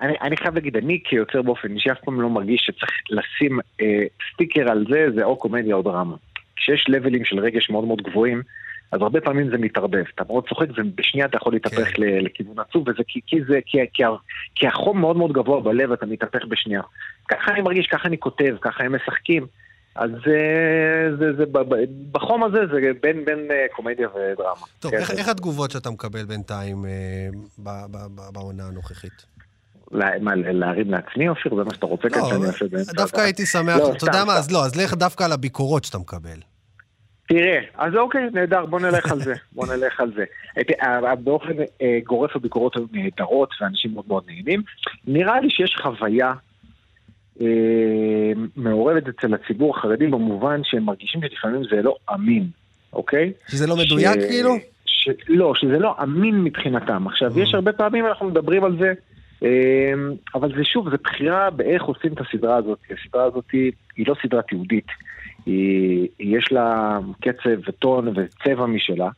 אני, 0.00 0.14
אני 0.22 0.36
חייב 0.36 0.54
להגיד, 0.54 0.76
אני 0.76 1.00
כיוצר 1.04 1.42
באופן 1.42 1.74
אישי 1.74 1.92
אף 1.92 2.00
פעם 2.04 2.20
לא 2.20 2.30
מרגיש 2.30 2.62
שצריך 2.66 2.90
לשים 3.10 3.58
אה, 3.80 4.04
סטיקר 4.32 4.70
על 4.70 4.84
זה, 4.90 5.06
זה 5.14 5.24
או 5.24 5.36
קומדיה 5.36 5.74
או 5.74 5.82
דרמה. 5.82 6.16
כשיש 6.56 6.86
לבלים 6.88 7.24
של 7.24 7.38
רגש 7.38 7.70
מאוד 7.70 7.84
מאוד 7.84 8.02
גבוהים, 8.02 8.42
אז 8.92 9.02
הרבה 9.02 9.20
פעמים 9.20 9.50
זה 9.50 9.58
מתערבב. 9.58 10.04
אתה 10.14 10.24
מאוד 10.28 10.48
צוחק 10.48 10.66
ובשנייה 10.76 11.26
אתה 11.26 11.36
יכול 11.36 11.52
להתהפך 11.52 11.96
כן. 11.96 12.02
לכיוון 12.02 12.58
עצוב, 12.58 12.88
וזה 12.88 13.02
כי, 13.08 13.20
כי, 13.26 13.36
זה, 13.48 13.58
כי, 13.66 13.78
כי, 13.94 14.02
כי 14.54 14.66
החום 14.66 15.00
מאוד 15.00 15.16
מאוד 15.16 15.32
גבוה 15.32 15.60
בלב, 15.60 15.92
אתה 15.92 16.06
מתהפך 16.06 16.44
בשנייה. 16.48 16.82
ככה 17.28 17.52
אני 17.52 17.62
מרגיש, 17.62 17.86
ככה 17.86 18.08
אני 18.08 18.18
כותב, 18.18 18.56
ככה 18.60 18.84
הם 18.84 18.94
משחקים. 18.96 19.46
אז 19.96 20.10
זה, 21.18 21.32
זה, 21.36 21.44
ב- 21.52 21.74
בחום 22.12 22.44
הזה 22.44 22.58
זה 22.72 22.80
בין, 23.02 23.24
בין 23.24 23.38
אה, 23.50 23.66
קומדיה 23.76 24.08
ודרמה. 24.08 24.66
טוב, 24.80 24.90
כן, 24.90 24.96
איך, 24.98 25.12
זה- 25.12 25.18
איך 25.18 25.28
התגובות 25.28 25.70
שאתה 25.70 25.90
מקבל 25.90 26.24
בינתיים 26.24 26.84
אה, 26.84 27.28
בעונה 28.32 28.62
הנוכחית? 28.66 29.26
מה, 29.90 30.34
להרים 30.34 30.90
לעצמי, 30.90 31.28
אופיר? 31.28 31.54
זה 31.56 31.64
מה 31.64 31.74
שאתה 31.74 31.86
רוצה 31.86 32.08
כאן 32.08 32.18
לא, 32.20 32.28
שאני 32.28 32.46
אעשה 32.46 32.64
באמצע? 32.70 32.92
דווקא? 32.92 33.20
הייתי 33.20 33.46
שמח, 33.46 33.76
לא, 33.76 33.92
אתה 33.96 34.06
יודע 34.06 34.24
מה. 34.24 34.32
אז 34.36 34.50
לא, 34.52 34.64
אז 34.64 34.76
לך 34.76 34.94
דווקא 34.94 35.24
על 35.24 35.32
הביקורות 35.32 35.84
שאתה 35.84 35.98
מקבל. 35.98 36.38
תראה, 37.28 37.58
אז 37.74 37.94
אוקיי, 37.96 38.20
נהדר, 38.32 38.66
בוא 38.66 38.80
נלך 38.80 39.12
על 39.12 39.20
זה, 39.20 39.34
בוא 39.52 39.66
נלך 39.66 40.00
על 40.00 40.12
זה. 40.16 40.24
את- 40.60 40.70
אה, 40.82 41.14
באופן 41.14 41.52
אה, 41.82 41.98
גורף 42.06 42.36
הביקורות 42.36 42.76
היו 42.76 42.84
נהדרות 42.92 43.50
ואנשים 43.60 43.94
מאוד 43.94 44.04
מאוד 44.08 44.24
נהנים. 44.26 44.62
נראה 45.06 45.40
לי 45.40 45.50
שיש 45.50 45.76
חוויה 45.82 46.32
אה, 47.40 47.46
מעורבת 48.56 49.08
אצל 49.08 49.34
הציבור 49.34 49.76
החרדי 49.78 50.06
במובן 50.06 50.60
שהם 50.64 50.84
מרגישים 50.84 51.20
שלפעמים 51.20 51.62
זה 51.70 51.82
לא 51.82 51.96
אמין, 52.14 52.46
אוקיי? 52.92 53.32
שזה 53.48 53.66
לא 53.66 53.76
מדויק 53.76 54.20
ש- 54.20 54.24
כאילו? 54.28 54.54
ש... 54.86 55.08
לא, 55.28 55.52
שזה 55.54 55.78
לא 55.78 55.94
אמין 56.02 56.44
מבחינתם. 56.44 57.06
עכשיו, 57.06 57.40
יש 57.40 57.54
הרבה 57.54 57.72
פעמים 57.72 58.06
אנחנו 58.06 58.26
מדברים 58.30 58.64
על 58.64 58.76
זה, 58.78 58.88
אה, 58.88 58.92
אבל 60.34 60.56
זה 60.56 60.64
שוב, 60.64 60.90
זה 60.90 60.96
בחירה 61.04 61.50
באיך 61.50 61.82
עושים 61.82 62.12
את 62.12 62.20
הסדרה 62.20 62.56
הזאת. 62.56 62.78
הסדרה 62.90 63.24
הזאת 63.24 63.50
היא 63.96 64.06
לא 64.06 64.14
סדרה 64.22 64.42
תיעודית. 64.42 64.86
היא, 65.46 66.08
יש 66.20 66.52
לה 66.52 66.98
קצב 67.20 67.68
וטון 67.68 68.08
וצבע 68.08 68.66
משלה. 68.66 69.08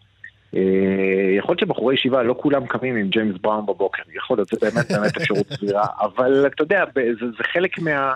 אה, 0.55 1.35
יכול 1.39 1.53
להיות 1.53 1.61
שבחורי 1.61 1.95
ישיבה 1.95 2.23
לא 2.23 2.35
כולם 2.39 2.67
קמים 2.67 2.97
עם 2.97 3.09
ג'יימס 3.09 3.37
בראון 3.41 3.67
בבוקר, 3.67 4.03
יכול 4.17 4.37
להיות, 4.37 4.49
זה 4.49 4.57
באמת 4.61 4.93
באמת 4.93 5.17
אפשרות 5.21 5.47
סבירה, 5.47 5.87
אבל 6.01 6.47
אתה 6.47 6.63
יודע, 6.63 6.85
זה, 6.95 7.27
זה 7.39 7.45
חלק 7.53 7.79
מה, 7.79 8.15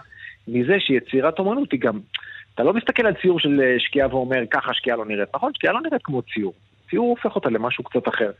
מזה 0.48 0.76
שיצירת 0.78 1.38
אומנות 1.38 1.72
היא 1.72 1.80
גם, 1.80 1.98
אתה 2.54 2.62
לא 2.62 2.72
מסתכל 2.72 3.06
על 3.06 3.14
ציור 3.22 3.40
של 3.40 3.60
אה, 3.62 3.74
שקיעה 3.78 4.14
ואומר 4.14 4.42
ככה 4.50 4.74
שקיעה 4.74 4.96
לא 4.96 5.04
נראית, 5.06 5.28
נכון? 5.34 5.52
שקיעה 5.54 5.72
לא 5.72 5.80
נראית 5.80 6.02
כמו 6.04 6.22
ציור, 6.22 6.52
ציור 6.90 7.08
הופך 7.10 7.36
אותה 7.36 7.48
למשהו 7.50 7.84
קצת 7.84 8.08
אחר. 8.08 8.30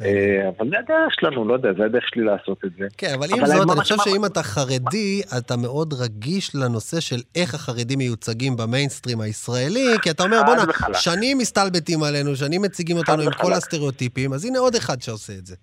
אה, 0.00 0.48
אבל 0.48 0.68
זה 0.70 0.78
הדרך 0.78 1.14
שלנו, 1.20 1.48
לא 1.48 1.54
יודע, 1.54 1.72
זה 1.72 1.84
הדרך 1.84 2.08
שלי 2.08 2.24
לעשות 2.24 2.64
את 2.64 2.70
זה. 2.78 2.86
כן, 2.98 3.14
אבל 3.18 3.26
עם 3.30 3.46
זאת, 3.46 3.70
אני 3.70 3.80
חושב 3.80 3.94
שאם 4.04 4.24
אתה 4.26 4.42
חרדי, 4.42 5.22
אתה 5.38 5.56
מאוד 5.56 5.92
רגיש 5.92 6.54
לנושא 6.54 7.00
של 7.00 7.20
איך 7.36 7.54
החרדים 7.54 7.98
מיוצגים 7.98 8.56
במיינסטרים 8.56 9.20
הישראלי, 9.20 9.86
כי 10.02 10.10
אתה 10.10 10.22
אומר, 10.22 10.42
בואנה. 10.46 10.62
שנים 10.94 11.38
מסתלבטים 11.38 12.02
עלינו, 12.02 12.36
שנים 12.36 12.62
מציגים 12.62 12.96
אותנו 12.96 13.22
עם. 13.22 13.30
כל 13.30 13.52
הסטריאוטיפים, 13.52 14.32
אז 14.32 14.44
הנה 14.44 14.58
עוד 14.58 14.74
אחד 14.74 15.02
שעושה 15.02 15.32
את 15.32 15.46
זה. 15.46 15.56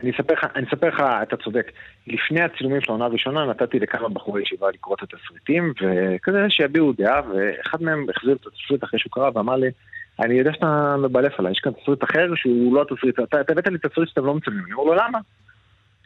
אני 0.00 0.10
אספר 0.10 0.34
לך, 0.34 0.46
אני 0.56 0.66
אספר 0.68 0.88
לך, 0.88 1.02
אתה 1.22 1.36
צודק. 1.36 1.72
לפני 2.06 2.40
הצילומים 2.40 2.80
של 2.80 2.86
העונה 2.88 3.04
הראשונה 3.04 3.46
נתתי 3.46 3.78
לכמה 3.78 4.08
בחורי 4.08 4.42
ישיבה 4.42 4.66
לקרוא 4.74 4.96
את 4.96 5.02
התסריטים, 5.02 5.72
וכזה 5.80 6.38
שיביעו 6.48 6.92
דעה, 6.92 7.20
ואחד 7.28 7.82
מהם 7.82 8.06
החזיר 8.16 8.36
את 8.36 8.46
התסריט 8.46 8.84
אחרי 8.84 8.98
שהוא 8.98 9.10
קרא 9.12 9.30
ואמר 9.34 9.56
לי, 9.56 9.68
אני 10.20 10.34
יודע 10.34 10.52
שאתה 10.52 10.96
מבלף 11.02 11.32
עליי, 11.38 11.52
יש 11.52 11.58
כאן 11.58 11.72
תסריט 11.72 12.04
אחר 12.04 12.26
שהוא 12.34 12.74
לא 12.74 12.82
התסריט, 12.82 13.18
אתה 13.20 13.52
הבאת 13.52 13.66
לי 13.66 13.78
תסריט 13.78 14.08
שאתם 14.08 14.24
לא 14.24 14.34
מצלמים, 14.34 14.64
אני 14.64 14.72
אומר 14.72 14.84
לו 14.84 14.94
למה? 14.94 15.18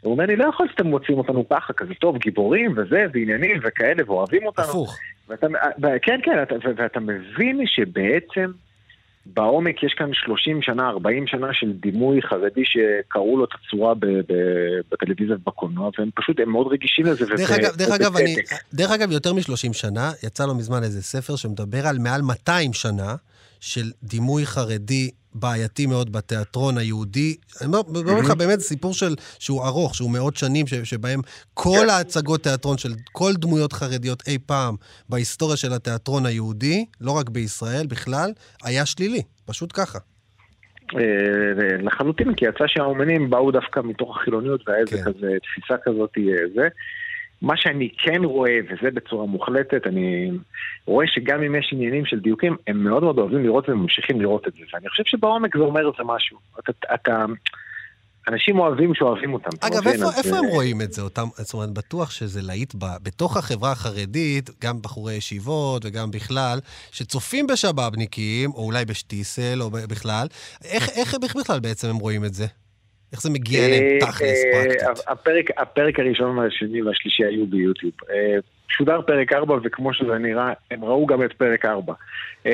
הוא 0.01 0.11
אומר 0.11 0.25
לי, 0.25 0.35
לא 0.35 0.45
יכול 0.45 0.67
שאתם 0.71 0.87
מוצאים 0.87 1.17
אותנו 1.17 1.49
ככה, 1.49 1.73
כזה 1.73 1.93
טוב, 1.93 2.17
גיבורים 2.17 2.71
וזה, 2.77 3.05
ועניינים 3.13 3.57
וכאלה, 3.63 4.03
ואוהבים 4.07 4.45
אותנו. 4.45 4.65
הפוך. 4.65 4.97
ואתה, 5.27 5.47
כן, 6.01 6.19
כן, 6.23 6.43
אתה, 6.43 6.55
ואתה 6.77 6.99
מבין 6.99 7.61
שבעצם 7.65 8.51
בעומק 9.25 9.83
יש 9.83 9.93
כאן 9.93 10.09
30 10.13 10.61
שנה, 10.61 10.89
40 10.89 11.27
שנה 11.27 11.47
של 11.51 11.71
דימוי 11.71 12.21
חרדי 12.21 12.61
שקראו 12.65 13.37
לו 13.37 13.45
את 13.45 13.49
הצורה 13.53 13.93
בטלוויזיה 14.91 15.35
ובקולנוע, 15.35 15.89
והם 15.99 16.09
פשוט, 16.15 16.39
הם 16.39 16.49
מאוד 16.49 16.67
רגישים 16.71 17.05
לזה. 17.05 17.25
דרך 17.25 17.49
וב- 17.51 17.55
אגב, 17.55 17.75
דרך 17.75 17.91
אגב, 17.95 18.17
אני. 18.17 18.35
דרך 18.73 18.91
אגב, 18.91 19.11
יותר 19.11 19.33
מ-30 19.33 19.73
שנה, 19.73 20.11
יצא 20.23 20.45
לא 20.45 20.55
מזמן 20.55 20.83
איזה 20.83 21.03
ספר 21.03 21.35
שמדבר 21.35 21.87
על 21.87 21.97
מעל 21.99 22.21
200 22.21 22.73
שנה 22.73 23.15
של 23.61 23.91
דימוי 24.03 24.45
חרדי 24.45 25.09
בעייתי 25.33 25.85
מאוד 25.85 26.11
בתיאטרון 26.11 26.77
היהודי. 26.77 27.35
אני 27.61 27.67
אומר 27.67 28.19
לך, 28.19 28.31
באמת, 28.31 28.59
זה 28.59 28.65
סיפור 28.65 28.93
של, 28.93 29.15
שהוא 29.39 29.65
ארוך, 29.65 29.95
שהוא 29.95 30.11
מאות 30.11 30.35
שנים, 30.35 30.67
ש, 30.67 30.73
שבהם 30.73 31.19
כל 31.53 31.89
ההצגות 31.89 32.43
תיאטרון 32.43 32.77
של 32.77 32.89
כל 33.11 33.31
דמויות 33.33 33.73
חרדיות 33.73 34.23
אי 34.27 34.37
פעם 34.45 34.75
בהיסטוריה 35.09 35.57
של 35.57 35.73
התיאטרון 35.73 36.25
היהודי, 36.25 36.85
לא 37.01 37.11
רק 37.11 37.29
בישראל, 37.29 37.87
בכלל, 37.87 38.31
היה 38.63 38.85
שלילי. 38.85 39.21
פשוט 39.45 39.71
ככה. 39.73 39.99
אה, 40.95 41.77
לחלוטין, 41.81 42.35
כי 42.35 42.45
יצא 42.45 42.63
שהאומנים 42.67 43.29
באו 43.29 43.51
דווקא 43.51 43.79
מתוך 43.79 44.17
החילוניות, 44.17 44.67
והיה 44.67 44.79
איזה 44.79 44.97
כן. 44.97 45.03
כזה 45.03 45.37
תפיסה 45.43 45.75
כזאת, 45.83 46.09
אה, 46.17 46.47
זה. 46.55 46.67
מה 47.41 47.57
שאני 47.57 47.89
כן 47.97 48.23
רואה, 48.23 48.59
וזה 48.65 48.91
בצורה 48.91 49.25
מוחלטת, 49.25 49.87
אני 49.87 50.31
רואה 50.85 51.07
שגם 51.07 51.43
אם 51.43 51.55
יש 51.55 51.69
עניינים 51.73 52.05
של 52.05 52.19
דיוקים, 52.19 52.55
הם 52.67 52.83
מאוד 52.83 53.03
מאוד 53.03 53.17
אוהבים 53.17 53.43
לראות 53.43 53.69
וממשיכים 53.69 54.21
לראות 54.21 54.47
את 54.47 54.53
זה. 54.53 54.59
ואני 54.73 54.89
חושב 54.89 55.03
שבעומק 55.05 55.57
זה 55.57 55.63
אומר 55.63 55.79
איזה 55.79 56.03
משהו. 56.03 56.37
אתה, 56.59 56.71
אתה, 56.93 57.25
אנשים 58.29 58.59
אוהבים 58.59 58.95
שאוהבים 58.95 59.33
אותם. 59.33 59.49
אגב? 59.61 59.87
איפה, 59.87 60.05
אז, 60.05 60.17
איפה 60.17 60.35
אה, 60.35 60.39
הם 60.39 60.45
רואים 60.45 60.81
את 60.81 60.93
זה? 60.93 61.01
אותם, 61.01 61.27
זאת 61.37 61.53
אומרת, 61.53 61.69
בטוח 61.69 62.11
שזה 62.11 62.41
להיט 62.41 62.75
ב, 62.75 62.85
בתוך 63.03 63.37
החברה 63.37 63.71
החרדית, 63.71 64.49
גם 64.61 64.81
בחורי 64.81 65.13
ישיבות 65.13 65.85
וגם 65.85 66.11
בכלל, 66.11 66.59
שצופים 66.91 67.47
בשבאבניקים, 67.47 68.51
או 68.51 68.65
אולי 68.65 68.85
בשטיסל, 68.85 69.61
או 69.61 69.69
בכלל, 69.71 70.27
איך, 70.65 70.89
איך 70.89 71.15
בכלל 71.35 71.59
בעצם 71.59 71.87
הם 71.89 71.95
רואים 71.97 72.25
את 72.25 72.33
זה? 72.33 72.45
איך 73.11 73.21
זה 73.21 73.29
מגיע 73.29 73.65
אליהם 73.65 73.83
אה, 73.83 73.99
תכלס, 73.99 74.43
אה, 74.45 74.63
פרקטית? 74.63 75.07
הפרק, 75.07 75.45
הפרק 75.57 75.99
הראשון 75.99 76.37
והשני 76.37 76.81
והשלישי 76.81 77.25
היו 77.25 77.47
ביוטיוב. 77.47 77.93
שודר 78.77 79.01
פרק 79.07 79.33
4, 79.33 79.55
וכמו 79.63 79.93
שזה 79.93 80.17
נראה, 80.17 80.53
הם 80.71 80.85
ראו 80.85 81.05
גם 81.05 81.23
את 81.23 81.33
פרק 81.33 81.65
4. 81.65 81.93
אה, 82.45 82.51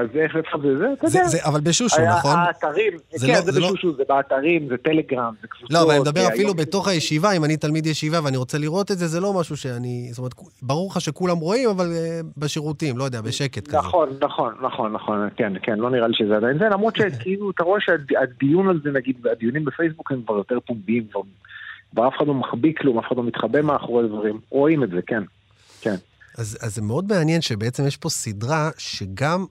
אז 0.00 0.06
איך 0.16 0.36
איפה 0.36 0.58
זה 0.62 0.78
זה? 0.78 0.84
אתה 0.92 1.06
יודע. 1.06 1.24
זה, 1.28 1.38
אבל 1.44 1.60
בשושו, 1.60 2.02
נכון? 2.16 2.36
האתרים, 2.36 2.92
כן, 3.20 3.28
לא- 3.28 3.40
זה 3.40 3.60
לא- 3.60 3.66
בשושו, 3.66 3.96
זה 3.96 4.02
באתרים, 4.08 4.68
זה 4.68 4.76
טלגרם, 4.76 5.34
זה 5.42 5.48
קבוצות. 5.48 5.70
לא, 5.72 5.82
אבל 5.82 5.90
אני 5.90 6.00
מדבר 6.00 6.20
אה, 6.20 6.28
אפילו 6.28 6.54
בתוך 6.54 6.88
הישיבה, 6.88 7.32
אם 7.32 7.44
אני 7.44 7.56
תלמיד 7.56 7.86
ישיבה 7.86 8.24
ואני 8.24 8.36
רוצה 8.36 8.58
לראות 8.58 8.90
את 8.90 8.98
זה, 8.98 9.06
זה 9.06 9.20
לא 9.20 9.32
משהו 9.40 9.56
שאני... 9.56 10.08
זאת 10.10 10.18
אומרת, 10.18 10.34
ברור 10.62 10.90
לך 10.90 11.00
שכולם 11.00 11.36
רואים, 11.36 11.70
אבל 11.70 11.86
אה, 11.92 12.20
בשירותים, 12.36 12.98
לא 12.98 13.04
יודע, 13.04 13.20
בשקט 13.20 13.68
כזה. 13.68 13.78
נכון, 13.78 14.08
נכון, 14.20 14.54
נכון, 14.62 14.92
נכון, 14.92 15.28
כן, 15.36 15.52
כן, 15.62 15.78
לא 15.78 15.90
נראה 15.90 16.08
לי 16.08 16.14
שזה 16.14 16.36
עדיין 16.36 16.58
זה, 16.58 16.64
למרות 16.64 16.96
שכאילו, 16.98 17.50
אתה 17.50 17.64
רואה 17.64 17.80
שהדיון 17.80 18.68
על 18.68 18.80
זה, 18.84 18.90
נגיד, 18.90 19.26
הדיונים 19.32 19.64
בפייסבוק 19.64 20.12
הם 20.12 20.22
כבר 20.26 20.36
יותר 20.36 20.58
פומביים, 20.66 21.06
כבר- 21.94 22.02
כבר 22.02 22.08
אף 22.08 22.16
אחד 22.16 22.26
לא 22.26 22.34
מחביא 22.34 22.72
כלום, 22.80 22.98
אף 22.98 23.04
אחד 23.08 23.16
לא 23.16 23.22
מתחבא 23.24 23.60
מאחורי 23.62 24.08
דברים, 24.08 24.40
רואים 24.50 24.84
את 24.84 24.90
זה, 24.90 25.00
כן, 25.06 25.22
כן. 25.80 25.94
אז, 26.38 26.58
אז 26.60 26.74
זה 26.74 26.82
מאוד 26.82 27.04
מעניין 27.08 27.40
שבעצם 27.40 27.86
יש 27.86 27.96
פה 27.96 28.08
סדרה 28.08 28.70
שגם, 28.78 29.46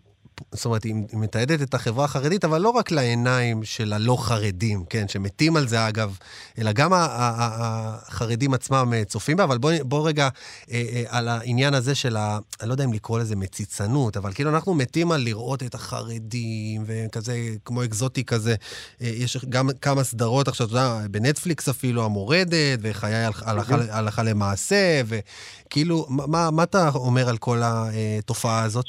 זאת 0.52 0.66
אומרת, 0.66 0.84
היא 0.84 0.96
מתעדת 1.14 1.62
את 1.62 1.74
החברה 1.74 2.06
החרדית, 2.06 2.46
אבל 2.46 2.62
לא 2.62 2.70
רק 2.70 2.92
לעיניים 2.92 3.64
של 3.64 3.94
הלא 3.94 4.18
חרדים, 4.20 4.86
כן, 4.90 5.08
שמתים 5.08 5.58
על 5.58 5.68
זה 5.68 5.88
אגב, 5.88 6.18
אלא 6.58 6.72
גם 6.72 6.92
החרדים 6.96 8.54
עצמם 8.54 8.94
אה, 8.96 9.06
צופים 9.06 9.38
בה, 9.38 9.44
אבל 9.44 9.58
בוא, 9.58 9.72
בוא 9.84 10.08
רגע 10.08 10.30
אה, 10.72 10.84
אה, 10.94 11.04
על 11.08 11.28
העניין 11.28 11.74
הזה 11.74 11.96
של 11.96 12.18
ה... 12.18 12.40
אני 12.62 12.70
לא 12.70 12.74
יודע 12.74 12.84
אם 12.84 12.94
לקרוא 12.94 13.20
לזה 13.20 13.36
מציצנות, 13.36 14.18
אבל 14.18 14.34
כאילו 14.34 14.50
אנחנו 14.50 14.74
מתים 14.74 15.12
על 15.12 15.22
לראות 15.22 15.64
את 15.64 15.76
החרדים, 15.76 16.84
וכזה, 16.86 17.50
כמו 17.66 17.84
אקזוטי 17.84 18.24
כזה. 18.24 18.56
אה, 19.02 19.08
יש 19.08 19.38
גם 19.50 19.70
כמה 19.82 20.04
סדרות 20.04 20.48
עכשיו, 20.48 20.68
אתה 20.68 20.76
יודע, 20.76 21.08
בנטפליקס 21.12 21.70
אפילו, 21.70 22.06
המורדת, 22.06 22.80
וחיי 22.82 23.16
הלכה, 23.16 23.52
הלכה, 23.90 24.24
למעשה, 24.24 25.02
וכאילו, 25.06 26.06
מה, 26.10 26.28
מה, 26.28 26.52
מה 26.52 26.64
אתה 26.64 26.90
אומר 26.90 27.30
על 27.30 27.38
כל 27.38 27.62
התופעה 27.64 28.64
הזאת? 28.64 28.86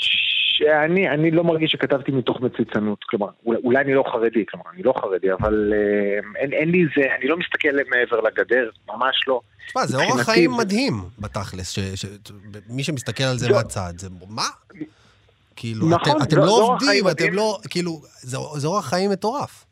שאני 0.52 1.08
אני 1.08 1.30
לא 1.30 1.44
מרגיש 1.44 1.72
שכתבתי 1.72 2.12
מתוך 2.12 2.40
מציצנות, 2.40 3.04
כלומר, 3.04 3.28
אולי, 3.46 3.60
אולי 3.64 3.80
אני 3.80 3.94
לא 3.94 4.04
חרדי, 4.12 4.44
כלומר, 4.46 4.64
אני 4.74 4.82
לא 4.82 4.94
חרדי, 5.00 5.32
אבל 5.32 5.72
אה, 5.74 6.40
אין, 6.40 6.52
אין 6.52 6.70
לי 6.70 6.84
זה, 6.96 7.02
אני 7.18 7.28
לא 7.28 7.36
מסתכל 7.36 7.68
מעבר 7.90 8.20
לגדר, 8.20 8.70
ממש 8.88 9.24
לא. 9.26 9.40
תשמע, 9.66 9.86
זה 9.86 9.96
אורח 9.96 10.20
חיים 10.20 10.50
מדהים, 10.58 10.94
בתכלס, 11.18 11.70
ש, 11.70 11.78
ש, 11.78 12.04
מי 12.68 12.82
שמסתכל 12.82 13.24
על 13.24 13.38
זה 13.38 13.48
לא. 13.48 13.56
מהצד, 13.56 13.92
זה 13.96 14.08
מה? 14.28 14.48
כאילו, 15.56 15.88
נכון, 15.88 16.16
אתם, 16.16 16.22
אתם 16.22 16.38
לא 16.38 16.50
אורח 16.50 16.82
עובדים, 16.82 17.04
אתם 17.08 17.24
מדהים. 17.24 17.34
לא, 17.34 17.58
כאילו, 17.70 18.00
זה, 18.20 18.36
זה 18.56 18.66
אורח 18.66 18.88
חיים 18.88 19.10
מטורף. 19.10 19.64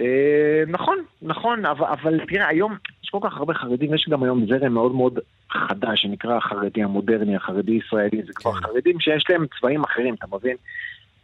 אה, 0.00 0.62
נכון, 0.68 0.98
נכון, 1.22 1.66
אבל, 1.66 1.86
אבל 1.86 2.20
תראה, 2.28 2.48
היום 2.48 2.76
יש 3.04 3.10
כל 3.10 3.18
כך 3.22 3.36
הרבה 3.36 3.54
חרדים, 3.54 3.94
יש 3.94 4.06
גם 4.10 4.22
היום 4.22 4.46
זרם 4.46 4.72
מאוד 4.74 4.92
מאוד 4.92 5.18
חדש, 5.52 6.02
שנקרא 6.02 6.36
החרדי 6.36 6.82
המודרני, 6.82 7.36
החרדי 7.36 7.72
ישראלי, 7.72 8.22
זה 8.26 8.32
כבר 8.34 8.52
כן. 8.52 8.66
חרדים 8.66 9.00
שיש 9.00 9.24
להם 9.30 9.46
צבעים 9.58 9.84
אחרים, 9.84 10.14
אתה 10.14 10.26
מבין? 10.32 10.56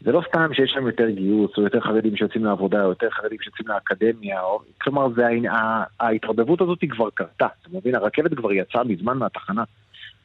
זה 0.01 0.13
לא 0.13 0.23
סתם 0.29 0.55
שיש 0.55 0.73
להם 0.77 0.87
יותר 0.87 1.11
גיוס, 1.11 1.51
או 1.57 1.63
יותר 1.63 1.81
חרדים 1.81 2.17
שיוצאים 2.17 2.45
לעבודה, 2.45 2.85
או 2.85 2.89
יותר 2.89 3.11
חרדים 3.11 3.39
שיוצאים 3.43 3.69
לאקדמיה, 3.69 4.41
או... 4.43 4.61
כלומר, 4.81 5.09
זה, 5.15 5.27
ה- 5.27 5.57
ה- 5.57 5.85
ההתרבבות 6.01 6.61
הזאת 6.61 6.81
היא 6.83 6.91
כבר 6.91 7.11
קרתה, 7.11 7.47
אתה 7.63 7.69
מבין? 7.73 7.95
הרכבת 7.95 8.35
כבר 8.35 8.53
יצאה 8.53 8.85
מזמן 8.85 9.19
מהתחנה. 9.19 9.65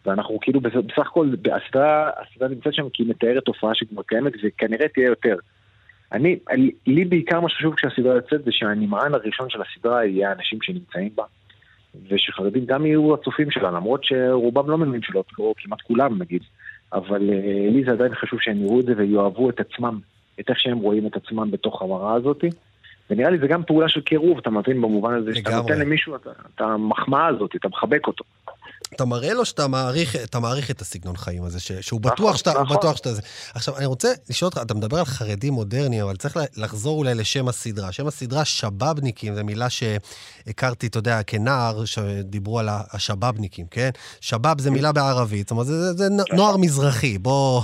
ואנחנו 0.05 0.39
כאילו 0.41 0.61
בסך 0.61 1.07
הכל, 1.07 1.29
הסדרה, 1.51 2.09
הסדרה 2.17 2.49
נמצאת 2.49 2.73
שם 2.73 2.89
כי 2.93 3.03
היא 3.03 3.09
מתארת 3.09 3.43
תופעה 3.43 3.75
שכבר 3.75 4.03
קיימת 4.03 4.33
וכנראה 4.43 4.87
תהיה 4.87 5.07
יותר. 5.07 5.35
אני, 6.11 6.39
לי 6.87 7.05
בעיקר 7.05 7.39
מה 7.39 7.49
שחשוב 7.49 7.75
כשהסדרה 7.75 8.15
יוצאת 8.15 8.43
זה 8.43 8.51
שהנמען 8.51 9.13
הראשון 9.13 9.49
של 9.49 9.59
הסדרה 9.61 10.05
יהיה 10.05 10.29
האנשים 10.29 10.59
שנמצאים 10.61 11.09
בה. 11.15 11.23
ושחרדים 12.09 12.65
גם 12.65 12.85
יהיו 12.85 13.13
הצופים 13.13 13.51
שלה, 13.51 13.71
למרות 13.71 14.03
שרובם 14.03 14.69
לא 14.69 14.77
מבינים 14.77 15.01
שלא, 15.03 15.23
או 15.39 15.53
כמעט 15.57 15.81
כולם 15.81 16.21
נגיד, 16.21 16.41
אבל 16.93 17.29
אה, 17.29 17.69
לי 17.71 17.83
זה 17.85 17.91
עדיין 17.91 18.15
חשוב 18.15 18.39
שהם 18.41 18.61
יראו 18.61 18.79
את 18.79 18.85
זה 18.85 18.93
ויאהבו 18.97 19.49
את 19.49 19.59
עצמם, 19.59 19.99
את 20.39 20.49
איך 20.49 20.59
שהם 20.59 20.77
רואים 20.77 21.07
את 21.07 21.15
עצמם 21.15 21.51
בתוך 21.51 21.81
המראה 21.81 22.13
הזאת. 22.13 22.43
ונראה 23.09 23.29
לי 23.29 23.37
זה 23.41 23.47
גם 23.47 23.63
פעולה 23.67 23.89
של 23.89 24.01
קירוב, 24.01 24.37
אתה 24.37 24.49
מבין, 24.49 24.81
במובן 24.81 25.13
הזה 25.13 25.31
שאתה. 25.35 25.55
נותן 25.55 25.79
למישהו 25.79 26.15
את 26.15 26.27
המחמאה 26.61 27.27
הזאת, 27.27 27.55
אתה 27.55 27.67
מחבק 27.67 28.07
אותו. 28.07 28.23
אתה 28.95 29.05
מראה 29.05 29.33
לו 29.33 29.45
שאתה 29.45 29.67
מעריך, 29.67 30.15
אתה 30.15 30.39
מעריך 30.39 30.71
את 30.71 30.81
הסגנון 30.81 31.17
חיים 31.17 31.43
הזה, 31.43 31.59
ש, 31.59 31.71
שהוא 31.71 31.99
נכון, 32.03 32.11
בטוח 32.13 32.37
שאתה, 32.37 32.51
נכון. 32.61 32.77
בטוח 32.77 32.97
שאתה 32.97 33.13
זה. 33.13 33.21
עכשיו, 33.55 33.77
אני 33.77 33.85
רוצה 33.85 34.07
לשאול 34.29 34.47
אותך, 34.47 34.61
אתה 34.61 34.73
מדבר 34.73 34.97
על 34.99 35.05
חרדים 35.05 35.53
מודרניים, 35.53 36.03
אבל 36.03 36.15
צריך 36.15 36.37
לחזור 36.57 36.97
אולי 36.97 37.15
לשם 37.15 37.47
הסדרה. 37.47 37.91
שם 37.91 38.07
הסדרה 38.07 38.45
שבאבניקים, 38.45 39.35
זו 39.35 39.43
מילה 39.43 39.67
שהכרתי, 39.69 40.87
אתה 40.87 40.97
יודע, 40.97 41.23
כנער, 41.23 41.85
שדיברו 41.85 42.59
על 42.59 42.69
השבאבניקים, 42.93 43.65
כן? 43.71 43.89
שבאב 44.21 44.61
זה 44.61 44.71
מילה 44.71 44.91
בערבית, 44.91 45.41
זאת 45.47 45.51
אומרת, 45.51 45.65
זה, 45.67 45.81
זה, 45.81 45.93
זה 45.93 46.09
נ- 46.09 46.35
נוער 46.35 46.57
מזרחי, 46.57 47.17
בוא, 47.17 47.61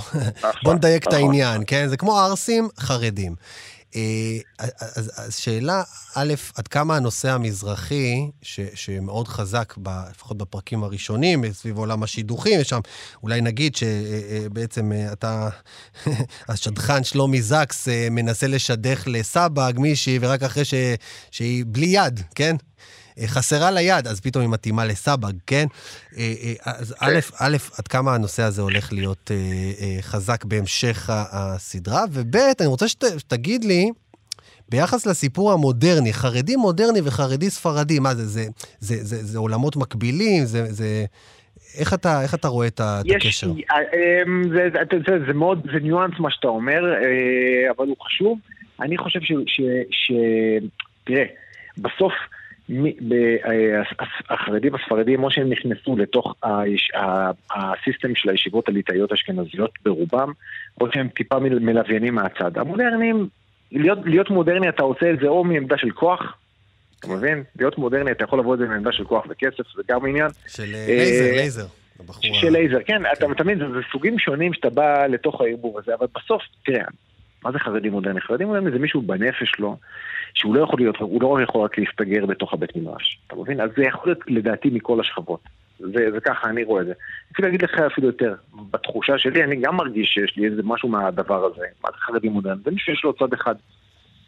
בוא 0.64 0.74
נדייק 0.74 1.02
את 1.02 1.08
נכון. 1.08 1.20
העניין, 1.20 1.62
כן? 1.66 1.88
זה 1.88 1.96
כמו 1.96 2.18
ערסים 2.18 2.68
חרדים. 2.80 3.34
אה, 3.96 4.38
אז, 4.80 5.10
אז 5.16 5.36
שאלה, 5.36 5.82
א', 6.14 6.34
עד 6.54 6.68
כמה 6.68 6.96
הנושא 6.96 7.30
המזרחי, 7.30 8.30
ש, 8.42 8.60
שמאוד 8.74 9.28
חזק, 9.28 9.74
ב, 9.82 9.88
לפחות 10.10 10.38
בפרקים 10.38 10.84
הראשונים, 10.84 11.52
סביב 11.52 11.78
עולם 11.78 12.02
השידוכים, 12.02 12.60
יש 12.60 12.68
שם, 12.68 12.80
אולי 13.22 13.40
נגיד 13.40 13.76
שבעצם 13.76 14.92
אתה, 15.12 15.48
השדכן 16.48 17.04
שלומי 17.04 17.42
זקס 17.42 17.88
אה, 17.88 18.08
מנסה 18.10 18.46
לשדך 18.46 19.02
לסבג 19.06 19.72
מישהי, 19.76 20.18
ורק 20.20 20.42
אחרי 20.42 20.64
ש, 20.64 20.74
שהיא 21.30 21.64
בלי 21.68 21.86
יד, 21.86 22.20
כן? 22.34 22.56
אה, 23.20 23.26
חסרה 23.26 23.70
לה 23.70 23.80
יד, 23.80 24.06
אז 24.06 24.20
פתאום 24.20 24.42
היא 24.42 24.50
מתאימה 24.50 24.84
לסבג, 24.84 25.32
כן? 25.46 25.66
אה, 26.16 26.32
אה, 26.42 26.52
אז 26.64 26.94
א', 27.00 27.18
א', 27.38 27.56
עד 27.78 27.88
כמה 27.88 28.14
הנושא 28.14 28.42
הזה 28.42 28.62
הולך 28.62 28.92
להיות 28.92 29.30
חזק 30.00 30.44
בהמשך 30.44 31.10
הסדרה, 31.10 32.04
וב', 32.12 32.36
אני 32.36 32.66
רוצה 32.66 32.88
שת, 32.88 33.04
שתגיד 33.18 33.64
לי, 33.64 33.90
ביחס 34.68 35.06
לסיפור 35.06 35.52
המודרני, 35.52 36.12
חרדי 36.12 36.56
מודרני 36.56 37.00
וחרדי 37.04 37.50
ספרדי, 37.50 37.98
מה 37.98 38.14
זה, 38.14 38.26
זה, 38.26 38.42
זה, 38.78 39.04
זה, 39.04 39.16
זה 39.16 39.38
עולמות 39.38 39.76
מקבילים, 39.76 40.44
זה, 40.44 40.64
זה... 40.64 41.04
איך 41.78 41.94
אתה, 41.94 42.22
איך 42.22 42.34
אתה 42.34 42.48
רואה 42.48 42.66
את 42.66 42.80
יש, 43.04 43.14
הקשר? 43.14 43.46
אה, 43.46 43.76
אמ, 44.26 44.42
זה, 44.48 44.68
זה, 44.72 44.98
זה, 45.06 45.26
זה 45.26 45.32
מאוד, 45.32 45.66
זה 45.72 45.80
ניואנס 45.80 46.14
מה 46.18 46.30
שאתה 46.30 46.48
אומר, 46.48 46.80
אבל 47.76 47.86
הוא 47.86 47.96
חשוב. 48.00 48.38
אני 48.80 48.98
חושב 48.98 49.20
ש... 49.20 49.32
ש, 49.46 49.60
ש 49.90 50.12
תראה, 51.04 51.24
בסוף 51.78 52.12
החרדים 54.30 54.74
הספרדים, 54.74 55.16
כמו 55.16 55.30
שהם 55.30 55.50
נכנסו 55.50 55.96
לתוך 55.96 56.34
הסיסטם 57.54 58.14
של 58.14 58.30
הישיבות 58.30 58.68
הליטאיות 58.68 59.12
האשכנזיות 59.12 59.70
ברובם, 59.84 60.32
או 60.80 60.86
שהם 60.92 61.08
טיפה 61.08 61.38
מל- 61.38 61.58
מלוויינים 61.58 62.14
מהצד. 62.14 62.58
המודרניים, 62.58 63.28
להיות, 63.72 63.98
להיות 64.04 64.30
מודרני 64.30 64.68
אתה 64.68 64.82
עושה 64.82 65.10
את 65.10 65.18
זה 65.20 65.26
או 65.26 65.44
מעמדה 65.44 65.78
של 65.78 65.90
כוח, 65.90 66.36
אתה 67.00 67.08
מבין? 67.08 67.42
להיות 67.58 67.78
מודרני 67.78 68.10
אתה 68.10 68.24
יכול 68.24 68.38
לבוא 68.38 68.54
את 68.54 68.58
זה 68.58 68.66
מעמדה 68.66 68.92
של 68.92 69.04
כוח 69.04 69.24
וכסף, 69.28 69.74
זה 69.76 69.82
גם 69.88 70.06
עניין. 70.06 70.28
של 70.48 70.74
אה, 70.74 70.86
אה, 70.88 70.96
לייזר, 70.96 71.34
לייזר. 71.34 71.66
של 72.32 72.50
לייזר, 72.50 72.78
כן, 72.86 73.02
אתה 73.12 73.44
מבין, 73.44 73.58
זה, 73.58 73.64
זה 73.68 73.80
סוגים 73.92 74.18
שונים 74.18 74.52
שאתה 74.54 74.70
בא 74.70 75.06
לתוך 75.06 75.40
הערבוב 75.40 75.78
הזה, 75.78 75.94
אבל 75.94 76.06
בסוף, 76.14 76.42
תראה, 76.64 76.84
מה 77.44 77.52
זה 77.52 77.58
חרדי 77.58 77.88
מודרני? 77.88 78.20
חרדי 78.20 78.44
מודרני 78.44 78.70
זה 78.70 78.78
מישהו 78.78 79.02
בנפש 79.02 79.52
שלו, 79.56 79.76
שהוא 80.34 80.54
לא 80.54 80.60
יכול 80.60 80.80
להיות, 80.80 80.96
הוא 80.96 81.22
לא 81.22 81.42
יכול 81.42 81.64
רק 81.64 81.78
להסתגר 81.78 82.26
בתוך 82.26 82.52
הבית 82.52 82.76
מדרש, 82.76 83.20
אתה 83.26 83.36
מבין? 83.36 83.60
אז 83.60 83.70
זה 83.76 83.84
יכול 83.84 84.12
להיות 84.12 84.18
לדעתי 84.26 84.70
מכל 84.70 85.00
השכבות. 85.00 85.40
זה, 85.78 86.10
זה 86.12 86.20
ככה 86.20 86.50
אני 86.50 86.64
רואה 86.64 86.82
את 86.82 86.86
זה. 86.86 86.92
אפילו 87.32 87.48
להגיד 87.48 87.62
לך 87.62 87.78
אפילו 87.80 88.06
יותר, 88.06 88.34
בתחושה 88.70 89.18
שלי 89.18 89.44
אני 89.44 89.56
גם 89.56 89.76
מרגיש 89.76 90.08
שיש 90.08 90.36
לי 90.36 90.46
איזה 90.46 90.62
משהו 90.64 90.88
מהדבר 90.88 91.44
הזה, 91.44 91.64
מה 91.84 91.90
זה 91.90 91.96
חרדי 91.98 92.28
מודרני? 92.28 92.60
זה 92.64 92.70
מישהו 92.70 92.94
שיש 92.94 93.04
לו 93.04 93.12
צד 93.12 93.32
אחד, 93.32 93.54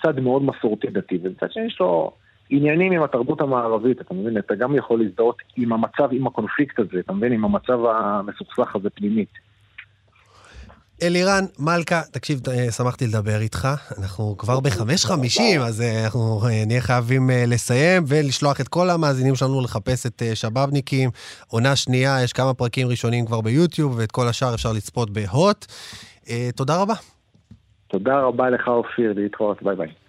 צד 0.02 0.20
מאוד 0.20 0.42
מסורתי 0.42 0.86
דתי, 0.86 1.18
ומצד 1.22 1.52
שני 1.52 1.66
יש 1.66 1.80
לו 1.80 2.12
עניינים 2.50 2.92
עם 2.92 3.02
התרבות 3.02 3.40
המערבית, 3.40 4.00
אתה 4.00 4.14
מבין? 4.14 4.38
אתה 4.38 4.54
גם 4.54 4.74
יכול 4.76 5.00
להזדהות 5.00 5.42
עם 5.56 5.72
המצב, 5.72 6.08
עם 6.12 6.26
הקונפליקט 6.26 6.78
הזה, 6.78 7.00
אתה 7.00 7.12
מבין? 7.12 7.32
עם 7.32 7.44
המצב 7.44 7.84
המסוכסך 7.84 8.76
הזה 8.76 8.90
פנימית. 8.90 9.51
אלירן 11.02 11.44
מלכה, 11.58 12.00
תקשיב, 12.12 12.40
אה, 12.48 12.70
שמחתי 12.70 13.06
לדבר 13.06 13.40
איתך. 13.40 13.68
אנחנו 13.98 14.34
כבר 14.38 14.60
ב-5.50, 14.60 15.60
אז 15.60 15.80
אה, 15.80 16.04
אנחנו 16.04 16.40
אה, 16.46 16.62
נהיה 16.66 16.80
חייבים 16.80 17.30
לסיים 17.46 18.02
ולשלוח 18.08 18.60
את 18.60 18.68
כל 18.68 18.90
המאזינים 18.90 19.34
שלנו 19.34 19.60
לחפש 19.60 20.06
את 20.06 20.22
שבאבניקים. 20.34 21.10
עונה 21.50 21.76
שנייה, 21.76 22.22
יש 22.24 22.32
כמה 22.32 22.54
פרקים 22.54 22.88
ראשונים 22.88 23.26
כבר 23.26 23.40
ביוטיוב, 23.40 23.94
ואת 23.98 24.12
כל 24.12 24.28
השאר 24.28 24.54
אפשר 24.54 24.72
לצפות 24.72 25.10
בהוט. 25.10 25.66
תודה 26.56 26.82
רבה. 26.82 26.94
תודה 27.88 28.20
רבה 28.20 28.50
לך 28.50 28.68
אופיר, 28.68 29.12
להתראות, 29.16 29.62
ביי 29.62 29.76
ביי. 29.76 30.01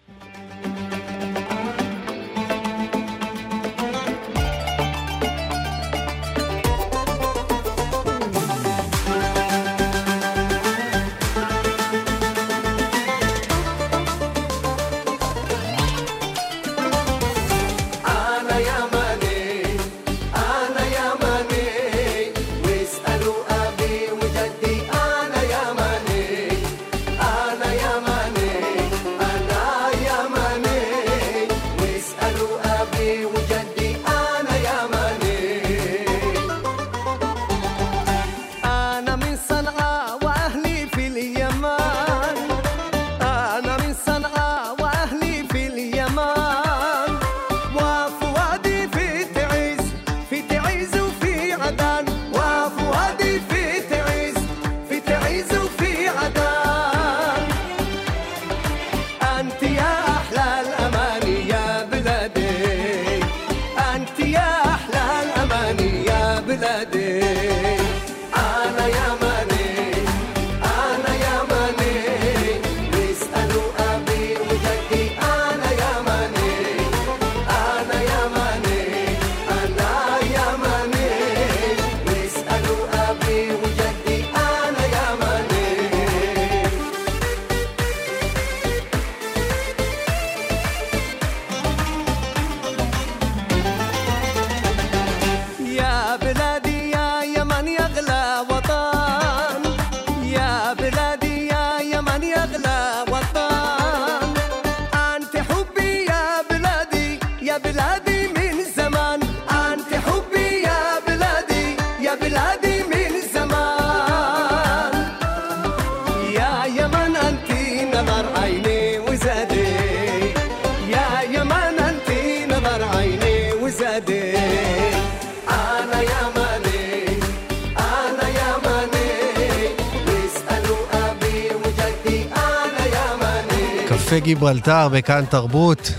חופי 134.13 134.25
גיברלטר 134.25 134.87
בכאן 134.89 135.25
תרבות. 135.25 135.91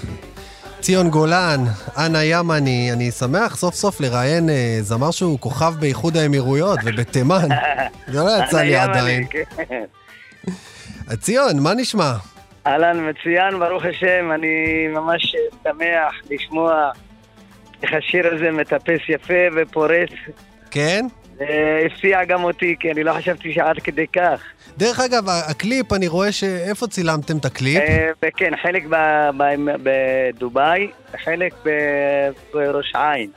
ציון 0.80 1.10
גולן, 1.10 1.60
אנה 1.98 2.24
ימני, 2.24 2.92
אני 2.92 3.10
שמח 3.10 3.56
סוף 3.56 3.74
סוף 3.74 4.00
לראיין 4.00 4.48
אה, 4.48 4.76
זמר 4.80 5.10
שהוא 5.10 5.38
כוכב 5.38 5.74
באיחוד 5.80 6.16
האמירויות 6.16 6.78
ובתימן. 6.84 7.48
זה 8.12 8.20
לא 8.20 8.30
יצא 8.44 8.62
לי 8.62 8.76
עדיין. 8.76 9.26
כן. 9.30 9.84
אה, 11.10 11.16
ציון, 11.16 11.58
מה 11.62 11.74
נשמע? 11.74 12.12
אהלן, 12.66 13.10
מצוין, 13.10 13.58
ברוך 13.58 13.84
השם, 13.84 14.32
אני 14.34 14.86
ממש 14.88 15.36
שמח 15.62 16.14
לשמוע 16.30 16.90
איך 17.82 17.90
השיר 17.92 18.34
הזה 18.34 18.50
מטפס 18.50 19.00
יפה 19.08 19.44
ופורץ. 19.56 20.10
כן? 20.70 21.06
אה, 21.40 21.86
הפתיע 21.86 22.24
גם 22.24 22.44
אותי, 22.44 22.76
כי 22.80 22.90
אני 22.90 23.04
לא 23.04 23.12
חשבתי 23.12 23.52
שעד 23.52 23.78
כדי 23.78 24.06
כך. 24.06 24.40
דרך 24.76 25.00
אגב, 25.00 25.24
הקליפ, 25.28 25.92
אני 25.92 26.08
רואה 26.08 26.32
ש... 26.32 26.44
איפה 26.44 26.86
צילמתם 26.86 27.36
את 27.36 27.44
הקליפ? 27.44 27.82
וכן, 28.24 28.52
חלק 28.62 28.84
בדובאי, 29.82 30.90
חלק 31.24 31.54
בראש 32.54 32.92
העין. 32.94 33.30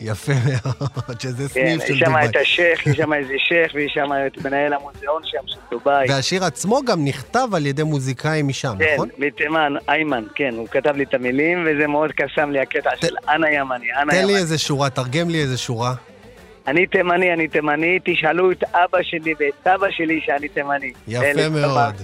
יפה 0.00 0.32
מאוד, 0.32 1.20
שזה 1.20 1.48
כן, 1.48 1.48
סניף 1.48 1.86
של 1.86 1.92
יש 1.92 1.98
שם 1.98 2.06
דובאי. 2.06 2.26
את 2.26 2.36
השייח, 2.36 2.86
יש 2.86 2.96
שם 2.96 3.12
איזה 3.12 3.34
שייח, 3.38 3.72
ויש 3.74 3.92
שם 3.94 4.10
את 4.26 4.44
מנהל 4.44 4.72
המוזיאון 4.72 5.22
שם 5.24 5.38
של 5.46 5.58
דובאי. 5.70 6.06
והשיר 6.08 6.44
עצמו 6.44 6.80
גם 6.84 7.04
נכתב 7.04 7.48
על 7.52 7.66
ידי 7.66 7.82
מוזיקאים 7.82 8.48
משם, 8.48 8.74
כן, 8.78 8.94
נכון? 8.94 9.08
מתימן, 9.18 9.72
איימן, 9.88 10.24
כן, 10.34 10.54
הוא 10.56 10.68
כתב 10.68 10.96
לי 10.96 11.04
את 11.04 11.14
המילים, 11.14 11.66
וזה 11.66 11.86
מאוד 11.86 12.12
קסם 12.12 12.50
לי 12.50 12.60
הקטע 12.60 12.90
של 13.00 13.14
אנה 13.28 13.50
ימני, 13.50 13.86
אנה 14.02 14.12
תן 14.12 14.16
לי 14.16 14.22
ימני. 14.22 14.36
איזה 14.36 14.58
שורה, 14.58 14.90
תרגם 14.90 15.30
לי 15.30 15.40
איזה 15.40 15.58
שורה. 15.58 15.94
אני 16.66 16.86
תימני, 16.86 17.32
אני 17.32 17.48
תימני, 17.48 17.98
תשאלו 18.04 18.52
את 18.52 18.64
אבא 18.74 19.02
שלי 19.02 19.34
ואת 19.38 19.54
סבא 19.64 19.90
שלי 19.90 20.20
שאני 20.24 20.48
תימני. 20.48 20.92
יפה 21.08 21.48
מאוד. 21.48 21.94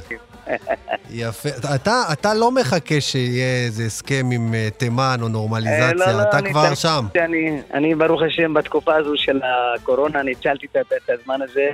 יפה. 1.10 1.48
אתה, 1.74 2.02
אתה 2.12 2.34
לא 2.34 2.50
מחכה 2.50 3.00
שיהיה 3.00 3.64
איזה 3.64 3.84
הסכם 3.84 4.24
עם 4.32 4.54
אה, 4.54 4.68
תימן 4.76 5.16
או 5.20 5.26
אה, 5.26 5.32
נורמליזציה, 5.32 5.92
לא, 5.92 6.06
לא, 6.06 6.22
אתה 6.22 6.38
אני 6.38 6.50
כבר 6.50 6.74
שם. 6.74 7.04
אני, 7.16 7.60
אני 7.74 7.94
ברוך 7.94 8.22
השם 8.22 8.54
בתקופה 8.54 8.94
הזו 8.96 9.16
של 9.16 9.40
הקורונה 9.44 10.22
ניצלתי 10.22 10.66
את, 10.66 10.76
את 10.76 11.10
הזמן 11.10 11.42
הזה 11.42 11.70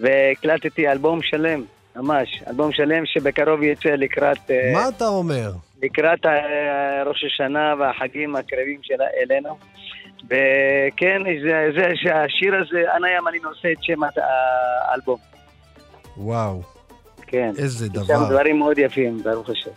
והקלטתי 0.00 0.88
אלבום 0.88 1.22
שלם, 1.22 1.62
ממש, 1.96 2.42
אלבום 2.48 2.72
שלם 2.72 3.06
שבקרוב 3.06 3.62
יצא 3.62 3.88
לקראת, 3.88 4.50
אה, 4.50 4.70
מה 4.72 4.88
אתה 4.88 5.06
אומר? 5.06 5.50
לקראת 5.82 6.26
אה, 6.26 7.02
ראש 7.06 7.24
השנה 7.24 7.74
והחגים 7.78 8.36
הקרבים 8.36 8.80
של 8.82 8.94
אלינו. 9.22 9.58
וכן, 10.26 11.22
זה, 11.42 11.68
זה 11.76 11.88
שהשיר 11.94 12.54
הזה, 12.54 12.82
אנה 12.96 13.08
ים 13.10 13.28
אני 13.28 13.38
נושא 13.42 13.72
את 13.72 13.78
שם 13.82 14.00
האלבום. 14.88 15.18
וואו, 16.16 16.62
כן. 17.26 17.50
איזה 17.58 17.86
יש 17.86 17.92
שם 17.92 18.02
דבר. 18.02 18.28
דברים 18.30 18.58
מאוד 18.58 18.78
יפים, 18.78 19.18
ברוך 19.22 19.50
השם. 19.50 19.70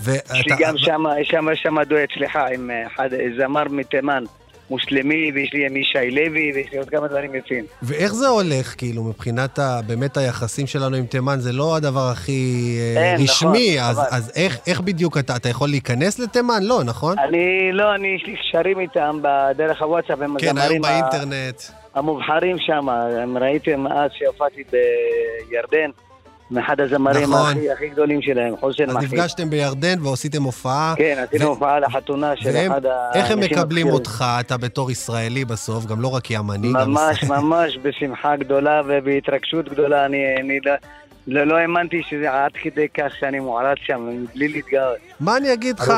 ואתה- 0.00 0.36
יש 0.36 0.46
לי 0.46 0.56
גם 0.58 0.78
שם, 0.78 1.02
שם, 1.22 1.46
שם 1.54 1.82
דואט, 1.82 2.08
סליחה, 2.14 2.46
עם 2.48 2.70
אה, 2.70 2.86
אחד, 2.86 3.08
זמר 3.38 3.64
מתימן, 3.70 4.24
מוסלמי, 4.70 5.32
ויש 5.34 5.52
לי 5.54 5.66
עם 5.66 5.76
ישי 5.76 6.10
לוי, 6.10 6.52
ויש 6.54 6.72
לי 6.72 6.78
עוד 6.78 6.88
כמה 6.90 7.08
דברים 7.08 7.34
יפים. 7.34 7.64
ואיך 7.82 8.14
זה 8.14 8.28
הולך, 8.28 8.74
כאילו, 8.78 9.04
מבחינת 9.04 9.58
ה, 9.58 9.80
באמת 9.86 10.16
היחסים 10.16 10.66
שלנו 10.66 10.96
עם 10.96 11.06
תימן, 11.06 11.40
זה 11.40 11.52
לא 11.52 11.76
הדבר 11.76 12.08
הכי 12.12 12.76
אה, 12.96 13.02
אין, 13.12 13.22
רשמי, 13.22 13.76
נכון, 13.76 13.90
אז, 13.90 13.98
אבל- 13.98 14.06
אז 14.10 14.32
איך, 14.36 14.58
איך 14.66 14.80
בדיוק 14.80 15.18
אתה, 15.18 15.36
אתה 15.36 15.48
יכול 15.48 15.68
להיכנס 15.68 16.18
לתימן? 16.18 16.62
לא, 16.62 16.84
נכון? 16.84 17.18
אני, 17.18 17.38
לא, 17.72 17.94
אני, 17.94 18.08
יש 18.08 18.26
לי 18.26 18.36
קשרים 18.36 18.80
איתם 18.80 19.18
בדרך 19.22 19.82
הוואטסאפ, 19.82 20.20
הם 20.20 20.36
כן, 20.38 20.58
היום 20.58 20.82
באינטרנט. 20.82 21.62
המובחרים 21.94 22.56
שם, 22.58 22.88
הם 22.88 23.38
ראיתם 23.38 23.86
אז 23.86 24.10
שהופעתי 24.18 24.62
בירדן, 25.50 25.90
מאחד 26.50 26.80
הזמרים 26.80 27.22
נכון. 27.22 27.50
הכי, 27.50 27.70
הכי 27.70 27.88
גדולים 27.88 28.22
שלהם, 28.22 28.56
חוסן 28.56 28.90
אז 28.90 28.96
מחי. 28.96 29.04
נפגשתם 29.04 29.50
בירדן 29.50 30.06
ועשיתם 30.06 30.42
הופעה. 30.42 30.94
כן, 30.96 31.24
עשינו 31.28 31.44
ו- 31.44 31.48
הופעה 31.48 31.80
לחתונה 31.80 32.36
של 32.36 32.50
והם, 32.54 32.72
אחד 32.72 32.86
האנשים 32.86 33.22
איך 33.22 33.30
הם 33.30 33.40
מקבלים 33.40 33.62
הבכירים. 33.62 33.92
אותך, 33.92 34.24
אתה 34.40 34.56
בתור 34.56 34.90
ישראלי 34.90 35.44
בסוף, 35.44 35.86
גם 35.86 36.00
לא 36.00 36.08
רק 36.08 36.30
ימני, 36.30 36.72
גם 36.72 36.90
ממש, 36.90 37.22
ישראלי. 37.22 37.42
ממש 37.42 37.78
בשמחה 37.82 38.36
גדולה 38.36 38.82
ובהתרגשות 38.86 39.68
גדולה. 39.68 40.06
אני, 40.06 40.36
אני 40.40 40.58
לא, 40.64 40.72
לא, 41.26 41.44
לא 41.44 41.56
האמנתי 41.56 42.02
שזה 42.08 42.32
עד 42.32 42.52
כדי 42.62 42.86
כך 42.88 43.12
שאני 43.18 43.40
מוערץ 43.40 43.78
שם, 43.82 44.08
מבלי 44.10 44.48
להתגאות. 44.48 44.96
מה 45.20 45.36
אני 45.36 45.52
אגיד 45.52 45.78
לך? 45.80 45.92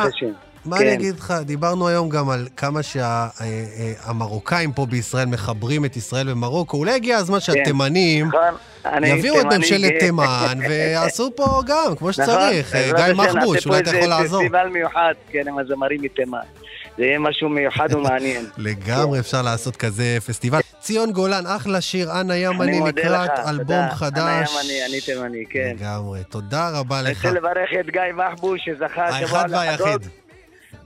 מה 0.64 0.78
כן. 0.78 0.84
אני 0.84 0.94
אגיד 0.94 1.18
לך? 1.18 1.34
דיברנו 1.44 1.88
היום 1.88 2.08
גם 2.08 2.30
על 2.30 2.48
כמה 2.56 2.80
שהמרוקאים 2.82 4.72
פה 4.72 4.86
בישראל 4.86 5.26
מחברים 5.26 5.84
את 5.84 5.96
ישראל 5.96 6.30
ומרוקו. 6.30 6.76
אולי 6.76 6.92
הגיע 6.92 7.16
הזמן 7.16 7.40
שהתימנים 7.40 8.26
נכון, 8.28 8.40
אני 8.84 9.08
יביאו 9.08 9.40
את 9.40 9.46
ממשלת. 9.46 9.92
תימן 10.00 10.58
ויעשו 10.68 11.30
פה 11.36 11.62
גם, 11.66 11.96
כמו 11.98 12.10
נכון, 12.10 12.12
שצריך. 12.12 12.74
אה, 12.74 12.80
בעזרת 12.92 13.06
גיא 13.06 13.14
מחבוש, 13.14 13.66
אולי 13.66 13.78
אתה 13.78 13.90
יכול 13.96 14.08
לעזור. 14.08 14.40
פסטיבל 14.40 14.68
מיוחד, 14.68 15.14
כן, 15.30 15.48
עם 15.48 15.58
הזמרים 15.58 16.02
מתימן. 16.02 16.38
זה 16.98 17.04
יהיה 17.04 17.18
משהו 17.18 17.48
מיוחד 17.48 17.94
ומעניין. 17.94 18.46
לגמרי 18.58 19.18
אפשר 19.18 19.42
לעשות 19.42 19.76
כזה 19.76 20.18
פסטיבל. 20.26 20.60
ציון 20.80 21.12
גולן, 21.12 21.46
אחלה 21.46 21.80
שיר, 21.80 22.10
אנה 22.10 22.20
אני 22.20 22.34
ימני 22.36 22.80
לקראת 22.86 23.30
אלבום 23.48 23.66
תודה. 23.66 23.88
חדש. 23.94 24.18
אנה 24.18 24.44
ימני, 24.62 24.86
אני 24.86 25.00
תימני, 25.00 25.44
כן. 25.50 25.72
לגמרי. 25.78 26.20
תודה 26.28 26.70
רבה 26.78 27.00
אני 27.00 27.10
לך. 27.10 27.24
רוצה 27.26 27.38
לברך 27.38 27.70
את 27.80 27.90
גיא 27.90 28.00
מחבוש 28.14 28.60
שזכה 28.64 29.04
השבוע 29.04 29.38
האחד 29.38 29.50
והיחיד. 29.52 29.86
לחגוג. 29.86 30.02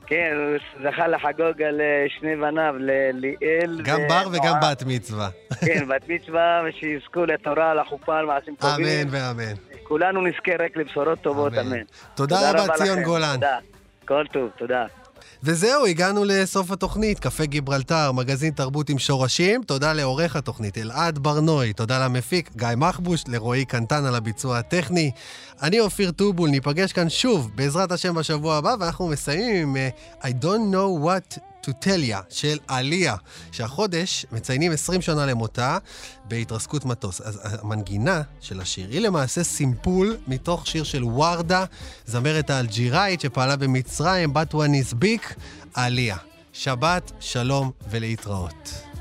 כן, 0.07 0.33
הוא 0.37 0.59
זכה 0.91 1.09
לחגוג 1.09 1.63
על 1.63 1.81
אה, 1.81 2.05
שני 2.19 2.37
בניו, 2.37 2.75
לליאל. 2.79 3.81
גם 3.85 4.01
בר 4.09 4.29
וגם 4.33 4.55
בת 4.63 4.83
מצווה. 4.87 5.29
כן, 5.67 5.89
בת 5.89 6.09
מצווה, 6.09 6.63
ושיזכו 6.69 7.25
לתורה, 7.27 7.75
לחופה, 7.75 8.23
למעשים 8.23 8.55
טובים. 8.57 8.87
אמן 8.87 9.09
ואמן. 9.11 9.55
כולנו 9.83 10.21
נזכה 10.21 10.53
רק 10.65 10.77
לבשורות 10.77 11.19
טובות, 11.21 11.53
אמן. 11.53 11.67
אמן. 11.73 11.83
תודה 12.15 12.51
רבה, 12.51 12.75
ציון. 12.75 13.03
גולן. 13.03 13.35
תודה. 13.35 13.59
כל 14.05 14.25
טוב, 14.33 14.51
תודה. 14.59 14.87
וזהו, 15.47 15.87
הגענו 15.87 16.25
לסוף 16.25 16.71
התוכנית, 16.71 17.19
קפה 17.19 17.45
גיברלטר, 17.45 18.13
מגזין 18.13 18.51
תרבות 18.51 18.91
עם 18.91 18.99
שורשים. 18.99 19.63
תודה 19.63 19.93
לעורך 19.93 20.37
התוכנית 20.37 20.79
אלעד 20.79 21.19
ברנוי, 21.19 21.73
תודה 21.73 22.05
למפיק 22.05 22.51
גיא 22.57 22.69
מחבוש, 22.77 23.25
לרועי 23.29 23.65
קנטן 23.65 24.05
על 24.05 24.15
הביצוע 24.15 24.59
הטכני. 24.59 25.11
אני 25.63 25.81
אופיר 25.81 26.11
טובול, 26.11 26.51
ניפגש 26.51 26.93
כאן 26.93 27.11
שוב, 27.11 27.51
בעזרת 27.55 27.93
השם 27.93 28.15
בשבוע 28.15 28.57
הבא, 28.57 28.75
ואנחנו 28.81 29.09
מסיימים 29.09 29.69
עם 29.69 29.77
אה, 29.77 29.89
I 30.23 30.33
don't 30.45 30.75
know 30.75 31.07
what 31.07 31.39
to 31.65 31.85
tell 31.85 32.11
ya 32.11 32.17
של 32.29 32.59
עליה, 32.69 33.17
שהחודש 33.53 34.27
מציינים 34.33 34.73
20 34.73 35.03
שנה 35.03 35.27
למותה 35.27 35.79
בהתרסקות 36.25 36.85
מטוס. 36.85 37.21
אז 37.21 37.41
המנגינה 37.62 38.23
של 38.41 38.61
השיר 38.61 38.89
היא 38.91 39.01
למעשה 39.01 39.45
סימפול 39.45 40.17
מתוך 40.27 40.67
שיר 40.67 40.85
של 40.85 41.05
ורדה, 41.05 41.65
זמרת 42.07 42.51
האלג'יראית 42.51 43.21
שפעלה 43.21 43.57
במצרים, 43.57 44.33
one 44.53 44.93
is 44.93 44.95
big, 45.03 45.35
עליה. 45.75 46.17
שבת, 46.53 47.12
שלום 47.21 47.71
ולהתראות. 47.91 48.94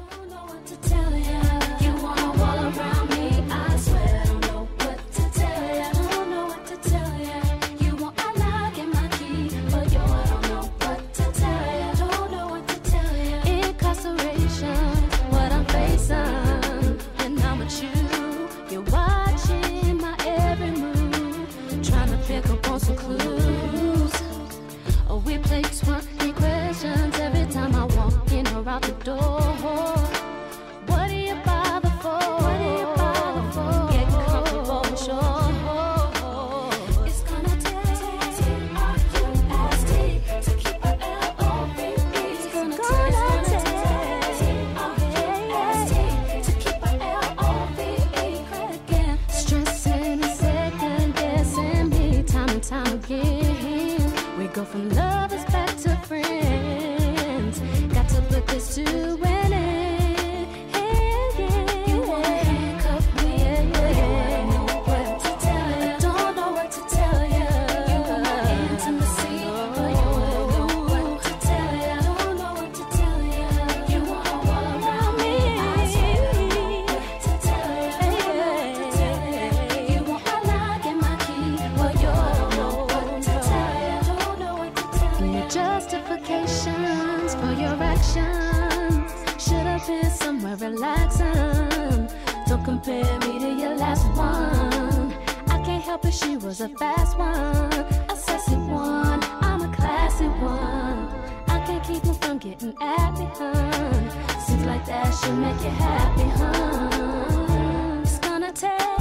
but 96.03 96.13
she 96.13 96.37
was 96.37 96.61
a 96.61 96.69
fast 96.69 97.17
one, 97.17 97.73
a 98.09 98.15
sassy 98.15 98.55
one. 98.55 99.23
I'm 99.41 99.61
a 99.61 99.75
classy 99.75 100.27
one. 100.27 101.07
I 101.47 101.63
can't 101.65 101.83
keep 101.83 102.05
her 102.05 102.13
from 102.13 102.37
getting 102.37 102.75
at 102.81 103.17
me, 103.17 103.25
hun. 103.33 104.09
Seems 104.45 104.65
like 104.65 104.85
that 104.85 105.11
should 105.11 105.37
make 105.37 105.61
you 105.63 105.69
happy, 105.69 106.29
huh? 106.37 108.01
It's 108.03 108.19
gonna 108.19 108.51
take. 108.51 108.92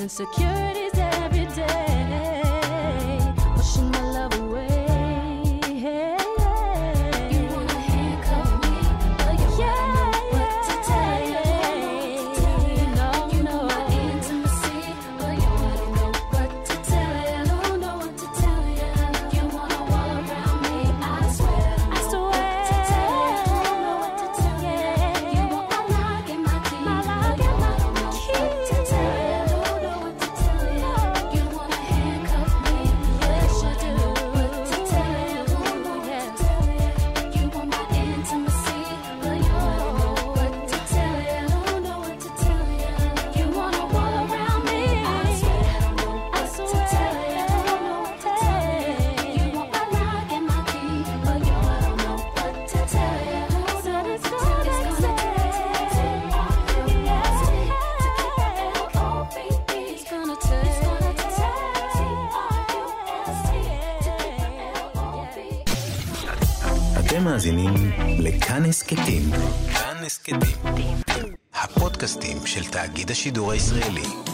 insecurities 0.00 0.94
every 0.94 1.44
day. 1.54 1.99
את 73.10 73.14
השידור 73.14 73.52
הישראלי. 73.52 74.29